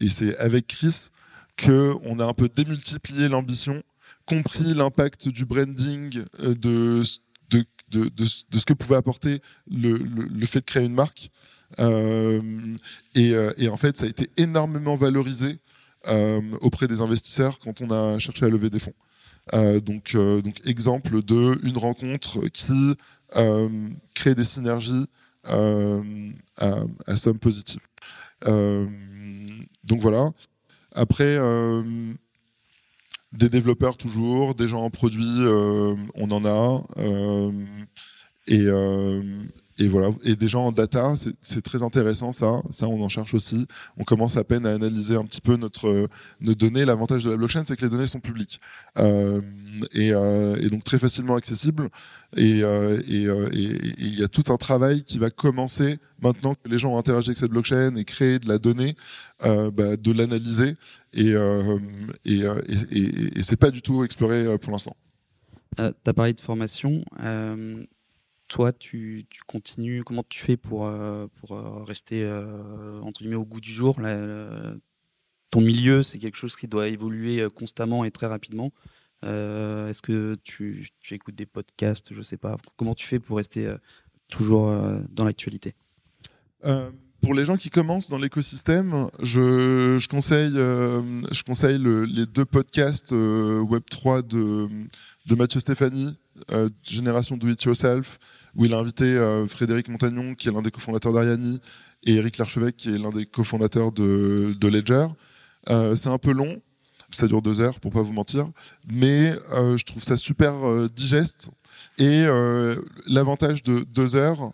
et 0.00 0.08
c'est 0.08 0.36
avec 0.38 0.66
Chris 0.66 1.08
qu'on 1.62 2.18
a 2.20 2.24
un 2.24 2.34
peu 2.34 2.48
démultiplié 2.48 3.28
l'ambition, 3.28 3.82
compris 4.26 4.74
l'impact 4.74 5.28
du 5.28 5.44
branding, 5.44 6.22
de 6.38 7.02
de, 7.90 8.10
de, 8.14 8.26
ce 8.26 8.64
que 8.64 8.72
pouvait 8.72 8.96
apporter 8.96 9.40
le, 9.70 9.96
le, 9.96 10.46
fait 10.46 10.60
de 10.60 10.64
créer 10.64 10.84
une 10.84 10.94
marque. 10.94 11.30
Euh, 11.78 12.40
et, 13.14 13.32
euh, 13.34 13.70
en 13.70 13.76
fait, 13.76 13.96
ça 13.96 14.04
a 14.04 14.08
été 14.08 14.30
énormément 14.36 14.96
valorisé 14.96 15.58
euh, 16.06 16.40
auprès 16.60 16.86
des 16.86 17.00
investisseurs 17.00 17.58
quand 17.58 17.82
on 17.82 17.90
a 17.90 18.18
cherché 18.18 18.46
à 18.46 18.48
lever 18.48 18.70
des 18.70 18.78
fonds. 18.78 18.94
donc, 19.80 20.14
donc, 20.14 20.66
exemple 20.66 21.22
de 21.22 21.58
une 21.62 21.78
rencontre 21.78 22.48
qui 22.48 22.94
crée 24.14 24.34
des 24.34 24.44
synergies 24.44 25.06
à, 25.48 26.82
à, 27.06 27.16
somme 27.16 27.38
positive. 27.38 27.80
donc 28.44 30.00
voilà. 30.00 30.30
Après, 30.92 31.36
des 33.32 33.48
développeurs 33.48 33.96
toujours, 33.96 34.54
des 34.54 34.68
gens 34.68 34.82
en 34.82 34.90
produit, 34.90 35.24
euh, 35.40 35.94
on 36.14 36.30
en 36.30 36.44
a. 36.44 36.82
Euh, 36.98 37.52
et, 38.46 38.62
euh, 38.62 39.22
et 39.78 39.88
voilà. 39.88 40.10
Et 40.24 40.36
des 40.36 40.48
gens 40.48 40.66
en 40.66 40.72
data, 40.72 41.14
c'est 41.40 41.62
très 41.62 41.82
intéressant 41.82 42.32
ça. 42.32 42.62
Ça, 42.70 42.88
on 42.88 43.02
en 43.02 43.08
cherche 43.08 43.34
aussi. 43.34 43.66
On 43.96 44.04
commence 44.04 44.36
à 44.36 44.44
peine 44.44 44.66
à 44.66 44.72
analyser 44.72 45.16
un 45.16 45.24
petit 45.24 45.40
peu 45.40 45.56
notre 45.56 46.08
nos 46.40 46.54
données. 46.54 46.84
L'avantage 46.84 47.24
de 47.24 47.30
la 47.30 47.36
blockchain, 47.36 47.64
c'est 47.64 47.76
que 47.76 47.82
les 47.82 47.88
données 47.88 48.06
sont 48.06 48.20
publiques 48.20 48.60
euh, 48.98 49.40
et, 49.92 50.12
euh, 50.12 50.56
et, 50.60 50.68
donc 50.68 50.84
très 50.84 50.98
facilement 50.98 51.36
accessibles. 51.36 51.88
Et 52.36 52.60
il 52.60 54.18
y 54.18 54.22
a 54.22 54.28
tout 54.28 54.52
un 54.52 54.56
travail 54.56 55.04
qui 55.04 55.18
va 55.18 55.30
commencer 55.30 55.98
maintenant 56.20 56.54
que 56.54 56.68
les 56.68 56.78
gens 56.78 56.94
ont 56.94 56.98
interagi 56.98 57.30
avec 57.30 57.38
cette 57.38 57.50
blockchain 57.50 57.94
et 57.96 58.04
créé 58.04 58.38
de 58.38 58.48
la 58.48 58.58
donnée, 58.58 58.94
bah, 59.40 59.96
de 59.96 60.12
l'analyser 60.12 60.74
et, 61.12 61.32
euh, 61.32 61.78
et, 62.24 62.44
euh, 62.44 62.60
c'est 63.40 63.56
pas 63.56 63.70
du 63.70 63.82
tout 63.82 64.04
exploré 64.04 64.44
euh, 64.46 64.58
pour 64.58 64.72
l'instant. 64.72 64.96
Euh, 65.78 65.92
tu 66.04 66.10
as 66.10 66.14
parlé 66.14 66.32
de 66.32 66.40
formation. 66.40 67.04
Toi, 68.48 68.72
tu, 68.72 69.26
continues. 69.46 70.02
Comment 70.04 70.24
tu 70.28 70.40
fais 70.40 70.56
pour, 70.56 70.90
pour 71.36 71.86
rester 71.86 72.26
entre 73.02 73.20
guillemets 73.20 73.36
au 73.36 73.44
goût 73.44 73.60
du 73.60 73.72
jour 73.72 73.96
Ton 75.50 75.60
milieu, 75.60 76.02
c'est 76.02 76.18
quelque 76.18 76.36
chose 76.36 76.56
qui 76.56 76.66
doit 76.66 76.88
évoluer 76.88 77.46
constamment 77.54 78.04
et 78.04 78.10
très 78.10 78.26
rapidement. 78.26 78.72
Est-ce 79.22 80.02
que 80.02 80.36
tu, 80.44 80.88
tu, 81.00 81.14
écoutes 81.14 81.34
des 81.34 81.46
podcasts 81.46 82.14
Je 82.14 82.22
sais 82.22 82.38
pas. 82.38 82.56
Comment 82.76 82.94
tu 82.94 83.06
fais 83.06 83.18
pour 83.18 83.36
rester 83.36 83.72
toujours 84.28 84.72
dans 85.10 85.24
l'actualité? 85.24 85.74
Pour 87.20 87.34
les 87.34 87.44
gens 87.44 87.56
qui 87.56 87.68
commencent 87.68 88.08
dans 88.08 88.18
l'écosystème, 88.18 89.08
je, 89.20 90.06
conseille, 90.06 90.52
euh, 90.56 92.06
les 92.06 92.26
deux 92.26 92.44
podcasts 92.44 93.12
euh, 93.12 93.60
Web3 93.62 94.26
de, 94.26 94.68
de 95.26 95.34
Mathieu 95.34 95.58
Stéphanie, 95.58 96.16
euh, 96.50 96.68
Génération 96.82 97.36
Do 97.36 97.48
It 97.48 97.62
Yourself, 97.62 98.18
où 98.54 98.64
il 98.64 98.74
a 98.74 98.78
invité 98.78 99.04
euh, 99.04 99.46
Frédéric 99.46 99.88
Montagnon, 99.88 100.34
qui 100.34 100.48
est 100.48 100.52
l'un 100.52 100.62
des 100.62 100.70
cofondateurs 100.70 101.12
d'Ariani, 101.12 101.60
et 102.04 102.14
Eric 102.14 102.38
Larchevêque, 102.38 102.76
qui 102.76 102.94
est 102.94 102.98
l'un 102.98 103.10
des 103.10 103.26
cofondateurs 103.26 103.92
de, 103.92 104.54
de 104.58 104.68
Ledger. 104.68 105.08
c'est 105.96 106.08
un 106.08 106.18
peu 106.18 106.32
long, 106.32 106.60
ça 107.10 107.26
dure 107.26 107.42
deux 107.42 107.60
heures 107.60 107.80
pour 107.80 107.92
pas 107.92 108.02
vous 108.02 108.12
mentir, 108.12 108.48
mais 108.86 109.34
je 109.52 109.84
trouve 109.84 110.02
ça 110.02 110.16
super 110.16 110.54
digeste. 110.90 111.50
Et 111.98 112.24
l'avantage 113.08 113.64
de 113.64 113.80
deux 113.80 114.14
heures, 114.14 114.52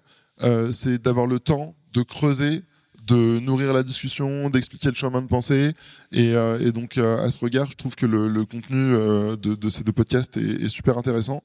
c'est 0.71 1.03
d'avoir 1.03 1.27
le 1.27 1.39
temps 1.39 1.77
de 1.93 2.03
creuser, 2.03 2.63
de 3.07 3.39
nourrir 3.41 3.73
la 3.73 3.83
discussion, 3.83 4.49
d'expliquer 4.51 4.89
le 4.89 4.95
chemin 4.95 5.23
de 5.23 5.27
pensée. 5.27 5.73
Et, 6.13 6.35
euh, 6.35 6.73
donc, 6.73 6.99
euh, 6.99 7.23
à 7.23 7.31
ce 7.31 7.39
regard, 7.39 7.71
je 7.71 7.77
trouve 7.77 7.95
que 7.95 8.07
le, 8.07 8.45
contenu 8.45 8.95
euh, 8.95 9.37
de, 9.37 9.69
ces 9.69 9.85
deux 9.85 9.93
podcasts 9.93 10.37
est, 10.37 10.69
super 10.69 10.99
intéressant. 10.99 11.43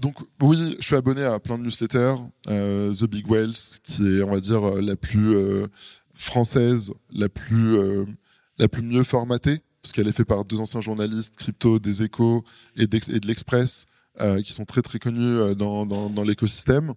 Donc, 0.00 0.16
oui, 0.42 0.76
je 0.80 0.84
suis 0.84 0.96
abonné 0.96 1.22
à 1.22 1.38
plein 1.38 1.58
de 1.58 1.64
newsletters. 1.64 2.16
The 2.46 3.04
Big 3.04 3.30
Wells, 3.30 3.80
qui 3.84 4.02
est, 4.02 4.22
on 4.22 4.30
va 4.30 4.40
dire, 4.40 4.60
la 4.82 4.96
plus 4.96 5.36
française, 6.14 6.92
la 7.12 7.28
plus, 7.28 7.78
la 8.58 8.68
plus 8.68 8.82
mieux 8.82 9.04
formatée, 9.04 9.60
parce 9.82 9.92
qu'elle 9.92 10.08
est 10.08 10.12
faite 10.12 10.26
par 10.26 10.44
deux 10.44 10.60
anciens 10.60 10.80
journalistes, 10.80 11.36
crypto, 11.36 11.78
des 11.78 12.02
échos 12.02 12.44
et, 12.76 12.86
de 12.86 13.26
l'Express, 13.26 13.86
qui 14.42 14.52
sont 14.52 14.64
très, 14.64 14.82
très 14.82 14.98
connus 14.98 15.54
dans, 15.56 15.86
dans 15.86 16.22
l'écosystème. 16.24 16.94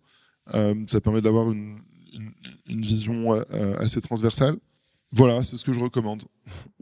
ça 0.51 1.01
permet 1.01 1.21
d'avoir 1.21 1.51
une, 1.51 1.79
une, 2.67 2.81
vision 2.81 3.33
euh, 3.33 3.41
euh, 3.51 3.77
assez 3.77 4.01
transversale. 4.01 4.57
Voilà, 5.12 5.41
c'est 5.41 5.58
ce 5.58 5.64
que 5.64 5.74
je 5.74 5.80
recommande. 5.80 6.24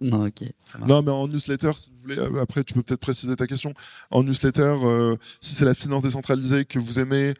Non, 0.01 0.25
ok. 0.27 0.43
Non, 0.85 1.01
mais 1.01 1.11
en 1.11 1.25
newsletter, 1.29 1.71
si 1.73 1.89
vous 1.89 1.95
voulez, 2.01 2.17
euh, 2.19 2.41
après, 2.41 2.65
tu 2.65 2.73
peux 2.73 2.83
peut-être 2.83 2.99
préciser 2.99 3.33
ta 3.37 3.47
question. 3.47 3.73
En 4.11 4.23
newsletter, 4.23 4.75
si 5.39 5.55
c'est 5.55 5.63
la 5.63 5.73
finance 5.73 6.03
décentralisée 6.03 6.65
que 6.65 6.79
vous 6.79 6.99
aimez, 6.99 7.33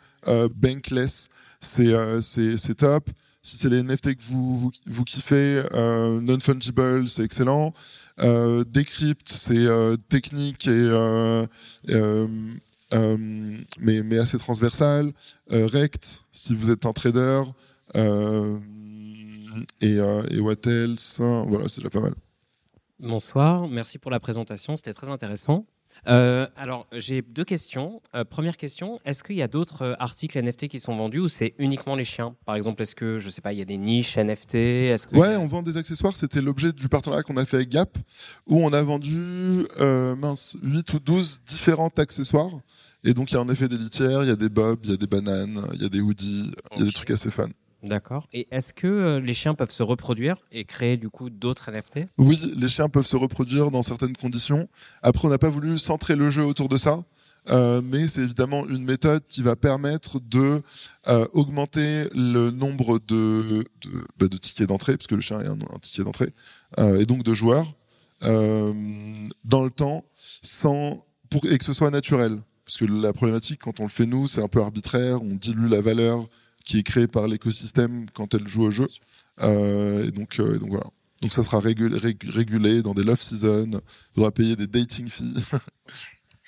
Bankless, 0.56 1.28
c'est 1.60 1.94
c'est 2.22 2.76
top. 2.76 3.10
Si 3.42 3.58
c'est 3.58 3.68
les 3.68 3.84
NFT 3.84 4.16
que 4.16 4.22
vous, 4.24 4.58
vous, 4.58 4.72
vous 4.88 5.04
kiffez, 5.04 5.64
Non-Fungible, 5.74 7.10
c'est 7.10 7.26
excellent. 7.26 7.74
Decrypt, 8.18 9.28
c'est 9.28 9.68
technique 10.08 10.68
et 10.68 10.90
mais, 12.94 14.02
mais 14.02 14.18
assez 14.18 14.38
transversal. 14.38 15.12
Rect, 15.50 16.24
si 16.32 16.56
vous 16.56 16.72
êtes 16.72 16.86
un 16.86 16.94
trader. 16.94 17.42
Et, 19.82 19.96
et 19.96 20.40
what 20.40 20.56
else 20.66 21.20
Voilà, 21.20 21.68
c'est 21.68 21.82
déjà 21.82 21.90
pas 21.90 22.02
mal. 22.02 22.14
Bonsoir, 23.00 23.68
merci 23.68 23.98
pour 23.98 24.10
la 24.10 24.20
présentation, 24.20 24.78
c'était 24.78 24.94
très 24.94 25.10
intéressant. 25.10 25.66
Euh, 26.08 26.48
alors, 26.56 26.88
j'ai 26.94 27.22
deux 27.22 27.44
questions. 27.44 28.02
Euh, 28.16 28.24
première 28.24 28.58
question, 28.58 29.00
est-ce 29.06 29.24
qu'il 29.24 29.36
y 29.36 29.42
a 29.42 29.48
d'autres 29.48 29.82
euh, 29.82 29.94
articles 30.00 30.42
NFT 30.42 30.68
qui 30.68 30.80
sont 30.80 30.96
vendus 30.96 31.20
ou 31.20 31.28
c'est 31.28 31.56
uniquement 31.58 31.96
les 31.96 32.04
chiens? 32.04 32.36
Par 32.46 32.56
exemple, 32.56 32.82
est-ce 32.82 32.96
que, 32.96 33.20
je 33.20 33.30
sais 33.30 33.42
pas, 33.42 33.54
il 33.54 33.60
y 33.60 33.62
a 33.62 33.66
des 33.66 33.78
niches 33.78 34.18
NFT 34.18 34.52
que... 34.52 35.18
Ouais, 35.18 35.36
on 35.36 35.48
vend 35.48 35.62
des 35.62 35.78
accessoires. 35.78 36.16
C'était 36.16 36.42
l'objet 36.42 36.72
du 36.74 36.88
partenariat 36.90 37.24
qu'on 37.24 37.38
a 37.38 37.46
fait 37.46 37.58
avec 37.58 37.70
Gap, 37.70 37.98
où 38.48 38.64
on 38.64 38.72
a 38.74 38.82
vendu 38.84 39.66
mince, 40.18 40.58
8 40.62 40.94
ou 40.94 41.00
12 41.00 41.42
différents 41.48 41.92
accessoires. 41.98 42.52
Et 43.04 43.14
donc, 43.14 43.32
il 43.32 43.36
y 43.36 43.38
a 43.38 43.42
en 43.42 43.50
effet 43.50 43.68
des 43.68 43.78
litières, 43.78 44.24
il 44.24 44.28
y 44.28 44.32
a 44.32 44.36
des 44.36 44.50
bobs, 44.50 44.80
il 44.84 44.92
y 44.92 44.94
a 44.94 44.98
des 44.98 45.08
bananes, 45.08 45.62
il 45.74 45.82
y 45.82 45.86
a 45.86 45.90
des 45.90 46.02
hoodies, 46.02 46.52
il 46.74 46.80
y 46.80 46.82
a 46.84 46.86
des 46.86 46.92
trucs 46.94 47.12
assez 47.12 47.30
fun. 47.30 47.50
D'accord. 47.86 48.28
Et 48.34 48.48
est-ce 48.52 48.74
que 48.74 48.88
euh, 48.88 49.20
les 49.20 49.34
chiens 49.34 49.54
peuvent 49.54 49.72
se 49.72 49.84
reproduire 49.84 50.38
et 50.52 50.66
créer 50.66 50.98
du 50.98 51.10
coup 51.10 51.30
d'autres 51.30 51.72
NFT 51.72 52.08
Oui, 52.18 52.54
les 52.56 52.68
chiens 52.68 52.90
peuvent 52.90 53.06
se 53.06 53.16
reproduire 53.16 53.72
dans 53.72 53.84
certaines 53.84 54.18
conditions. 54.18 54.68
Après, 55.04 55.28
on 55.28 55.32
n'a 55.32 55.38
pas 55.38 55.50
voulu 55.50 55.78
centrer 55.78 56.16
le 56.16 56.30
jeu 56.30 56.44
autour 56.44 56.68
de 56.70 56.78
ça. 56.78 57.04
Euh, 57.52 57.80
mais 57.84 58.08
c'est 58.08 58.22
évidemment 58.22 58.66
une 58.66 58.84
méthode 58.84 59.22
qui 59.24 59.44
va 59.44 59.56
permettre 59.56 60.20
de 60.20 60.62
euh, 61.08 61.28
augmenter 61.34 62.06
le 62.16 62.50
nombre 62.50 62.98
de, 63.08 63.64
bah, 64.18 64.28
de 64.28 64.38
tickets 64.38 64.68
d'entrée, 64.68 64.98
puisque 64.98 65.12
le 65.12 65.22
chien 65.22 65.42
est 65.42 65.48
un, 65.48 65.60
un 65.72 65.80
ticket 65.80 66.04
d'entrée, 66.04 66.34
et 66.80 67.06
donc 67.06 67.22
de 67.22 67.34
joueurs 67.36 67.76
dans 68.22 69.64
le 69.64 69.70
temps, 69.70 70.06
sans 70.42 71.06
pour 71.30 71.46
et 71.46 71.56
que 71.60 71.64
ce 71.64 71.74
soit 71.74 71.92
naturel. 71.92 72.40
Parce 72.66 72.78
que 72.78 72.86
la 72.86 73.14
problématique, 73.14 73.62
quand 73.62 73.80
on 73.80 73.84
le 73.84 73.90
fait 73.90 74.08
nous, 74.08 74.26
c'est 74.26 74.42
un 74.42 74.48
peu 74.48 74.60
arbitraire, 74.60 75.22
on 75.22 75.28
dilue 75.28 75.68
la 75.68 75.82
valeur 75.82 76.26
qui 76.66 76.80
est 76.80 76.84
créée 76.84 77.08
par 77.08 77.28
l'écosystème 77.28 78.08
quand 78.14 78.34
elle 78.34 78.48
joue 78.48 78.64
au 78.64 78.72
jeu. 78.72 78.88
Euh, 79.42 80.08
et 80.08 80.12
donc, 80.12 80.40
euh, 80.40 80.58
donc 80.58 80.70
voilà. 80.70 80.88
Donc 81.22 81.32
ça 81.32 81.44
sera 81.44 81.60
régulé, 81.60 82.82
dans 82.82 82.94
des 82.94 83.04
love 83.04 83.22
seasons. 83.22 83.70
Il 83.72 83.82
faudra 84.16 84.32
payer 84.32 84.56
des 84.56 84.68
dating 84.68 85.08
fees. 85.08 85.46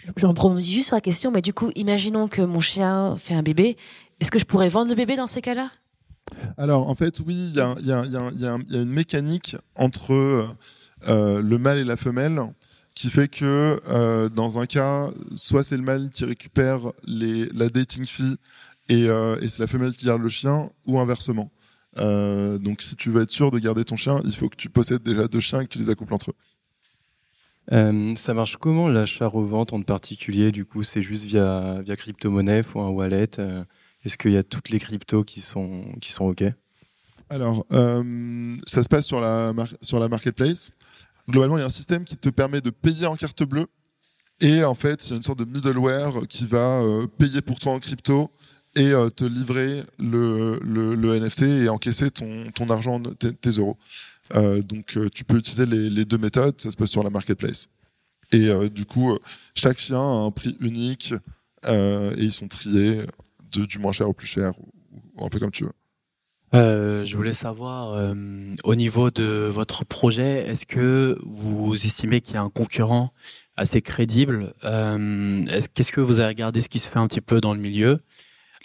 J'en 0.18 0.34
promets 0.34 0.61
juste 0.61 0.88
sur 0.88 0.95
la 0.95 1.01
question, 1.01 1.32
mais 1.32 1.41
du 1.41 1.53
coup, 1.53 1.72
imaginons 1.76 2.28
que 2.28 2.41
mon 2.41 2.59
chien 2.59 3.15
fait 3.18 3.34
un 3.34 3.43
bébé. 3.43 3.78
Est-ce 4.20 4.32
que 4.32 4.39
je 4.39 4.45
pourrais 4.45 4.70
vendre 4.70 4.89
le 4.89 4.95
bébé 4.95 5.15
dans 5.15 5.28
ces 5.28 5.41
cas-là? 5.41 5.70
Alors, 6.57 6.89
en 6.89 6.95
fait, 6.95 7.20
oui, 7.26 7.51
il 7.53 7.55
y, 7.55 7.91
a, 7.91 8.82
une 8.82 8.89
mécanique 8.89 9.55
entre 9.76 10.13
euh, 11.07 11.41
le 11.41 11.57
mâle 11.57 11.80
et 11.80 11.84
la 11.84 11.97
femelle 11.97 12.41
qui 12.93 13.09
fait 13.09 13.28
que 13.28 13.80
dans 14.30 14.59
un 14.59 14.65
cas, 14.65 15.09
soit 15.36 15.63
c'est 15.63 15.78
le 15.78 15.84
mâle 15.84 16.09
qui 16.09 16.26
récupère 16.26 16.80
les, 17.05 17.47
la 17.53 17.70
dating 17.70 18.05
fee 18.05 18.38
euh, 18.92 19.40
et, 19.42 19.48
c'est 19.48 19.60
la 19.60 19.68
femelle 19.68 19.94
qui 19.94 20.06
garde 20.06 20.22
le 20.22 20.30
chien 20.30 20.70
ou 20.86 21.00
inversement. 21.00 21.52
Euh, 21.98 22.58
donc 22.58 22.82
si 22.82 22.96
tu 22.96 23.10
veux 23.10 23.24
être 23.24 23.32
sûr 23.32 23.52
de 23.52 23.60
garder 23.60 23.84
ton 23.84 23.96
chien, 23.96 24.20
il 24.24 24.36
faut 24.36 24.50
que 24.50 24.56
tu 24.56 24.70
possèdes 24.70 25.04
déjà 25.04 25.28
deux 25.28 25.40
chiens 25.40 25.62
et 25.62 25.66
que 25.66 25.70
tu 25.70 25.80
les 25.80 25.90
accouples 25.90 26.14
entre 26.14 26.32
eux. 26.32 26.36
Euh, 27.74 28.16
ça 28.16 28.34
marche 28.34 28.56
comment 28.58 28.88
l'achat-revente 28.88 29.74
en 29.74 29.82
particulier? 29.82 30.52
Du 30.52 30.64
coup, 30.64 30.84
c'est 30.84 31.02
juste 31.02 31.26
via, 31.26 31.82
via 31.82 31.96
crypto-monnaie 31.98 32.64
ou 32.74 32.80
un 32.80 32.90
wallet 32.90 33.30
Est-ce 34.06 34.16
qu'il 34.16 34.32
y 34.32 34.38
a 34.38 34.44
toutes 34.44 34.70
les 34.70 34.80
cryptos 34.80 35.26
qui 35.26 35.42
sont, 35.42 35.84
qui 36.00 36.14
sont 36.14 36.26
OK? 36.26 36.44
Alors, 37.30 37.66
ça 37.70 38.84
se 38.84 38.88
passe 38.88 39.06
sur 39.06 39.20
la, 39.20 39.54
sur 39.82 40.00
la 40.00 40.08
marketplace. 40.08 40.72
Globalement, 41.28 41.58
il 41.58 41.60
y 41.60 41.64
a 41.64 41.66
un 41.66 41.70
système 41.70 42.06
qui 42.06 42.16
te 42.16 42.30
permet 42.30 42.62
de 42.62 42.70
payer 42.70 43.06
en 43.06 43.18
carte 43.18 43.44
bleue. 43.44 43.68
Et 44.40 44.64
en 44.64 44.76
fait, 44.76 45.06
il 45.06 45.10
y 45.10 45.14
a 45.14 45.18
une 45.18 45.24
sorte 45.24 45.40
de 45.40 45.46
middleware 45.46 46.26
qui 46.30 46.46
va 46.46 46.82
payer 47.18 47.42
pour 47.42 47.60
toi 47.60 47.74
en 47.74 47.80
crypto 47.80 48.32
et 48.78 48.91
euh, 48.91 49.09
te 49.09 49.25
livrer 49.25 49.84
le, 49.99 50.59
le, 50.63 51.19
NFT 51.19 51.41
et 51.43 51.69
encaisser 51.69 52.11
ton, 52.11 52.67
argent, 52.69 53.01
tes, 53.01 53.49
euros. 53.57 53.78
Euh, 54.36 54.61
donc 54.61 54.97
euh, 54.97 55.09
tu 55.09 55.23
peux 55.23 55.38
utiliser 55.38 55.65
les, 55.65 56.05
deux 56.05 56.17
méthodes, 56.17 56.59
ça 56.61 56.71
se 56.71 56.78
passe 56.78 56.91
sur 56.91 57.03
la 57.03 57.09
marketplace. 57.09 57.69
Et 58.32 58.49
du 58.69 58.86
coup, 58.86 59.17
chaque 59.55 59.78
chien 59.78 59.99
a 59.99 60.25
un 60.25 60.32
prix 60.32 60.57
unique 60.59 61.13
et 61.65 62.13
ils 62.17 62.32
sont 62.32 62.49
triés 62.49 63.03
du 63.51 63.80
moins 63.80 63.93
cher 63.93 64.09
au 64.09 64.13
plus 64.13 64.28
cher, 64.28 64.53
ou, 64.59 65.25
un 65.25 65.30
peu 65.30 65.39
comme 65.39 65.51
tu 65.51 65.63
veux. 65.63 67.05
Je 67.05 67.15
voulais 67.15 67.34
savoir, 67.34 68.13
au 68.65 68.75
niveau 68.75 69.11
de 69.11 69.47
votre 69.49 69.86
projet, 69.86 70.45
est-ce 70.45 70.65
que 70.65 71.17
vous 71.23 71.73
estimez 71.73 72.19
qu'il 72.19 72.36
y 72.36 72.38
a 72.38 72.41
un 72.41 72.49
concurrent 72.49 73.13
assez 73.55 73.82
crédible? 73.82 74.53
Euh, 74.65 75.45
Qu'est-ce 75.73 75.93
que 75.93 76.01
vous 76.01 76.19
avez 76.19 76.30
regardé 76.30 76.59
ce 76.59 76.67
qui 76.67 76.80
se 76.80 76.89
fait 76.89 76.99
un 76.99 77.07
petit 77.07 77.21
peu 77.21 77.39
dans 77.39 77.53
le 77.53 77.59
milieu? 77.59 77.99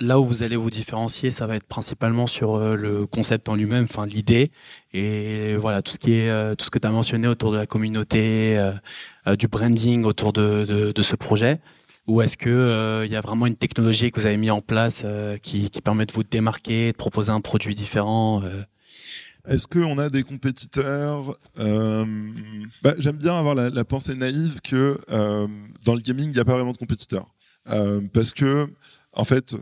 Là 0.00 0.18
où 0.18 0.24
vous 0.24 0.42
allez 0.42 0.56
vous 0.56 0.70
différencier, 0.70 1.30
ça 1.30 1.46
va 1.46 1.56
être 1.56 1.66
principalement 1.66 2.26
sur 2.26 2.54
euh, 2.54 2.76
le 2.76 3.06
concept 3.06 3.48
en 3.48 3.54
lui-même, 3.54 3.84
enfin 3.84 4.06
l'idée, 4.06 4.50
et 4.92 5.54
voilà 5.56 5.82
tout 5.82 5.92
ce 5.92 5.98
qui 5.98 6.14
est 6.14 6.30
euh, 6.30 6.54
tout 6.54 6.64
ce 6.64 6.70
que 6.70 6.78
tu 6.78 6.86
as 6.86 6.90
mentionné 6.90 7.28
autour 7.28 7.52
de 7.52 7.58
la 7.58 7.66
communauté, 7.66 8.58
euh, 8.58 9.36
du 9.36 9.48
branding 9.48 10.04
autour 10.04 10.32
de, 10.32 10.92
ce 11.02 11.16
projet. 11.16 11.60
Ou 12.08 12.20
est-ce 12.20 12.36
que 12.36 13.04
il 13.04 13.12
y 13.12 13.16
a 13.16 13.20
vraiment 13.20 13.46
une 13.46 13.54
technologie 13.54 14.10
que 14.10 14.18
vous 14.18 14.26
avez 14.26 14.36
mis 14.36 14.50
en 14.50 14.60
place 14.60 15.04
qui, 15.42 15.70
qui 15.70 15.80
permet 15.80 16.04
de 16.04 16.12
vous 16.12 16.24
démarquer, 16.24 16.90
de 16.90 16.96
proposer 16.96 17.30
un 17.30 17.40
produit 17.40 17.76
différent 17.76 18.42
Est-ce 19.46 19.68
qu'on 19.68 19.98
a 19.98 20.10
des 20.10 20.24
compétiteurs 20.24 21.36
bah, 21.56 22.94
J'aime 22.98 23.16
bien 23.16 23.38
avoir 23.38 23.54
la, 23.54 23.70
la, 23.70 23.84
pensée 23.84 24.16
naïve 24.16 24.60
que 24.64 24.98
dans 25.84 25.94
le 25.94 26.00
gaming, 26.00 26.26
il 26.26 26.32
n'y 26.32 26.40
a 26.40 26.44
pas 26.44 26.54
vraiment 26.54 26.72
de 26.72 26.78
compétiteurs. 26.78 27.26
parce 28.12 28.32
que 28.32 28.68
en 29.12 29.24
fait, 29.24 29.56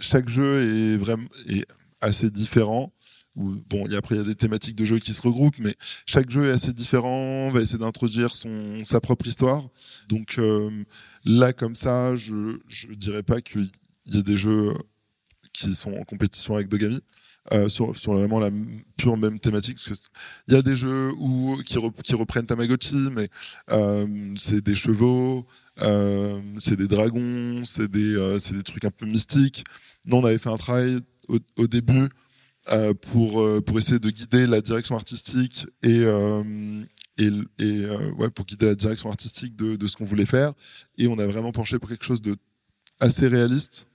chaque 0.00 0.28
jeu 0.28 0.62
est 0.62 0.96
vraiment 0.96 1.28
est 1.48 1.66
assez 2.00 2.30
différent. 2.30 2.92
bon, 3.36 3.86
y 3.88 3.96
après 3.96 4.16
il 4.16 4.18
y 4.18 4.20
a 4.20 4.26
des 4.26 4.34
thématiques 4.34 4.76
de 4.76 4.84
jeu 4.84 4.98
qui 4.98 5.14
se 5.14 5.22
regroupent, 5.22 5.58
mais 5.58 5.74
chaque 6.06 6.30
jeu 6.30 6.46
est 6.46 6.50
assez 6.50 6.72
différent, 6.72 7.48
va 7.50 7.60
essayer 7.60 7.78
d'introduire 7.78 8.32
sa 8.82 9.00
propre 9.00 9.26
histoire. 9.26 9.62
Donc 10.08 10.38
euh, 10.38 10.84
là, 11.24 11.52
comme 11.52 11.74
ça, 11.74 12.14
je 12.16 12.58
je 12.68 12.88
dirais 12.88 13.22
pas 13.22 13.40
qu'il 13.40 13.68
y 14.06 14.18
a 14.18 14.22
des 14.22 14.36
jeux 14.36 14.74
qui 15.52 15.74
sont 15.74 15.92
en 15.94 16.04
compétition 16.04 16.54
avec 16.54 16.68
Dogami. 16.68 17.00
Euh, 17.50 17.68
sur, 17.68 17.98
sur 17.98 18.12
vraiment 18.12 18.38
la 18.38 18.50
pure 18.96 19.16
même 19.16 19.40
thématique. 19.40 19.76
Il 20.46 20.54
y 20.54 20.56
a 20.56 20.62
des 20.62 20.76
jeux 20.76 21.10
où, 21.18 21.56
qui, 21.64 21.76
reprennent 22.14 22.46
Tamagotchi, 22.46 23.08
mais 23.10 23.28
euh, 23.72 24.06
c'est 24.36 24.60
des 24.60 24.76
chevaux, 24.76 25.44
c'est 25.78 26.76
des 26.76 26.88
dragons, 26.88 27.64
c'est 27.64 27.88
des, 27.88 28.14
euh, 28.14 28.38
des 28.50 28.62
trucs 28.62 28.84
un 28.84 28.90
peu 28.90 29.06
mystiques. 29.06 29.64
Nous, 30.04 30.16
on 30.16 30.24
avait 30.24 30.38
fait 30.38 30.50
un 30.50 30.56
travail 30.56 30.98
au, 31.28 31.38
au 31.56 31.66
début 31.66 32.08
euh, 32.70 32.94
pour, 32.94 33.40
euh, 33.40 33.60
pour 33.60 33.78
essayer 33.78 33.98
de 33.98 34.10
guider 34.10 34.46
la 34.46 34.60
direction 34.60 34.94
artistique 34.96 35.66
et, 35.82 36.02
et, 37.18 37.30
et 37.58 37.86
ouais, 38.18 38.30
pour 38.30 38.44
guider 38.44 38.66
la 38.66 38.74
direction 38.74 39.10
artistique 39.10 39.56
de, 39.56 39.76
de 39.76 39.86
ce 39.86 39.96
qu'on 39.96 40.04
voulait 40.04 40.26
faire. 40.26 40.52
Et 40.98 41.06
on 41.08 41.18
a 41.18 41.26
vraiment 41.26 41.52
penché 41.52 41.78
pour 41.78 41.88
quelque 41.88 42.04
chose 42.04 42.22
de 42.22 42.36
assez 43.00 43.26
réaliste 43.26 43.86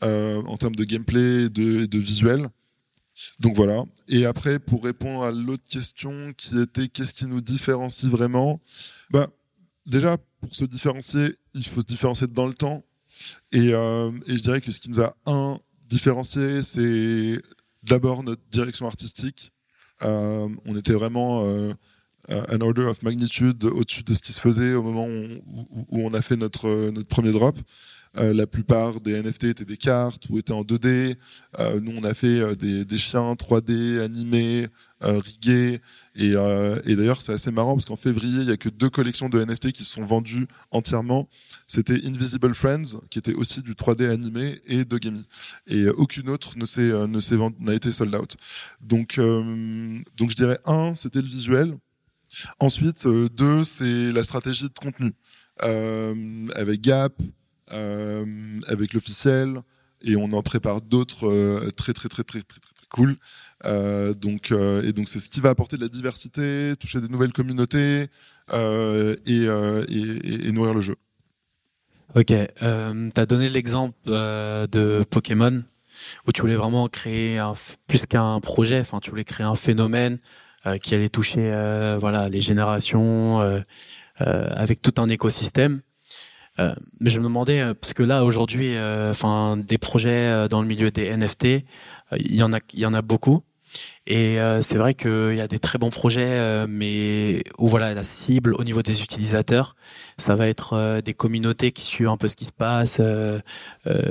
en 0.00 0.56
termes 0.56 0.74
de 0.74 0.84
gameplay 0.84 1.44
et 1.44 1.48
de, 1.48 1.86
de 1.86 1.98
visuel. 1.98 2.48
Donc 3.38 3.54
voilà. 3.54 3.84
Et 4.08 4.24
après, 4.24 4.58
pour 4.58 4.84
répondre 4.84 5.22
à 5.22 5.32
l'autre 5.32 5.64
question 5.68 6.32
qui 6.36 6.58
était 6.58 6.88
qu'est-ce 6.88 7.12
qui 7.12 7.26
nous 7.26 7.40
différencie 7.40 8.10
vraiment, 8.10 8.60
bah 9.10 9.30
déjà 9.86 10.16
pour 10.42 10.54
se 10.54 10.64
différencier, 10.64 11.36
il 11.54 11.66
faut 11.66 11.80
se 11.80 11.86
différencier 11.86 12.26
dans 12.26 12.46
le 12.46 12.54
temps. 12.54 12.84
Et, 13.52 13.72
euh, 13.72 14.10
et 14.26 14.36
je 14.36 14.42
dirais 14.42 14.60
que 14.60 14.70
ce 14.70 14.80
qui 14.80 14.90
nous 14.90 15.00
a 15.00 15.14
un 15.24 15.58
différencié, 15.88 16.60
c'est 16.62 17.40
d'abord 17.82 18.22
notre 18.22 18.42
direction 18.50 18.86
artistique. 18.86 19.52
Euh, 20.02 20.48
on 20.66 20.76
était 20.76 20.92
vraiment 20.92 21.44
euh, 21.44 21.72
un 22.28 22.60
order 22.60 22.82
of 22.82 23.02
magnitude 23.02 23.64
au-dessus 23.64 24.04
de 24.04 24.14
ce 24.14 24.20
qui 24.20 24.32
se 24.32 24.40
faisait 24.40 24.74
au 24.74 24.82
moment 24.82 25.06
où, 25.06 25.86
on 25.90 26.14
a 26.14 26.22
fait 26.22 26.36
notre, 26.36 26.90
notre 26.90 27.08
premier 27.08 27.32
drop. 27.32 27.56
Euh, 28.18 28.34
la 28.34 28.46
plupart 28.46 29.00
des 29.00 29.22
NFT 29.22 29.44
étaient 29.44 29.64
des 29.64 29.78
cartes 29.78 30.28
ou 30.28 30.38
étaient 30.38 30.52
en 30.52 30.62
2D. 30.62 31.16
Euh, 31.58 31.80
nous, 31.80 31.92
on 31.96 32.04
a 32.04 32.12
fait 32.12 32.40
euh, 32.40 32.54
des, 32.54 32.98
chiens 32.98 33.32
3D 33.32 34.00
animés, 34.00 34.66
rigués. 35.00 35.80
Et, 36.14 36.30
et 36.30 36.96
d'ailleurs, 36.96 37.20
c'est 37.20 37.32
assez 37.32 37.50
marrant 37.50 37.74
parce 37.74 37.86
qu'en 37.86 37.96
février, 37.96 38.42
il 38.42 38.48
y 38.48 38.52
a 38.52 38.56
que 38.56 38.68
deux 38.68 38.90
collections 38.90 39.28
de 39.28 39.42
NFT 39.42 39.72
qui 39.72 39.82
se 39.82 39.92
sont 39.92 40.04
vendues 40.04 40.46
entièrement. 40.70 41.28
C'était 41.66 42.06
Invisible 42.06 42.54
Friends, 42.54 43.00
qui 43.10 43.18
était 43.18 43.34
aussi 43.34 43.62
du 43.62 43.72
3D 43.72 44.08
animé, 44.08 44.60
et 44.66 44.84
Dogami. 44.84 45.24
Et 45.66 45.88
aucune 45.88 46.30
autre 46.30 46.56
ne 46.56 46.66
s'est 46.66 46.92
n'a 47.58 47.74
été 47.74 47.90
sold 47.90 48.14
out. 48.14 48.36
Donc 48.80 49.18
donc 50.16 50.30
je 50.30 50.36
dirais 50.36 50.60
un, 50.66 50.94
c'était 50.94 51.22
le 51.22 51.26
visuel. 51.26 51.76
Ensuite, 52.58 53.06
deux, 53.06 53.64
c'est 53.64 54.12
la 54.12 54.22
stratégie 54.22 54.64
de 54.64 54.74
contenu. 54.74 55.12
Euh, 55.62 56.48
avec 56.56 56.80
Gap, 56.80 57.12
euh, 57.72 58.24
avec 58.66 58.94
l'officiel 58.94 59.60
et 60.02 60.16
on 60.16 60.32
en 60.32 60.42
prépare 60.42 60.80
d'autres 60.80 61.28
euh, 61.28 61.70
très, 61.76 61.92
très, 61.92 62.08
très, 62.08 62.24
très, 62.24 62.40
très, 62.40 62.60
très, 62.60 62.86
cool. 62.88 63.16
Euh, 63.64 64.12
donc, 64.12 64.50
et 64.50 64.92
donc 64.92 65.08
c'est 65.08 65.20
ce 65.20 65.28
qui 65.28 65.40
va 65.40 65.50
apporter 65.50 65.76
de 65.76 65.82
la 65.82 65.88
diversité, 65.88 66.74
toucher 66.80 67.00
des 67.00 67.08
nouvelles 67.08 67.32
communautés 67.32 68.06
et, 68.52 69.16
et, 69.26 70.48
et, 70.48 70.52
nourrir 70.52 70.74
le 70.74 70.80
jeu. 70.80 70.96
Ok, 72.14 72.30
euh, 72.30 73.10
tu 73.14 73.20
as 73.20 73.26
donné 73.26 73.48
l'exemple 73.48 73.96
euh, 74.08 74.66
de 74.66 75.02
Pokémon 75.08 75.62
où 76.26 76.32
tu 76.32 76.42
voulais 76.42 76.56
vraiment 76.56 76.86
créer 76.88 77.38
un, 77.38 77.54
plus 77.86 78.04
qu'un 78.04 78.40
projet, 78.40 78.82
tu 79.00 79.10
voulais 79.10 79.24
créer 79.24 79.46
un 79.46 79.54
phénomène 79.54 80.14
euh, 80.14 80.41
qui 80.80 80.94
allait 80.94 81.08
toucher 81.08 81.52
euh, 81.52 81.96
voilà 81.98 82.28
les 82.28 82.40
générations 82.40 83.40
euh, 83.40 83.60
avec 84.18 84.80
tout 84.82 84.94
un 84.98 85.08
écosystème. 85.08 85.82
mais 86.58 87.10
je 87.10 87.18
me 87.18 87.24
demandais 87.24 87.74
parce 87.74 87.92
que 87.92 88.02
là 88.02 88.24
aujourd'hui, 88.24 88.76
enfin 89.10 89.56
des 89.56 89.78
projets 89.78 90.48
dans 90.48 90.62
le 90.62 90.68
milieu 90.68 90.90
des 90.90 91.16
NFT, 91.16 91.64
il 92.16 92.34
y 92.34 92.42
en 92.42 92.52
a 92.52 92.60
il 92.72 92.80
y 92.80 92.86
en 92.86 92.94
a 92.94 93.02
beaucoup. 93.02 93.42
Et 94.06 94.40
euh, 94.40 94.62
c'est 94.62 94.76
vrai 94.76 94.94
qu'il 94.94 95.34
y 95.34 95.40
a 95.40 95.46
des 95.46 95.58
très 95.58 95.78
bons 95.78 95.90
projets, 95.90 96.26
euh, 96.26 96.66
mais 96.68 97.44
où 97.58 97.68
voilà 97.68 97.94
la 97.94 98.02
cible 98.02 98.54
au 98.54 98.64
niveau 98.64 98.82
des 98.82 99.02
utilisateurs, 99.02 99.76
ça 100.18 100.34
va 100.34 100.48
être 100.48 100.72
euh, 100.72 101.00
des 101.00 101.14
communautés 101.14 101.70
qui 101.72 101.82
suivent 101.82 102.08
un 102.08 102.16
peu 102.16 102.28
ce 102.28 102.36
qui 102.36 102.44
se 102.44 102.52
passe, 102.52 103.00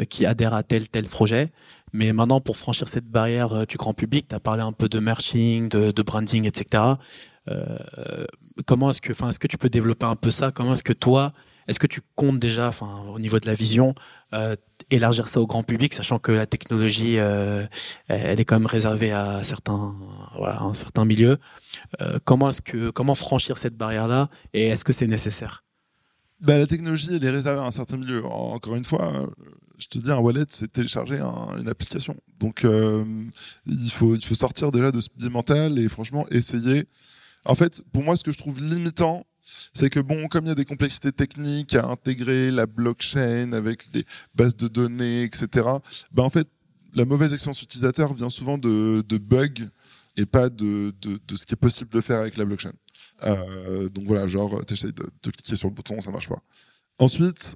qui 0.09 0.25
adhèrent 0.25 0.53
à 0.53 0.63
tel 0.63 0.89
tel 0.89 1.05
projet. 1.05 1.51
Mais 1.93 2.13
maintenant, 2.13 2.39
pour 2.39 2.57
franchir 2.57 2.87
cette 2.87 3.05
barrière 3.05 3.67
du 3.67 3.77
grand 3.77 3.93
public, 3.93 4.27
tu 4.29 4.35
as 4.35 4.39
parlé 4.39 4.61
un 4.61 4.71
peu 4.71 4.89
de 4.89 4.99
merching, 4.99 5.69
de, 5.69 6.01
branding, 6.01 6.45
etc. 6.45 6.83
comment 8.65 8.91
est-ce 8.91 9.01
que, 9.01 9.11
enfin, 9.11 9.29
est-ce 9.29 9.39
que 9.39 9.47
tu 9.47 9.57
peux 9.57 9.69
développer 9.69 10.05
un 10.05 10.15
peu 10.15 10.31
ça? 10.31 10.51
Comment 10.51 10.73
est-ce 10.73 10.83
que 10.83 10.93
toi, 10.93 11.33
est-ce 11.67 11.79
que 11.79 11.87
tu 11.87 12.01
comptes 12.15 12.39
déjà, 12.39 12.67
enfin, 12.67 13.03
au 13.13 13.19
niveau 13.19 13.39
de 13.39 13.47
la 13.47 13.55
vision, 13.55 13.93
élargir 14.91 15.27
ça 15.27 15.39
au 15.39 15.47
grand 15.47 15.63
public, 15.63 15.93
sachant 15.93 16.19
que 16.19 16.31
la 16.31 16.45
technologie, 16.45 17.17
euh, 17.17 17.65
elle 18.07 18.39
est 18.39 18.45
quand 18.45 18.59
même 18.59 18.67
réservée 18.67 19.11
à 19.11 19.43
certains, 19.43 19.95
voilà, 20.37 20.61
un 20.61 20.73
certain 20.73 21.05
milieu. 21.05 21.37
Euh, 22.01 22.19
comment 22.23 22.49
est-ce 22.49 22.61
que, 22.61 22.89
comment 22.89 23.15
franchir 23.15 23.57
cette 23.57 23.75
barrière-là, 23.75 24.29
et 24.53 24.67
est-ce 24.67 24.83
que 24.83 24.93
c'est 24.93 25.07
nécessaire? 25.07 25.63
Bah, 26.41 26.57
la 26.57 26.67
technologie, 26.67 27.09
elle 27.15 27.23
est 27.23 27.29
réservée 27.29 27.61
à 27.61 27.65
un 27.65 27.71
certain 27.71 27.97
milieu. 27.97 28.25
Encore 28.25 28.75
une 28.75 28.85
fois, 28.85 29.29
je 29.81 29.87
te 29.87 29.97
dis, 29.97 30.11
un 30.11 30.19
wallet, 30.19 30.45
c'est 30.49 30.71
télécharger 30.71 31.19
une 31.19 31.67
application. 31.67 32.15
Donc, 32.39 32.63
euh, 32.63 33.03
il 33.65 33.89
faut, 33.89 34.15
sortir 34.19 34.71
déjà 34.71 34.91
de 34.91 34.99
ce 34.99 35.09
biais 35.15 35.29
mental 35.29 35.79
et 35.79 35.89
franchement 35.89 36.25
essayer. 36.29 36.85
En 37.45 37.55
fait, 37.55 37.81
pour 37.91 38.03
moi, 38.03 38.15
ce 38.15 38.23
que 38.23 38.31
je 38.31 38.37
trouve 38.37 38.59
limitant, 38.59 39.25
c'est 39.73 39.89
que 39.89 39.99
bon, 39.99 40.27
comme 40.27 40.45
il 40.45 40.49
y 40.49 40.51
a 40.51 40.55
des 40.55 40.65
complexités 40.65 41.11
techniques 41.11 41.73
à 41.73 41.87
intégrer 41.87 42.51
la 42.51 42.67
blockchain 42.67 43.53
avec 43.53 43.89
des 43.89 44.05
bases 44.35 44.55
de 44.55 44.67
données, 44.67 45.23
etc. 45.23 45.67
Ben 46.11 46.23
en 46.23 46.29
fait, 46.29 46.47
la 46.93 47.05
mauvaise 47.05 47.33
expérience 47.33 47.63
utilisateur 47.63 48.13
vient 48.13 48.29
souvent 48.29 48.59
de, 48.59 49.17
bugs 49.17 49.67
et 50.15 50.27
pas 50.27 50.49
de, 50.49 50.93
ce 51.33 51.45
qui 51.47 51.53
est 51.53 51.59
possible 51.59 51.89
de 51.89 52.01
faire 52.01 52.19
avec 52.19 52.37
la 52.37 52.45
blockchain. 52.45 52.73
Euh, 53.23 53.89
donc 53.89 54.05
voilà, 54.05 54.27
genre, 54.27 54.63
tu 54.63 54.75
de, 54.75 54.91
de 54.91 55.31
cliquer 55.31 55.55
sur 55.55 55.69
le 55.69 55.73
bouton, 55.73 55.99
ça 56.01 56.11
marche 56.11 56.29
pas. 56.29 56.41
Ensuite, 56.99 57.55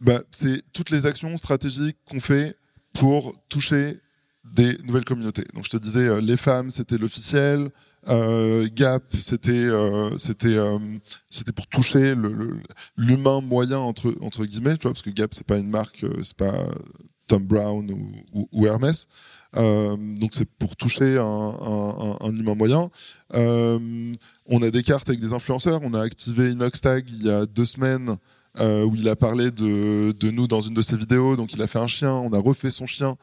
bah, 0.00 0.22
c'est 0.30 0.62
toutes 0.72 0.90
les 0.90 1.06
actions 1.06 1.36
stratégiques 1.36 1.98
qu'on 2.04 2.20
fait 2.20 2.56
pour 2.92 3.34
toucher 3.48 4.00
des 4.44 4.78
nouvelles 4.84 5.04
communautés. 5.04 5.44
Donc 5.54 5.64
je 5.64 5.70
te 5.70 5.76
disais, 5.76 6.08
euh, 6.08 6.20
les 6.20 6.36
femmes, 6.36 6.70
c'était 6.70 6.98
l'officiel. 6.98 7.70
Euh, 8.06 8.68
Gap, 8.74 9.02
c'était 9.12 9.52
euh, 9.52 10.16
c'était 10.16 10.56
euh, 10.56 10.78
c'était 11.30 11.52
pour 11.52 11.66
toucher 11.66 12.14
l'humain 12.96 13.40
moyen 13.40 13.78
entre 13.78 14.14
entre 14.22 14.46
guillemets, 14.46 14.76
tu 14.76 14.82
vois, 14.82 14.92
parce 14.92 15.02
que 15.02 15.10
Gap 15.10 15.34
c'est 15.34 15.46
pas 15.46 15.58
une 15.58 15.68
marque, 15.68 16.06
c'est 16.22 16.36
pas 16.36 16.68
Tom 17.26 17.44
Brown 17.44 17.90
ou, 18.32 18.48
ou, 18.52 18.66
Hermès. 18.66 19.08
donc 19.54 20.30
c'est 20.32 20.46
pour 20.46 20.76
toucher 20.76 21.18
un, 21.18 21.22
un, 21.24 22.16
un, 22.20 22.36
humain 22.36 22.54
moyen. 22.54 22.90
on 23.34 24.62
a 24.62 24.70
des 24.70 24.82
cartes 24.82 25.08
avec 25.08 25.20
des 25.20 25.32
influenceurs. 25.34 25.80
On 25.82 25.92
a 25.92 26.00
activé 26.00 26.52
Inoxtag 26.52 27.04
il 27.10 27.26
y 27.26 27.30
a 27.30 27.44
deux 27.44 27.66
semaines 27.66 28.16
où 28.58 28.94
il 28.94 29.08
a 29.08 29.16
parlé 29.16 29.50
de, 29.50 30.12
de 30.12 30.30
nous 30.30 30.46
dans 30.46 30.60
une 30.60 30.74
de 30.74 30.82
ses 30.82 30.96
vidéos. 30.96 31.36
Donc 31.36 31.52
il 31.52 31.62
a 31.62 31.66
fait 31.66 31.78
un 31.78 31.86
chien. 31.86 32.12
On 32.12 32.32
a 32.32 32.38
refait 32.38 32.70
son 32.70 32.86
chien 32.86 33.16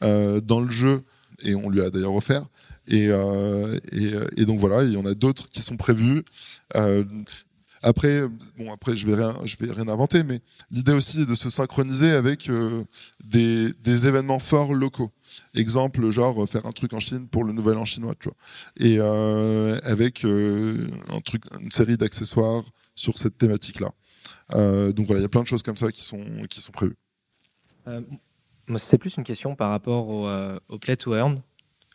dans 0.00 0.60
le 0.60 0.70
jeu 0.70 1.02
et 1.42 1.54
on 1.54 1.68
lui 1.68 1.80
a 1.82 1.90
d'ailleurs 1.90 2.14
offert. 2.14 2.46
Et, 2.88 3.08
euh, 3.08 3.78
euh, 3.94 4.26
et, 4.36 4.44
donc 4.44 4.58
voilà, 4.58 4.82
il 4.82 4.92
y 4.92 4.96
en 4.96 5.06
a 5.06 5.14
d'autres 5.14 5.48
qui 5.50 5.62
sont 5.62 5.76
prévus. 5.76 6.24
Euh, 6.76 7.04
après, 7.82 8.22
bon, 8.58 8.72
après, 8.72 8.94
je 8.96 9.06
vais 9.06 9.16
vais 9.16 9.72
rien 9.72 9.88
inventer, 9.88 10.22
mais 10.22 10.40
l'idée 10.70 10.92
aussi 10.92 11.22
est 11.22 11.26
de 11.26 11.34
se 11.34 11.48
synchroniser 11.48 12.10
avec 12.10 12.50
des, 13.24 13.72
des, 13.82 14.06
événements 14.06 14.38
forts 14.38 14.74
locaux. 14.74 15.10
Exemple, 15.54 16.10
genre 16.10 16.46
faire 16.46 16.66
un 16.66 16.72
truc 16.72 16.92
en 16.92 17.00
Chine 17.00 17.26
pour 17.26 17.42
le 17.42 17.54
Nouvel 17.54 17.78
An 17.78 17.86
chinois, 17.86 18.14
tu 18.20 18.28
vois, 18.28 18.36
et 18.76 18.98
euh, 18.98 19.78
avec 19.82 20.26
un 20.26 21.20
truc, 21.20 21.44
une 21.58 21.70
série 21.70 21.96
d'accessoires 21.96 22.64
sur 22.94 23.16
cette 23.16 23.38
thématique-là. 23.38 23.92
Donc 24.52 25.06
voilà, 25.06 25.20
il 25.20 25.22
y 25.22 25.24
a 25.24 25.28
plein 25.28 25.42
de 25.42 25.46
choses 25.46 25.62
comme 25.62 25.76
ça 25.76 25.90
qui 25.90 26.02
sont 26.02 26.24
qui 26.48 26.60
sont 26.60 26.72
prévues. 26.72 26.96
c'est 28.76 28.98
plus 28.98 29.16
une 29.16 29.24
question 29.24 29.54
par 29.56 29.70
rapport 29.70 30.08
au, 30.08 30.28
au 30.68 30.78
play 30.78 30.96
to 30.96 31.14
earn. 31.14 31.42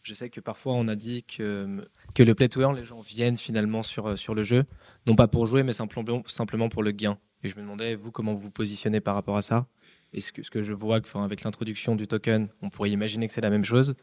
Je 0.06 0.14
sais 0.14 0.30
que 0.30 0.40
parfois 0.40 0.74
on 0.76 0.88
a 0.88 0.96
dit 0.96 1.24
que, 1.24 1.84
que 2.14 2.22
le 2.22 2.36
play 2.36 2.48
to 2.48 2.62
earn, 2.62 2.76
les 2.76 2.86
gens 2.86 3.00
viennent 3.00 3.38
finalement 3.38 3.82
sur, 3.82 4.06
euh, 4.10 4.16
sur 4.16 4.36
le 4.36 4.44
jeu, 4.44 4.64
non 5.08 5.16
pas 5.16 5.28
pour 5.28 5.48
jouer, 5.48 5.64
mais 5.64 5.74
simplement, 5.74 6.22
simplement 6.28 6.70
pour 6.70 6.84
le 6.84 6.92
gain. 6.92 7.18
Et 7.42 7.50
je 7.50 7.56
me 7.56 7.62
demandais, 7.62 7.96
vous, 7.96 8.12
comment 8.12 8.34
vous 8.36 8.40
vous 8.42 8.52
positionnez 8.52 9.02
par 9.02 9.16
rapport 9.16 9.36
à 9.36 9.42
ça? 9.42 9.66
Est-ce 10.14 10.32
que, 10.32 10.44
ce 10.44 10.52
que 10.52 10.62
je 10.62 10.74
vois 10.74 11.02
que, 11.02 11.18
avec 11.18 11.44
l'introduction 11.44 11.96
du 11.96 12.06
token, 12.06 12.50
on 12.62 12.70
pourrait 12.70 12.92
imaginer 12.92 13.28
que 13.28 13.34
c'est 13.34 13.42
la 13.42 13.50
même 13.50 13.66
chose? 13.66 13.96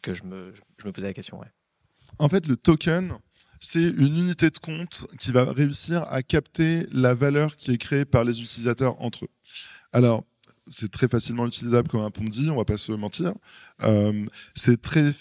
Que 0.00 0.14
je 0.14 0.24
me, 0.24 0.54
je 0.54 0.86
me 0.86 0.92
posais 0.92 1.06
la 1.06 1.12
question. 1.12 1.38
Ouais. 1.38 1.48
En 2.18 2.30
fait, 2.30 2.46
le 2.46 2.56
token, 2.56 3.12
c'est 3.62 3.80
une 3.82 4.16
unité 4.16 4.50
de 4.50 4.58
compte 4.58 5.06
qui 5.18 5.30
va 5.30 5.50
réussir 5.50 6.02
à 6.10 6.22
capter 6.22 6.86
la 6.92 7.14
valeur 7.14 7.54
qui 7.54 7.70
est 7.70 7.78
créée 7.78 8.04
par 8.04 8.24
les 8.24 8.42
utilisateurs 8.42 9.00
entre 9.00 9.24
eux. 9.26 9.30
Alors, 9.92 10.24
c'est 10.66 10.90
très 10.90 11.08
facilement 11.08 11.46
utilisable 11.46 11.88
comme 11.88 12.00
un 12.00 12.10
Ponzi, 12.10 12.50
on 12.50 12.56
va 12.56 12.64
pas 12.64 12.76
se 12.76 12.92
mentir. 12.92 13.32
Euh, 13.82 14.26
c'est 14.54 14.80
très 14.80 15.12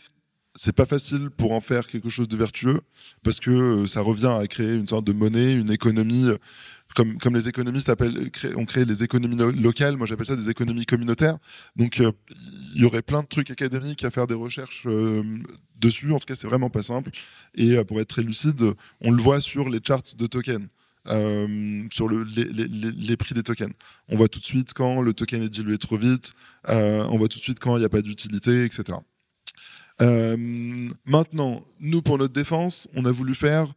c'est 0.53 0.73
pas 0.73 0.85
facile 0.85 1.29
pour 1.29 1.53
en 1.53 1.61
faire 1.61 1.87
quelque 1.87 2.09
chose 2.09 2.27
de 2.27 2.35
vertueux 2.35 2.81
parce 3.23 3.39
que 3.39 3.51
euh, 3.51 3.87
ça 3.87 4.01
revient 4.01 4.35
à 4.37 4.45
créer 4.47 4.75
une 4.75 4.87
sorte 4.87 5.05
de 5.05 5.13
monnaie, 5.13 5.53
une 5.53 5.71
économie 5.71 6.27
comme 6.95 7.35
les 7.35 7.47
économistes 7.47 7.89
appellent 7.89 8.29
ont 8.55 8.65
créé 8.65 8.85
les 8.85 9.03
économies 9.03 9.37
locales, 9.61 9.97
moi 9.97 10.07
j'appelle 10.07 10.25
ça 10.25 10.35
des 10.35 10.49
économies 10.49 10.85
communautaires. 10.85 11.37
Donc 11.75 11.99
euh, 11.99 12.11
il 12.75 12.81
y 12.81 12.85
aurait 12.85 13.01
plein 13.01 13.21
de 13.21 13.27
trucs 13.27 13.51
académiques 13.51 14.03
à 14.03 14.11
faire 14.11 14.27
des 14.27 14.33
recherches 14.33 14.87
dessus, 15.79 16.11
en 16.11 16.19
tout 16.19 16.25
cas 16.25 16.35
c'est 16.35 16.47
vraiment 16.47 16.69
pas 16.69 16.83
simple 16.83 17.11
et 17.55 17.83
pour 17.83 17.99
être 17.99 18.09
très 18.09 18.23
lucide, 18.23 18.61
on 19.01 19.11
le 19.11 19.21
voit 19.21 19.39
sur 19.39 19.69
les 19.69 19.79
charts 19.85 20.15
de 20.17 20.27
tokens. 20.27 20.67
sur 21.91 22.07
le, 22.07 22.23
les, 22.23 23.17
prix 23.17 23.33
des 23.33 23.43
tokens. 23.43 23.73
On 24.09 24.15
voit 24.15 24.27
tout 24.27 24.39
de 24.39 24.45
suite 24.45 24.73
quand 24.73 25.01
le 25.01 25.13
token 25.13 25.41
est 25.43 25.49
dilué 25.49 25.77
trop 25.77 25.97
vite, 25.97 26.33
on 26.67 27.17
voit 27.17 27.27
tout 27.27 27.39
de 27.39 27.43
suite 27.43 27.59
quand 27.59 27.75
il 27.77 27.79
n'y 27.79 27.85
a 27.85 27.89
pas 27.89 28.01
d'utilité, 28.01 28.65
etc. 28.65 28.99
Euh, 30.01 30.89
maintenant, 31.05 31.65
nous, 31.79 32.01
pour 32.01 32.17
notre 32.17 32.33
défense, 32.33 32.87
on 32.95 33.05
a 33.05 33.11
voulu 33.11 33.35
faire 33.35 33.71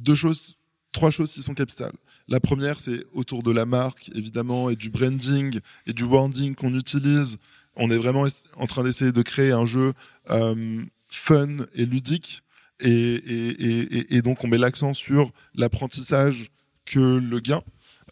deux 0.00 0.14
choses, 0.14 0.56
trois 0.92 1.10
choses 1.10 1.32
qui 1.32 1.42
sont 1.42 1.54
capitales. 1.54 1.92
La 2.28 2.40
première, 2.40 2.80
c'est 2.80 3.04
autour 3.12 3.42
de 3.42 3.50
la 3.50 3.66
marque, 3.66 4.10
évidemment, 4.14 4.70
et 4.70 4.76
du 4.76 4.90
branding 4.90 5.58
et 5.86 5.92
du 5.92 6.06
branding 6.06 6.54
qu'on 6.54 6.74
utilise. 6.74 7.38
On 7.76 7.90
est 7.90 7.96
vraiment 7.96 8.26
en 8.56 8.66
train 8.66 8.84
d'essayer 8.84 9.12
de 9.12 9.22
créer 9.22 9.52
un 9.52 9.66
jeu 9.66 9.92
euh, 10.30 10.82
fun 11.08 11.56
et 11.74 11.86
ludique. 11.86 12.42
Et 12.80 14.22
donc, 14.22 14.42
on 14.42 14.48
met 14.48 14.58
l'accent 14.58 14.94
sur 14.94 15.30
l'apprentissage 15.54 16.50
que 16.86 17.18
le 17.18 17.40
gain 17.40 17.62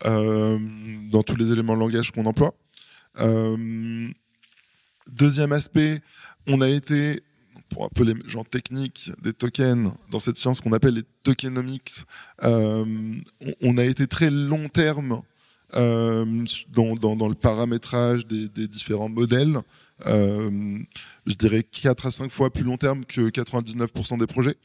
euh, 0.04 0.58
dans 1.10 1.22
tous 1.22 1.36
les 1.36 1.50
éléments 1.52 1.74
de 1.74 1.80
langage 1.80 2.12
qu'on 2.12 2.26
emploie. 2.26 2.54
Euh, 3.18 4.08
deuxième 5.08 5.52
aspect, 5.52 6.00
on 6.46 6.60
a 6.60 6.68
été 6.68 7.22
pour 7.68 7.84
un 7.84 7.88
peu 7.88 8.04
les 8.04 8.14
gens 8.26 8.44
techniques 8.44 9.10
des 9.22 9.32
tokens 9.32 9.92
dans 10.10 10.18
cette 10.18 10.36
science 10.36 10.60
qu'on 10.60 10.72
appelle 10.72 10.94
les 10.94 11.02
tokenomics, 11.22 12.04
euh, 12.44 13.14
on, 13.62 13.78
a 13.78 13.84
été 13.84 14.06
très 14.06 14.30
long 14.30 14.68
terme 14.68 15.22
euh, 15.74 16.44
dans, 16.70 17.14
dans, 17.14 17.28
le 17.28 17.34
paramétrage 17.34 18.26
des, 18.26 18.48
des 18.48 18.68
différents 18.68 19.08
modèles. 19.08 19.60
Euh, 20.06 20.78
je 21.26 21.34
dirais 21.34 21.62
4 21.62 22.06
à 22.06 22.10
5 22.10 22.30
fois 22.30 22.50
plus 22.50 22.64
long 22.64 22.76
terme 22.76 23.04
que 23.04 23.28
99% 23.28 24.18
des 24.18 24.26
projets. 24.26 24.56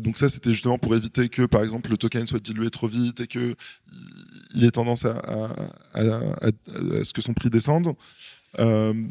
Donc 0.00 0.18
ça, 0.18 0.28
c'était 0.28 0.50
justement 0.50 0.78
pour 0.78 0.96
éviter 0.96 1.28
que, 1.28 1.46
par 1.46 1.62
exemple, 1.62 1.90
le 1.90 1.96
token 1.96 2.26
soit 2.26 2.42
dilué 2.42 2.70
trop 2.70 2.88
vite 2.88 3.20
et 3.20 3.28
que 3.28 3.54
il 4.52 4.64
ait 4.64 4.72
tendance 4.72 5.04
à, 5.04 5.22
à, 5.94 6.02
à, 6.40 7.04
ce 7.04 7.12
que 7.12 7.22
son 7.22 7.34
prix 7.34 7.50
descende. 7.50 7.94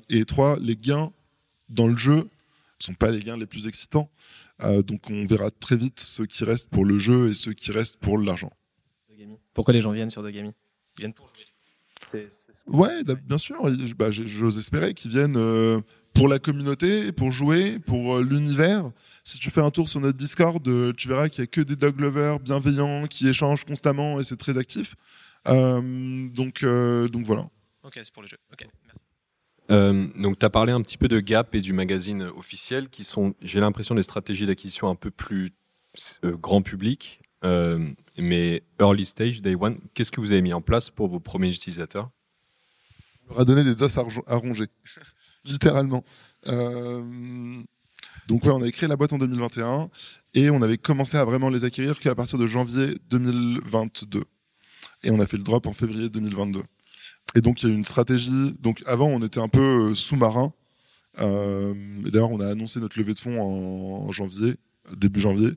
Et 0.09 0.25
trois, 0.25 0.57
les 0.59 0.75
gains 0.75 1.13
dans 1.69 1.87
le 1.87 1.95
jeu 1.95 2.27
ne 2.79 2.85
sont 2.85 2.93
pas 2.93 3.11
les 3.11 3.19
gains 3.19 3.37
les 3.37 3.45
plus 3.45 3.67
excitants. 3.67 4.09
Euh, 4.61 4.81
donc 4.81 5.09
on 5.09 5.25
verra 5.25 5.51
très 5.51 5.77
vite 5.77 5.99
ceux 5.99 6.25
qui 6.25 6.43
restent 6.43 6.69
pour 6.69 6.85
le 6.85 6.99
jeu 6.99 7.29
et 7.29 7.33
ceux 7.33 7.53
qui 7.53 7.71
restent 7.71 7.97
pour 7.97 8.17
l'argent. 8.17 8.51
Pourquoi 9.53 9.73
les 9.73 9.81
gens 9.81 9.91
viennent 9.91 10.09
sur 10.09 10.23
Dogami? 10.23 10.53
Ils 10.97 11.01
viennent 11.01 11.13
pour 11.13 11.27
jouer. 11.27 11.45
Ouais, 12.67 13.03
bien 13.03 13.37
sûr. 13.37 13.61
Bah, 13.97 14.09
j'ose 14.09 14.57
espérer 14.57 14.93
qu'ils 14.93 15.11
viennent 15.11 15.35
euh, 15.35 15.81
pour 16.13 16.27
la 16.27 16.39
communauté, 16.39 17.11
pour 17.11 17.31
jouer, 17.31 17.77
pour 17.79 18.15
euh, 18.15 18.23
l'univers. 18.23 18.89
Si 19.23 19.37
tu 19.37 19.49
fais 19.49 19.61
un 19.61 19.69
tour 19.69 19.89
sur 19.89 19.99
notre 19.99 20.17
Discord, 20.17 20.63
tu 20.95 21.07
verras 21.07 21.29
qu'il 21.29 21.41
y 21.41 21.43
a 21.43 21.47
que 21.47 21.61
des 21.61 21.75
dog 21.75 21.99
lovers 21.99 22.39
bienveillants 22.39 23.05
qui 23.07 23.27
échangent 23.27 23.65
constamment 23.65 24.19
et 24.19 24.23
c'est 24.23 24.37
très 24.37 24.57
actif. 24.57 24.95
Euh, 25.47 26.29
donc, 26.29 26.63
euh, 26.63 27.07
donc 27.07 27.25
voilà. 27.25 27.49
Ok, 27.83 27.93
c'est 27.95 28.13
pour 28.13 28.23
le 28.23 28.27
jeu. 28.27 28.37
Euh, 29.71 30.07
donc, 30.17 30.39
tu 30.39 30.45
as 30.45 30.49
parlé 30.49 30.71
un 30.71 30.81
petit 30.81 30.97
peu 30.97 31.07
de 31.07 31.19
Gap 31.19 31.53
et 31.55 31.61
du 31.61 31.73
magazine 31.73 32.23
officiel, 32.35 32.89
qui 32.89 33.03
sont, 33.03 33.35
j'ai 33.41 33.59
l'impression, 33.59 33.95
des 33.95 34.03
stratégies 34.03 34.47
d'acquisition 34.47 34.89
un 34.89 34.95
peu 34.95 35.11
plus 35.11 35.51
euh, 36.23 36.35
grand 36.35 36.61
public, 36.61 37.21
euh, 37.43 37.87
mais 38.17 38.63
early 38.79 39.05
stage, 39.05 39.41
day 39.41 39.55
one. 39.55 39.77
Qu'est-ce 39.93 40.11
que 40.11 40.21
vous 40.21 40.31
avez 40.31 40.41
mis 40.41 40.53
en 40.53 40.61
place 40.61 40.89
pour 40.89 41.07
vos 41.07 41.19
premiers 41.19 41.49
utilisateurs? 41.49 42.09
On 43.27 43.33
leur 43.33 43.41
a 43.41 43.45
donné 43.45 43.63
des 43.63 43.83
os 43.83 43.97
à 43.97 44.01
ro- 44.01 44.23
à 44.25 44.35
ronger, 44.37 44.65
littéralement. 45.45 46.03
Donc 48.27 48.43
ouais, 48.45 48.51
on 48.51 48.61
a 48.61 48.71
créé 48.71 48.87
la 48.87 48.95
boîte 48.95 49.13
en 49.13 49.17
2021 49.17 49.89
et 50.35 50.49
on 50.51 50.61
avait 50.61 50.77
commencé 50.77 51.17
à 51.17 51.25
vraiment 51.25 51.49
les 51.49 51.65
acquérir 51.65 51.99
qu'à 51.99 52.13
partir 52.15 52.37
de 52.37 52.45
janvier 52.45 52.95
2022. 53.09 54.23
Et 55.03 55.11
on 55.11 55.19
a 55.19 55.25
fait 55.25 55.37
le 55.37 55.43
drop 55.43 55.65
en 55.65 55.73
février 55.73 56.09
2022. 56.09 56.61
Et 57.35 57.41
donc 57.41 57.61
il 57.61 57.69
y 57.69 57.71
a 57.71 57.75
une 57.75 57.85
stratégie. 57.85 58.55
Donc 58.59 58.81
avant, 58.85 59.07
on 59.07 59.21
était 59.21 59.39
un 59.39 59.47
peu 59.47 59.91
euh, 59.91 59.95
sous-marin. 59.95 60.53
Euh, 61.19 61.73
et 62.05 62.11
D'ailleurs, 62.11 62.31
on 62.31 62.39
a 62.39 62.47
annoncé 62.47 62.79
notre 62.79 62.97
levée 62.97 63.13
de 63.13 63.19
fonds 63.19 63.41
en, 63.41 64.11
janvier, 64.11 64.55
début 64.95 65.19
janvier. 65.19 65.51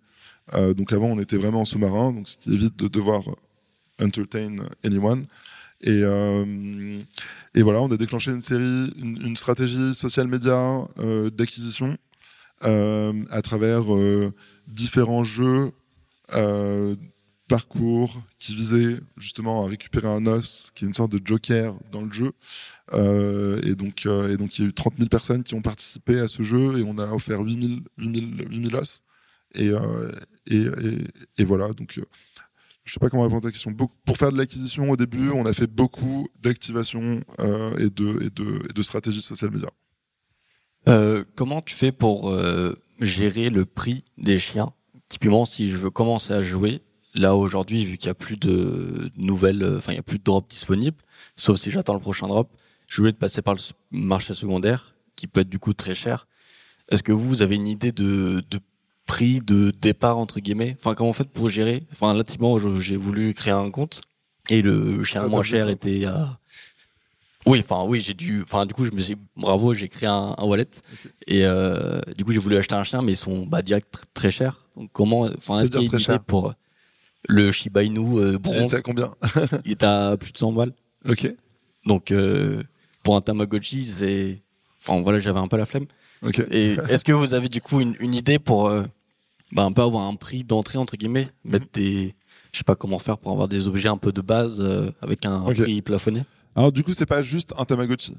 Euh, 0.55 0.75
donc 0.75 0.93
avant, 0.93 1.07
on 1.09 1.19
était 1.19 1.37
vraiment 1.37 1.61
en 1.61 1.65
sous-marin, 1.65 2.13
donc 2.13 2.29
ce 2.29 2.37
qui 2.37 2.53
évite 2.53 2.77
de 2.77 2.89
devoir 2.89 3.23
entertain 4.01 4.57
anyone. 4.85 5.27
Et, 5.81 6.03
euh, 6.03 7.01
et 7.55 7.63
voilà, 7.63 7.81
on 7.81 7.91
a 7.91 7.97
déclenché 7.97 8.31
une 8.31 8.43
série, 8.43 8.93
une, 9.01 9.21
une 9.25 9.37
stratégie 9.37 9.95
social 9.95 10.29
média 10.29 10.87
euh, 10.99 11.31
d'acquisition 11.31 11.97
euh, 12.65 13.13
à 13.31 13.43
travers 13.43 13.93
euh, 13.93 14.33
différents 14.69 15.25
jeux, 15.25 15.73
euh, 16.35 16.95
parcours 17.53 18.23
qui 18.39 18.55
visaient 18.55 18.99
justement 19.19 19.67
à 19.67 19.69
récupérer 19.69 20.09
un 20.09 20.25
os, 20.25 20.71
qui 20.75 20.85
est 20.85 20.89
une 20.89 20.95
sorte 20.95 21.13
de 21.13 21.21
joker 21.23 21.75
dans 21.91 22.01
le 22.01 22.11
jeu. 22.11 22.33
Euh, 22.95 23.61
et 23.63 23.75
donc, 23.75 24.07
euh, 24.07 24.33
et 24.33 24.39
donc, 24.39 24.59
il 24.59 24.63
y 24.63 24.65
a 24.65 24.69
eu 24.69 24.73
30 24.73 24.95
000 24.97 25.09
personnes 25.11 25.43
qui 25.43 25.55
ont 25.55 25.61
participé 25.61 26.19
à 26.19 26.29
ce 26.29 26.43
jeu 26.43 26.79
et 26.79 26.83
on 26.83 26.97
a 26.97 27.07
offert 27.13 27.41
8 27.41 27.63
000, 27.63 27.81
8 27.99 28.37
000, 28.39 28.49
8 28.49 28.71
000 28.71 28.81
os. 28.81 29.03
Et, 29.55 29.69
euh, 29.69 30.11
et, 30.47 30.63
et, 30.63 31.43
et 31.43 31.45
voilà, 31.45 31.75
donc 31.75 32.01
je 32.85 32.93
sais 32.93 32.99
pas 32.99 33.11
comment 33.11 33.25
répondre 33.25 33.47
à 33.47 33.49
ta 33.49 33.53
question. 33.53 33.75
Pour 33.75 34.17
faire 34.17 34.33
de 34.33 34.39
l'acquisition 34.39 34.89
au 34.89 34.97
début, 34.97 35.29
on 35.29 35.45
a 35.45 35.53
fait 35.53 35.67
beaucoup 35.67 36.29
d'activation 36.41 37.21
et, 37.79 37.91
de, 37.91 38.25
et, 38.25 38.31
de, 38.31 38.81
et 38.81 38.83
stratégie 38.83 39.21
social 39.21 39.51
media. 39.51 39.69
Comment 41.37 41.61
tu 41.61 41.75
fais 41.75 41.93
pour 41.93 42.35
gérer 42.99 43.51
le 43.51 43.67
prix 43.67 44.05
des 44.17 44.39
chiens? 44.39 44.73
Typiquement, 45.11 45.45
si 45.45 45.69
je 45.69 45.77
veux 45.77 45.91
commencer 45.91 46.33
à 46.33 46.41
jouer, 46.41 46.81
là 47.15 47.35
aujourd'hui, 47.35 47.85
vu 47.85 47.99
qu'il 47.99 48.09
y 48.09 48.11
a 48.11 48.15
plus 48.15 48.37
de 48.37 49.11
nouvelles, 49.17 49.63
euh, 49.63 49.79
enfin 49.79 49.93
il 49.93 49.97
y 49.97 49.99
a 49.99 50.03
plus 50.03 50.19
de 50.19 50.25
drops 50.25 50.49
disponibles, 50.49 50.97
sauf 51.37 51.59
si 51.61 51.71
j'attends 51.71 51.95
le 51.95 52.01
prochain 52.01 52.29
drop, 52.29 52.49
je 52.89 52.97
voulais 52.99 53.13
passer 53.13 53.43
par 53.43 53.55
le 53.55 53.61
marché 53.91 54.35
secondaire, 54.35 54.95
qui 55.17 55.27
peut 55.27 55.41
être 55.41 55.49
du 55.49 55.59
coup 55.59 55.73
très 55.73 55.95
cher. 55.95 56.27
Est-ce 56.91 57.03
que 57.03 57.13
vous, 57.13 57.29
vous 57.29 57.43
avez 57.43 57.57
une 57.57 57.69
idée 57.69 57.93
de, 57.93 58.43
de 58.51 58.61
prix 59.07 59.41
de 59.41 59.73
départ 59.81 60.19
entre 60.19 60.41
guillemets? 60.41 60.77
Enfin, 60.79 60.95
comment 60.95 61.11
vous 61.11 61.17
faites 61.17 61.31
pour 61.31 61.49
gérer? 61.49 61.85
Enfin, 61.93 62.13
là, 62.15 62.25
typiquement, 62.25 62.59
j'ai 62.59 62.97
voulu 62.97 63.33
créer 63.35 63.53
un 63.53 63.71
compte 63.71 64.03
et 64.49 64.63
le 64.63 65.03
chien 65.03 65.27
moins 65.29 65.43
cher 65.43 65.69
était 65.69 66.05
à 66.05 66.39
oui, 67.45 67.59
enfin 67.59 67.85
oui, 67.89 67.99
j'ai 67.99 68.15
dû, 68.15 68.41
enfin 68.43 68.67
du 68.67 68.73
coup 68.75 68.85
je 68.85 68.93
me 68.93 69.01
suis, 69.01 69.17
bravo, 69.37 69.75
j'ai 69.75 69.89
créé 69.89 70.09
un, 70.09 70.33
un 70.39 70.45
wallet. 70.45 70.69
Et 71.27 71.45
euh, 71.45 72.01
du 72.17 72.25
coup 72.25 72.31
j'ai 72.31 72.39
voulu 72.39 72.57
acheter 72.57 72.77
un 72.77 72.85
chien, 72.85 73.03
mais 73.03 73.13
ils 73.13 73.17
sont 73.17 73.47
bah 73.47 73.63
direct 73.63 73.93
tr- 73.93 74.05
très 74.15 74.31
chers. 74.31 74.69
Donc 74.77 74.91
comment, 74.93 75.23
enfin 75.23 75.59
est-ce 75.59 75.73
qu'il 75.73 75.83
y 75.83 75.89
a 75.89 75.93
une 75.93 76.01
idée 76.01 76.19
pour 76.25 76.55
le 77.29 77.51
Shiba 77.53 77.83
Inu 77.83 78.19
euh, 78.19 78.39
bronze 78.39 78.71
t'as 78.71 78.81
combien 78.81 79.15
Il 79.65 79.73
est 79.73 79.83
à 79.85 80.17
plus 80.17 80.33
de 80.33 80.39
100 80.39 80.53
balles. 80.53 80.73
Ok, 81.09 81.33
Donc 81.87 82.11
euh, 82.13 82.63
pour 83.03 83.17
un 83.17 83.21
Tamagotchi, 83.21 83.85
c'est, 83.85 84.43
enfin 84.81 85.01
voilà, 85.03 85.19
j'avais 85.19 85.41
un 85.41 85.49
peu 85.49 85.57
la 85.57 85.67
flemme. 85.67 85.87
ok. 86.23 86.41
Et 86.51 86.77
est-ce 86.89 87.05
que 87.05 87.13
vous 87.13 87.35
avez 87.35 87.49
du 87.49 87.61
coup 87.61 87.81
une, 87.81 87.97
une 88.01 88.15
idée 88.15 88.39
pour 88.39 88.69
euh, 88.69 88.85
bah, 89.53 89.65
un 89.65 89.73
peu 89.73 89.83
avoir 89.83 90.07
un 90.07 90.15
prix 90.15 90.45
d'entrée 90.45 90.79
entre 90.79 90.97
guillemets, 90.97 91.29
mettre 91.45 91.67
des, 91.73 92.15
je 92.53 92.59
sais 92.59 92.65
pas 92.65 92.77
comment 92.77 92.99
faire 92.99 93.19
pour 93.19 93.33
avoir 93.33 93.49
des 93.49 93.67
objets 93.69 93.89
un 93.89 93.97
peu 93.99 94.13
de 94.13 94.21
base 94.21 94.61
euh, 94.61 94.91
avec 95.01 95.27
un 95.27 95.41
prix 95.53 95.83
plafonné? 95.83 96.23
Alors 96.55 96.71
du 96.71 96.85
coup, 96.85 96.93
c'est 96.93 97.07
pas 97.07 97.23
juste 97.23 97.53
un 97.57 97.65
Tamagotchi. 97.65 98.17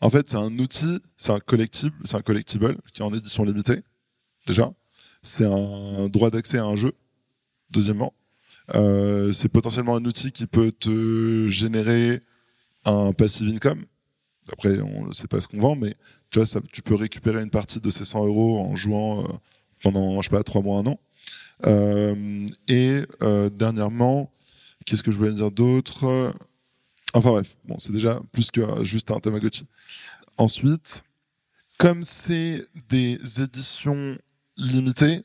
En 0.00 0.10
fait, 0.10 0.28
c'est 0.28 0.36
un 0.36 0.56
outil, 0.58 1.00
c'est 1.16 1.32
un 1.32 1.40
collectible, 1.40 1.96
c'est 2.04 2.16
un 2.16 2.22
collectible 2.22 2.76
qui 2.92 3.00
est 3.00 3.04
en 3.04 3.12
édition 3.12 3.44
limitée. 3.44 3.82
Déjà, 4.46 4.70
c'est 5.22 5.44
un 5.46 6.08
droit 6.08 6.30
d'accès 6.30 6.58
à 6.58 6.64
un 6.64 6.76
jeu. 6.76 6.92
Deuxièmement, 7.70 8.12
euh, 8.74 9.32
c'est 9.32 9.48
potentiellement 9.48 9.96
un 9.96 10.04
outil 10.04 10.32
qui 10.32 10.46
peut 10.46 10.72
te 10.72 11.48
générer 11.48 12.20
un 12.84 13.12
passive 13.12 13.48
income. 13.52 13.84
Après, 14.52 14.80
on 14.80 15.06
ne 15.06 15.12
sait 15.12 15.26
pas 15.26 15.40
ce 15.40 15.48
qu'on 15.48 15.60
vend, 15.60 15.76
mais 15.76 15.94
tu 16.30 16.40
vois, 16.40 16.60
tu 16.72 16.82
peux 16.82 16.94
récupérer 16.94 17.42
une 17.42 17.50
partie 17.50 17.80
de 17.80 17.90
ces 17.90 18.04
100 18.04 18.26
euros 18.26 18.60
en 18.60 18.76
jouant 18.76 19.24
euh, 19.24 19.28
pendant, 19.82 20.20
je 20.22 20.28
sais 20.28 20.36
pas, 20.36 20.42
trois 20.42 20.62
mois, 20.62 20.80
un 20.80 20.86
an. 20.86 21.00
Euh, 21.66 22.46
et 22.68 23.02
euh, 23.22 23.48
dernièrement, 23.50 24.30
qu'est-ce 24.84 25.02
que 25.02 25.10
je 25.10 25.16
voulais 25.16 25.32
dire 25.32 25.50
d'autre? 25.50 26.32
Enfin 27.12 27.30
bref, 27.30 27.56
bon, 27.64 27.76
c'est 27.78 27.92
déjà 27.92 28.20
plus 28.32 28.50
que 28.50 28.84
juste 28.84 29.10
un 29.10 29.18
Tamagotchi. 29.18 29.66
Ensuite, 30.38 31.02
comme 31.78 32.02
c'est 32.02 32.64
des 32.88 33.18
éditions 33.40 34.16
limitées, 34.56 35.22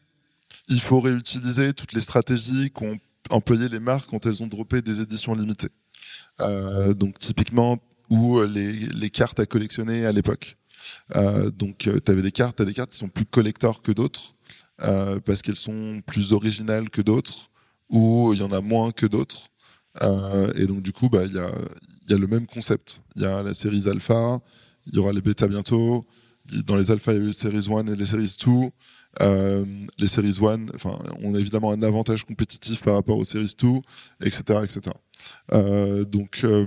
il 0.68 0.80
faut 0.80 1.00
réutiliser 1.00 1.74
toutes 1.74 1.94
les 1.94 2.02
stratégies 2.02 2.72
qu'ont 2.72 2.98
employées 3.32 3.70
les 3.70 3.80
marques 3.80 4.10
quand 4.10 4.26
elles 4.26 4.44
ont 4.44 4.48
droppé 4.48 4.82
des 4.82 5.02
éditions 5.02 5.34
limitées. 5.34 5.70
Euh, 6.40 6.94
donc 6.94 7.20
typiquement, 7.20 7.78
ou 8.10 8.40
euh, 8.40 8.48
les, 8.48 8.72
les 8.74 9.10
cartes 9.10 9.40
à 9.40 9.46
collectionner 9.46 10.06
à 10.06 10.12
l'époque. 10.12 10.58
Euh, 11.16 11.52
donc 11.52 11.78
tu 11.78 12.12
avais 12.12 12.22
des 12.22 12.32
cartes, 12.32 12.58
t'as 12.58 12.66
des 12.66 12.74
cartes 12.74 12.92
qui 12.92 12.98
sont 12.98 13.10
plus 13.10 13.26
collector 13.26 13.82
que 13.82 13.92
d'autres, 13.92 14.36
parce 14.78 15.44
qu'elles 15.44 15.56
sont 15.56 16.02
plus 16.08 16.34
originales 16.34 16.90
que 16.90 17.02
d'autres, 17.02 17.52
ou 17.90 18.34
il 18.34 18.40
y 18.40 18.44
en 18.44 18.52
a 18.52 18.62
moins 18.62 18.92
que 18.92 19.06
d'autres. 19.06 19.50
Et 20.56 20.66
donc 20.66 20.82
du 20.82 20.92
coup, 20.92 21.10
bah, 21.10 21.26
il 21.26 21.34
y, 21.34 21.40
a, 21.40 21.52
y 22.10 22.14
a 22.14 22.18
le 22.18 22.28
même 22.28 22.48
concept. 22.48 23.04
Il 23.16 23.22
y 23.22 23.26
a 23.26 23.44
la 23.44 23.54
série 23.54 23.88
Alpha, 23.88 24.40
il 24.88 24.96
y 24.96 24.98
aura 24.98 25.14
les 25.14 25.22
bêta 25.22 25.48
bientôt. 25.48 26.08
Dans 26.66 26.76
les 26.76 26.90
Alpha, 26.90 27.14
il 27.14 27.18
y 27.18 27.20
a 27.20 27.24
eu 27.24 27.28
les 27.28 27.34
séries 27.34 27.68
1 27.70 27.88
et 27.88 27.96
les 27.96 28.06
séries 28.06 28.36
2. 28.44 28.52
Euh, 29.20 29.66
les 29.98 30.08
séries 30.08 30.38
1, 30.40 30.68
enfin, 30.74 30.98
on 31.22 31.36
a 31.36 31.40
évidemment 31.40 31.72
un 31.72 31.82
avantage 31.82 32.24
compétitif 32.24 32.82
par 32.82 32.96
rapport 32.96 33.18
aux 33.18 33.26
séries 33.26 33.54
2, 33.60 33.68
etc. 34.24 34.60
etc. 34.64 34.96
Donc, 36.06 36.42
euh, 36.44 36.66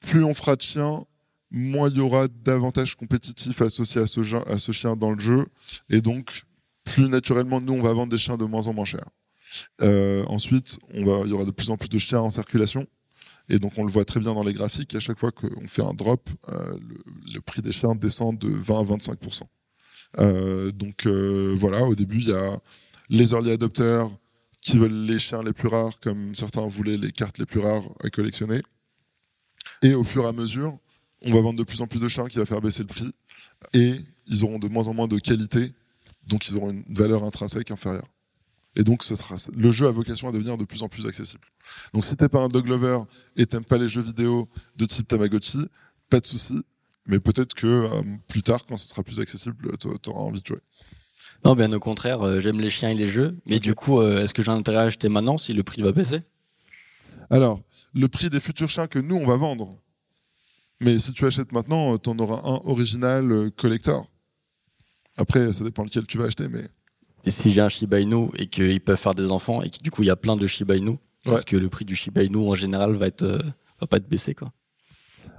plus 0.00 0.24
on 0.24 0.34
fera 0.34 0.56
de 0.56 0.62
chiens, 0.62 1.04
moins 1.50 1.88
il 1.88 1.96
y 1.98 2.00
aura 2.00 2.28
d'avantages 2.28 2.94
compétitifs 2.94 3.60
associés 3.60 4.00
à 4.00 4.06
ce, 4.06 4.72
chien- 4.72 4.96
dans 4.96 5.10
le 5.10 5.20
jeu. 5.20 5.46
Et 5.90 6.00
donc, 6.00 6.42
plus 6.84 7.08
naturellement, 7.08 7.60
nous, 7.60 7.74
on 7.74 7.82
va 7.82 7.92
vendre 7.92 8.10
des 8.10 8.18
chiens 8.18 8.36
de 8.36 8.44
moins 8.44 8.66
en 8.66 8.72
moins 8.72 8.84
chers. 8.84 9.08
Euh, 9.82 10.24
ensuite, 10.26 10.78
il 10.94 11.06
y 11.06 11.32
aura 11.32 11.44
de 11.44 11.50
plus 11.50 11.70
en 11.70 11.76
plus 11.76 11.88
de 11.88 11.98
chiens 11.98 12.20
en 12.20 12.30
circulation. 12.30 12.86
Et 13.48 13.58
donc, 13.58 13.74
on 13.76 13.84
le 13.84 13.90
voit 13.90 14.06
très 14.06 14.20
bien 14.20 14.34
dans 14.34 14.42
les 14.42 14.54
graphiques. 14.54 14.94
À 14.94 15.00
chaque 15.00 15.18
fois 15.18 15.30
qu'on 15.30 15.68
fait 15.68 15.82
un 15.82 15.92
drop, 15.92 16.30
le, 16.48 17.40
prix 17.40 17.60
des 17.60 17.72
chiens 17.72 17.94
descend 17.94 18.38
de 18.38 18.48
20 18.48 18.80
à 18.80 18.84
25 18.84 19.18
euh, 19.22 19.28
Donc, 20.18 21.06
euh, 21.06 21.54
voilà, 21.58 21.82
au 21.84 21.94
début, 21.94 22.18
il 22.18 22.28
y 22.28 22.32
a 22.32 22.60
les 23.08 23.32
early 23.32 23.50
adopters 23.50 24.08
qui 24.60 24.78
veulent 24.78 25.04
les 25.04 25.18
chiens 25.18 25.42
les 25.42 25.52
plus 25.52 25.68
rares, 25.68 25.98
comme 26.00 26.34
certains 26.34 26.66
voulaient 26.66 26.96
les 26.96 27.12
cartes 27.12 27.38
les 27.38 27.46
plus 27.46 27.60
rares 27.60 27.84
à 28.02 28.08
collectionner. 28.10 28.62
Et 29.82 29.94
au 29.94 30.04
fur 30.04 30.24
et 30.24 30.28
à 30.28 30.32
mesure, 30.32 30.78
on 31.22 31.32
va 31.32 31.40
vendre 31.40 31.58
de 31.58 31.64
plus 31.64 31.80
en 31.82 31.86
plus 31.86 32.00
de 32.00 32.08
chiens 32.08 32.26
qui 32.28 32.38
va 32.38 32.46
faire 32.46 32.60
baisser 32.60 32.82
le 32.82 32.88
prix. 32.88 33.10
Et 33.72 34.00
ils 34.26 34.44
auront 34.44 34.58
de 34.58 34.68
moins 34.68 34.88
en 34.88 34.94
moins 34.94 35.08
de 35.08 35.18
qualité, 35.18 35.72
donc 36.26 36.48
ils 36.48 36.56
auront 36.56 36.70
une 36.70 36.84
valeur 36.88 37.24
intrinsèque 37.24 37.70
inférieure. 37.70 38.08
Et 38.76 38.82
donc, 38.82 39.04
ce 39.04 39.14
sera, 39.14 39.36
le 39.54 39.70
jeu 39.70 39.86
a 39.86 39.90
vocation 39.90 40.28
à 40.28 40.32
devenir 40.32 40.56
de 40.58 40.64
plus 40.64 40.82
en 40.82 40.88
plus 40.88 41.06
accessible. 41.06 41.44
Donc, 41.92 42.04
si 42.04 42.16
t'es 42.16 42.28
pas 42.28 42.40
un 42.40 42.48
dog 42.48 42.66
lover 42.66 43.00
et 43.36 43.46
t'aimes 43.46 43.64
pas 43.64 43.78
les 43.78 43.86
jeux 43.86 44.02
vidéo 44.02 44.48
de 44.76 44.84
type 44.84 45.06
Tamagotchi, 45.06 45.66
pas 46.10 46.20
de 46.20 46.26
souci. 46.26 46.54
Mais 47.06 47.20
peut-être 47.20 47.54
que 47.54 47.66
euh, 47.66 48.02
plus 48.28 48.42
tard, 48.42 48.64
quand 48.66 48.76
ce 48.76 48.88
sera 48.88 49.02
plus 49.02 49.20
accessible, 49.20 49.76
t'a- 49.78 49.98
t'auras 50.00 50.20
envie 50.20 50.40
de 50.40 50.46
jouer. 50.46 50.60
Non, 51.44 51.54
bien 51.54 51.70
au 51.72 51.80
contraire, 51.80 52.22
euh, 52.22 52.40
j'aime 52.40 52.60
les 52.60 52.70
chiens 52.70 52.88
et 52.90 52.94
les 52.94 53.06
jeux. 53.08 53.36
Mais 53.46 53.58
du 53.60 53.74
coup, 53.74 54.00
euh, 54.00 54.22
est-ce 54.22 54.32
que 54.32 54.42
j'ai 54.42 54.50
intérêt 54.50 54.78
à 54.78 54.82
acheter 54.82 55.08
maintenant 55.10 55.36
si 55.36 55.52
le 55.52 55.62
prix 55.62 55.82
va 55.82 55.92
baisser? 55.92 56.22
Alors, 57.30 57.60
le 57.94 58.08
prix 58.08 58.30
des 58.30 58.40
futurs 58.40 58.70
chiens 58.70 58.86
que 58.86 58.98
nous, 58.98 59.16
on 59.16 59.26
va 59.26 59.36
vendre. 59.36 59.70
Mais 60.80 60.98
si 60.98 61.12
tu 61.12 61.26
achètes 61.26 61.52
maintenant, 61.52 61.92
euh, 61.94 61.98
t'en 61.98 62.18
auras 62.18 62.40
un 62.48 62.60
original 62.64 63.50
collector. 63.56 64.10
Après, 65.16 65.52
ça 65.52 65.62
dépend 65.64 65.84
lequel 65.84 66.06
tu 66.06 66.18
vas 66.18 66.24
acheter, 66.24 66.48
mais 66.48 66.64
Et 67.26 67.30
si 67.30 67.52
j'ai 67.52 67.60
un 67.60 67.68
Shiba 67.68 68.00
Inu 68.00 68.28
et 68.36 68.46
qu'ils 68.48 68.80
peuvent 68.80 68.98
faire 69.00 69.14
des 69.14 69.30
enfants 69.30 69.62
et 69.62 69.70
que 69.70 69.78
du 69.78 69.90
coup 69.90 70.02
il 70.02 70.06
y 70.06 70.10
a 70.10 70.16
plein 70.16 70.36
de 70.36 70.46
Shiba 70.46 70.76
Inu, 70.76 70.96
est-ce 71.36 71.46
que 71.46 71.56
le 71.56 71.68
prix 71.70 71.84
du 71.84 71.94
Shiba 71.96 72.22
Inu 72.22 72.36
en 72.48 72.54
général 72.54 72.94
va 72.94 73.06
être 73.06 73.24
va 73.80 73.86
pas 73.86 73.96
être 73.98 74.08
baissé 74.08 74.34
quoi? 74.34 74.52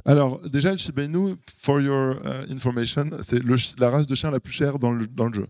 Alors, 0.06 0.40
déjà, 0.50 0.72
le 0.72 0.78
Shiba 0.78 1.04
Inu, 1.04 1.36
for 1.58 1.82
your 1.82 2.16
uh, 2.24 2.52
information, 2.54 3.10
c'est 3.22 3.42
la 3.80 3.90
race 3.90 4.06
de 4.08 4.14
chien 4.16 4.30
la 4.32 4.40
plus 4.40 4.54
chère 4.54 4.78
dans 4.78 4.92
le, 4.92 5.08
dans 5.08 5.26
le 5.28 5.34
jeu. 5.34 5.48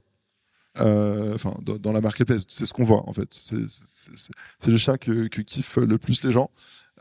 Euh, 0.80 1.34
Enfin, 1.36 1.56
dans, 1.62 1.78
dans 1.78 1.92
la 1.92 2.02
marketplace, 2.02 2.44
c'est 2.48 2.66
ce 2.66 2.74
qu'on 2.74 2.86
voit 2.86 3.08
en 3.08 3.14
fait. 3.14 3.32
C'est- 3.32 4.68
le 4.68 4.78
chien 4.78 4.98
que, 4.98 5.28
kiffent 5.28 5.78
le 5.78 5.98
plus 5.98 6.24
les 6.24 6.32
gens. 6.32 6.50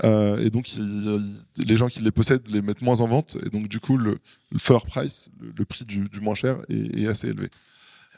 Euh, 0.02 0.38
et 0.38 0.50
donc, 0.50 0.68
les 1.56 1.76
gens 1.76 1.86
qui 1.88 2.00
les 2.00 2.10
possèdent 2.10 2.48
les 2.50 2.62
mettent 2.62 2.82
moins 2.82 3.00
en 3.00 3.06
vente. 3.06 3.36
Et 3.46 3.50
donc, 3.50 3.68
du 3.68 3.78
coup, 3.78 3.96
le, 3.96 4.18
le 4.50 4.58
floor 4.58 4.84
price, 4.86 5.28
le, 5.40 5.64
prix 5.64 5.84
du, 5.84 6.08
du 6.08 6.20
moins 6.20 6.34
cher, 6.34 6.58
est, 6.68 6.98
est 7.02 7.06
assez 7.06 7.28
élevé. 7.28 7.48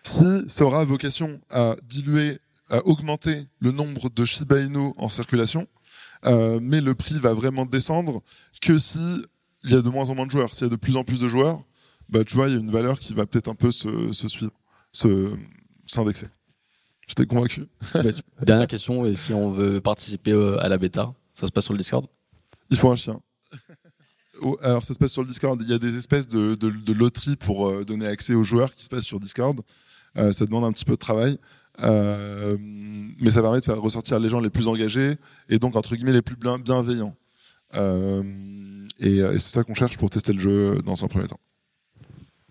Si 0.02 0.24
ça 0.48 0.64
aura 0.64 0.84
vocation 0.84 1.40
à 1.50 1.76
diluer, 1.86 2.38
à 2.70 2.78
augmenter 2.86 3.46
le 3.60 3.72
nombre 3.72 4.08
de 4.08 4.24
Shiba 4.24 4.60
Inu 4.60 4.92
en 4.96 5.08
circulation, 5.10 5.66
euh, 6.26 6.58
mais 6.60 6.80
le 6.80 6.94
prix 6.94 7.18
va 7.18 7.34
vraiment 7.34 7.66
descendre 7.66 8.22
que 8.60 8.78
si 8.78 9.24
il 9.66 9.72
y 9.72 9.74
a 9.74 9.82
de 9.82 9.88
moins 9.88 10.08
en 10.10 10.14
moins 10.14 10.26
de 10.26 10.30
joueurs. 10.30 10.54
S'il 10.54 10.64
y 10.64 10.66
a 10.66 10.70
de 10.70 10.76
plus 10.76 10.96
en 10.96 11.04
plus 11.04 11.20
de 11.20 11.28
joueurs, 11.28 11.62
bah, 12.08 12.24
tu 12.24 12.34
vois, 12.36 12.48
il 12.48 12.54
y 12.54 12.56
a 12.56 12.60
une 12.60 12.70
valeur 12.70 12.98
qui 13.00 13.14
va 13.14 13.26
peut-être 13.26 13.48
un 13.48 13.54
peu 13.54 13.70
se, 13.70 14.12
se 14.12 14.28
suivre, 14.28 14.52
se, 14.92 15.34
s'indexer. 15.86 16.28
Je 17.08 17.14
t'ai 17.14 17.26
convaincu. 17.26 17.64
Bah, 17.94 18.02
Dernière 18.42 18.68
question, 18.68 19.06
et 19.06 19.14
si 19.14 19.32
on 19.32 19.50
veut 19.50 19.80
participer 19.80 20.32
euh, 20.32 20.62
à 20.62 20.68
la 20.68 20.78
bêta, 20.78 21.12
ça 21.34 21.46
se 21.46 21.52
passe 21.52 21.64
sur 21.64 21.72
le 21.72 21.78
Discord? 21.78 22.06
Il 22.70 22.76
faut 22.76 22.90
un 22.90 22.96
chien. 22.96 23.20
Oh, 24.42 24.56
Alors, 24.62 24.84
ça 24.84 24.92
se 24.94 24.98
passe 24.98 25.12
sur 25.12 25.22
le 25.22 25.28
Discord. 25.28 25.60
Il 25.62 25.68
y 25.68 25.72
a 25.72 25.78
des 25.78 25.96
espèces 25.96 26.28
de, 26.28 26.54
de, 26.54 26.70
de 26.70 26.92
loteries 26.92 27.36
pour 27.36 27.68
euh, 27.68 27.84
donner 27.84 28.06
accès 28.06 28.34
aux 28.34 28.44
joueurs 28.44 28.74
qui 28.74 28.84
se 28.84 28.88
passent 28.88 29.04
sur 29.04 29.18
Discord. 29.18 29.60
Euh, 30.18 30.32
ça 30.32 30.44
demande 30.46 30.64
un 30.64 30.72
petit 30.72 30.84
peu 30.84 30.92
de 30.92 30.98
travail. 30.98 31.38
Euh, 31.82 32.56
mais 33.20 33.30
ça 33.30 33.42
permet 33.42 33.60
de 33.60 33.64
faire 33.64 33.80
ressortir 33.80 34.18
les 34.18 34.28
gens 34.28 34.40
les 34.40 34.50
plus 34.50 34.68
engagés 34.68 35.16
et 35.48 35.58
donc, 35.58 35.76
entre 35.76 35.94
guillemets, 35.96 36.12
les 36.12 36.22
plus 36.22 36.36
bien- 36.36 36.58
bienveillants. 36.58 37.14
Euh, 37.74 38.22
et 39.00 39.16
et 39.18 39.38
c'est 39.38 39.50
ça 39.50 39.64
qu'on 39.64 39.74
cherche 39.74 39.96
pour 39.98 40.08
tester 40.10 40.32
le 40.32 40.40
jeu 40.40 40.78
dans 40.84 41.04
un 41.04 41.08
premier 41.08 41.26
temps. 41.26 41.40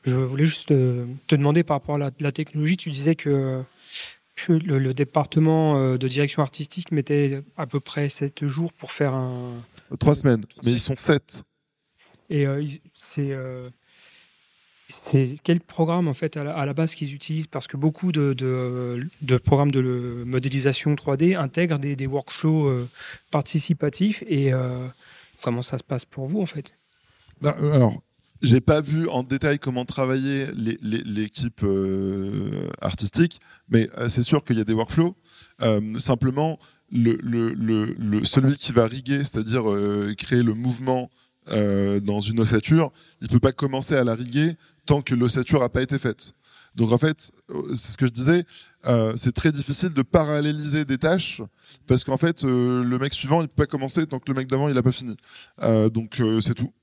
Je 0.04 0.16
voulais 0.18 0.46
juste 0.46 0.72
euh, 0.72 1.06
te 1.28 1.36
demander 1.36 1.64
par 1.64 1.78
rapport 1.78 1.96
à 1.96 1.98
la, 1.98 2.12
la 2.20 2.32
technologie, 2.32 2.78
tu 2.78 2.92
disais 2.92 3.16
que, 3.16 3.64
que 4.36 4.54
le, 4.54 4.78
le 4.78 4.94
département 4.94 5.78
euh, 5.80 5.98
de 5.98 6.08
direction 6.08 6.44
artistique 6.44 6.92
mettait 6.92 7.42
à 7.58 7.66
peu 7.66 7.80
près 7.80 8.08
7 8.10 8.46
jours 8.46 8.72
pour 8.74 8.92
faire 8.92 9.14
un... 9.16 9.52
Trois 10.00 10.14
semaines, 10.14 10.44
mais 10.64 10.74
ils 10.74 10.80
sont 10.80 10.96
sept. 10.98 11.44
Et 12.30 12.46
euh, 12.46 12.62
ils- 12.62 12.82
c'est... 12.94 13.32
euh, 13.32 13.70
c'est 14.88 15.38
quel 15.44 15.60
programme 15.60 16.08
en 16.08 16.14
fait 16.14 16.38
à 16.38 16.66
la, 16.66 16.74
base 16.74 16.96
qu'ils 16.96 17.14
utilisent? 17.14 17.48
Parce 17.48 17.68
que 17.68 17.78
beaucoup 17.78 18.12
de, 18.12 18.36
programmes 19.44 19.72
de 19.72 20.24
modélisation 20.26 20.94
3D 20.94 21.36
intègrent 21.36 21.80
des, 21.80 22.08
workflows 22.08 22.68
euh, 22.68 22.90
participatifs. 23.32 24.24
Et 24.28 24.54
euh, 24.54 24.88
comment 25.42 25.62
ça 25.62 25.78
se 25.78 25.84
passe 25.84 26.06
pour 26.06 26.28
vous 26.28 26.42
en 26.42 26.46
fait? 26.46 26.76
Bah, 27.42 27.56
euh, 27.62 27.74
alors, 27.74 28.02
j'ai 28.42 28.62
pas 28.62 28.82
vu 28.82 29.08
en 29.08 29.24
détail 29.24 29.58
comment 29.58 29.86
les- 30.56 30.78
l'équipe 31.04 31.66
artistique, 32.80 33.40
mais 33.70 33.90
c'est 34.08 34.22
sûr 34.22 34.44
qu'il 34.44 34.58
y 34.58 34.62
a 34.62 34.66
des 34.66 34.74
workflows. 34.74 35.16
Simplement, 35.98 36.60
le, 36.92 38.24
celui 38.24 38.56
qui 38.56 38.72
va 38.72 38.86
riguer, 38.86 39.24
c'est-à-dire 39.24 39.64
créer 40.18 40.44
le 40.44 40.54
mouvement 40.54 41.10
dans 41.48 42.20
une 42.20 42.40
ossature, 42.40 42.92
il 43.22 43.30
peut 43.30 43.40
pas 43.40 43.54
commencer 43.54 43.96
à 43.96 44.04
la 44.04 44.14
riguer 44.14 44.56
tant 44.86 45.02
que 45.02 45.16
l'ossature 45.16 45.60
n'a 45.60 45.70
pas 45.70 45.82
été 45.82 45.98
faite. 46.00 46.34
Donc 46.76 46.92
en 46.92 46.98
fait, 46.98 47.32
euh, 47.52 47.74
c'est 47.74 47.94
ce 47.94 47.98
que 47.98 48.06
je 48.06 48.12
disais, 48.12 48.44
euh, 48.86 49.14
c'est 49.16 49.32
très 49.32 49.52
difficile 49.52 49.90
de 49.90 50.02
paralléliser 50.02 50.84
des 50.84 50.98
tâches 50.98 51.42
parce 51.88 52.04
qu'en 52.04 52.18
fait, 52.18 52.44
euh, 52.44 52.84
le 52.84 53.00
mec 53.00 53.14
suivant, 53.14 53.42
il 53.42 53.48
peut 53.48 53.64
pas 53.64 53.66
commencer 53.66 54.06
tant 54.06 54.20
que 54.20 54.30
le 54.30 54.34
mec 54.34 54.48
d'avant, 54.48 54.68
il 54.68 54.78
a 54.78 54.84
pas 54.84 54.92
fini. 54.92 55.16
Euh, 55.64 55.90
donc 55.90 56.22
c'est 56.42 56.54
tout. 56.54 56.74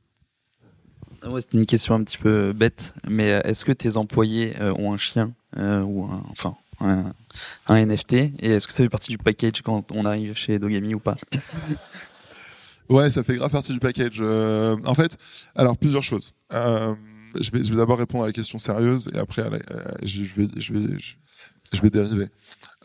Ouais, 1.26 1.40
C'était 1.40 1.58
une 1.58 1.66
question 1.66 1.94
un 1.94 2.02
petit 2.02 2.18
peu 2.18 2.52
bête, 2.52 2.94
mais 3.08 3.28
est-ce 3.44 3.64
que 3.64 3.72
tes 3.72 3.96
employés 3.96 4.54
ont 4.78 4.92
un 4.92 4.96
chien 4.96 5.32
ou 5.56 6.04
un, 6.04 6.22
enfin 6.30 6.56
un, 6.80 7.04
un 7.68 7.86
NFT 7.86 8.12
et 8.14 8.32
est-ce 8.40 8.66
que 8.66 8.72
ça 8.72 8.82
fait 8.82 8.88
partie 8.88 9.10
du 9.10 9.18
package 9.18 9.62
quand 9.62 9.92
on 9.92 10.04
arrive 10.04 10.34
chez 10.34 10.58
Dogami 10.58 10.94
ou 10.94 10.98
pas? 11.00 11.16
Ouais, 12.88 13.08
ça 13.10 13.22
fait 13.22 13.36
grave 13.36 13.50
partie 13.52 13.72
du 13.72 13.78
package. 13.78 14.20
En 14.20 14.94
fait, 14.94 15.16
alors 15.54 15.76
plusieurs 15.76 16.02
choses. 16.02 16.32
Euh, 16.52 16.94
je 17.40 17.50
vais, 17.50 17.76
d'abord 17.76 17.98
répondre 17.98 18.24
à 18.24 18.26
la 18.26 18.32
question 18.32 18.58
sérieuse 18.58 19.08
et 19.14 19.18
après, 19.18 19.42
je, 20.02 20.22
vais, 20.22 21.90
dériver. 21.90 22.28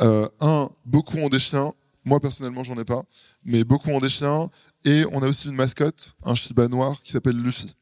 Euh, 0.02 0.28
un, 0.40 0.70
beaucoup 0.86 1.18
ont 1.18 1.30
des 1.30 1.40
chiens. 1.40 1.74
Moi 2.06 2.20
personnellement, 2.20 2.64
j'en 2.64 2.78
ai 2.78 2.86
pas, 2.86 3.04
mais 3.44 3.64
beaucoup 3.64 3.90
ont 3.90 4.00
des 4.00 4.10
chiens 4.10 4.50
et 4.86 5.04
on 5.12 5.22
a 5.22 5.28
aussi 5.28 5.50
une 5.50 5.56
mascotte, 5.56 6.14
un 6.24 6.36
Shiba 6.36 6.68
noir 6.70 7.02
qui 7.02 7.12
s'appelle 7.12 7.36
Luffy. 7.38 7.76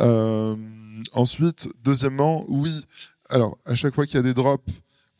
Euh, 0.00 0.56
ensuite, 1.12 1.68
deuxièmement, 1.84 2.44
oui. 2.48 2.84
Alors, 3.28 3.58
à 3.64 3.74
chaque 3.74 3.94
fois 3.94 4.04
qu'il 4.06 4.16
y 4.16 4.18
a 4.18 4.22
des 4.22 4.34
drops, 4.34 4.72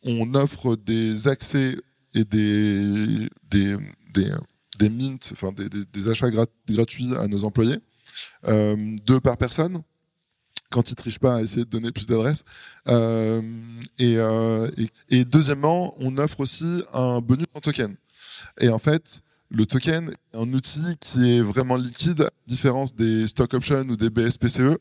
on 0.03 0.33
offre 0.35 0.75
des 0.75 1.27
accès 1.27 1.77
et 2.13 2.25
des 2.25 3.29
des 3.49 3.77
des, 4.13 4.31
des 4.77 4.89
mints, 4.89 5.17
enfin 5.31 5.51
des, 5.53 6.09
achats 6.09 6.29
grat- 6.29 6.45
gratuits 6.69 7.15
à 7.15 7.27
nos 7.27 7.45
employés, 7.45 7.79
euh, 8.47 8.95
deux 9.05 9.19
par 9.19 9.37
personne. 9.37 9.81
Quand 10.73 10.89
ils 10.89 10.95
trichent 10.95 11.19
pas, 11.19 11.39
essayer 11.39 11.65
de 11.65 11.69
donner 11.69 11.91
plus 11.91 12.07
d'adresses. 12.07 12.43
Euh, 12.87 13.41
et, 13.99 14.15
euh, 14.17 14.67
et, 15.09 15.23
deuxièmement, 15.23 15.93
on 15.99 16.17
offre 16.17 16.39
aussi 16.39 16.83
un 16.93 17.19
bonus 17.21 17.45
en 17.53 17.59
token. 17.59 17.95
Et 18.59 18.69
en 18.69 18.79
fait, 18.79 19.21
le 19.51 19.67
token 19.67 20.09
est 20.09 20.37
un 20.37 20.51
outil 20.51 20.81
qui 20.99 21.37
est 21.37 21.41
vraiment 21.41 21.75
liquide, 21.75 22.21
à 22.21 22.31
différence 22.47 22.95
des 22.95 23.27
stock 23.27 23.53
options 23.53 23.87
ou 23.87 23.95
des 23.95 24.09
BSPCE. 24.09 24.79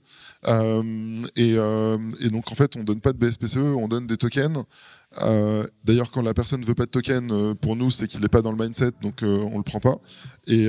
Euh, 0.49 1.27
et, 1.37 1.57
donc, 2.31 2.51
en 2.51 2.55
fait, 2.55 2.75
on 2.77 2.85
donne 2.85 3.03
pas 3.03 3.13
de 3.13 3.19
BSPCE, 3.19 3.59
on 3.59 3.87
donne 3.87 4.07
des 4.07 4.17
tokens. 4.17 4.65
D'ailleurs, 5.85 6.11
quand 6.11 6.23
la 6.23 6.33
personne 6.33 6.63
ne 6.63 6.65
veut 6.65 6.75
pas 6.75 6.87
de 6.87 6.91
token, 6.91 7.55
pour 7.57 7.77
nous, 7.77 7.91
c'est 7.91 8.09
qu'il 8.09 8.21
n'est 8.21 8.29
pas 8.29 8.41
dans 8.41 8.51
le 8.51 8.57
mindset, 8.57 8.93
donc 9.03 9.23
euh, 9.23 9.47
on 9.53 9.59
le 9.59 9.63
prend 9.63 9.81
pas. 9.81 9.99
Et 10.47 10.69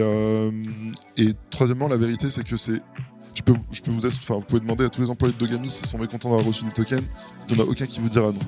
troisièmement, 1.49 1.87
la 1.87 1.97
vérité, 1.97 2.29
c'est 2.29 2.43
que 2.43 2.57
c'est. 2.57 2.81
Vous 3.45 4.41
pouvez 4.41 4.59
demander 4.59 4.85
à 4.85 4.89
tous 4.89 5.01
les 5.01 5.09
employés 5.09 5.33
de 5.33 5.39
Dogami 5.39 5.69
s'ils 5.69 5.87
sont 5.87 5.97
mécontents 5.97 6.29
d'avoir 6.29 6.45
reçu 6.45 6.63
des 6.63 6.71
tokens. 6.71 7.03
Il 7.49 7.55
n'y 7.55 7.61
en 7.61 7.65
a 7.65 7.67
aucun 7.67 7.85
qui 7.85 7.99
vous 7.99 8.09
dira 8.09 8.31
non. 8.31 8.39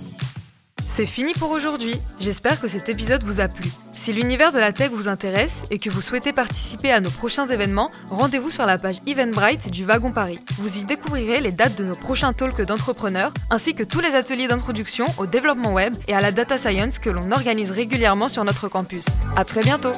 C'est 0.87 1.05
fini 1.05 1.33
pour 1.33 1.51
aujourd'hui. 1.51 1.95
J'espère 2.21 2.61
que 2.61 2.69
cet 2.69 2.87
épisode 2.87 3.23
vous 3.25 3.41
a 3.41 3.49
plu. 3.49 3.69
Si 3.91 4.13
l'univers 4.13 4.53
de 4.53 4.59
la 4.59 4.71
tech 4.71 4.91
vous 4.91 5.09
intéresse 5.09 5.63
et 5.69 5.77
que 5.77 5.89
vous 5.89 6.01
souhaitez 6.01 6.31
participer 6.31 6.89
à 6.91 7.01
nos 7.01 7.09
prochains 7.09 7.47
événements, 7.47 7.91
rendez-vous 8.09 8.49
sur 8.49 8.65
la 8.65 8.77
page 8.77 9.01
Eventbrite 9.05 9.69
du 9.69 9.83
Wagon 9.83 10.11
Paris. 10.11 10.39
Vous 10.57 10.77
y 10.77 10.85
découvrirez 10.85 11.41
les 11.41 11.51
dates 11.51 11.77
de 11.77 11.83
nos 11.83 11.95
prochains 11.95 12.31
talks 12.31 12.61
d'entrepreneurs, 12.61 13.33
ainsi 13.49 13.75
que 13.75 13.83
tous 13.83 13.99
les 13.99 14.15
ateliers 14.15 14.47
d'introduction 14.47 15.05
au 15.17 15.25
développement 15.25 15.73
web 15.73 15.93
et 16.07 16.13
à 16.13 16.21
la 16.21 16.31
data 16.31 16.57
science 16.57 16.99
que 16.99 17.09
l'on 17.09 17.31
organise 17.31 17.71
régulièrement 17.71 18.29
sur 18.29 18.45
notre 18.45 18.69
campus. 18.69 19.05
À 19.35 19.43
très 19.43 19.61
bientôt! 19.61 19.91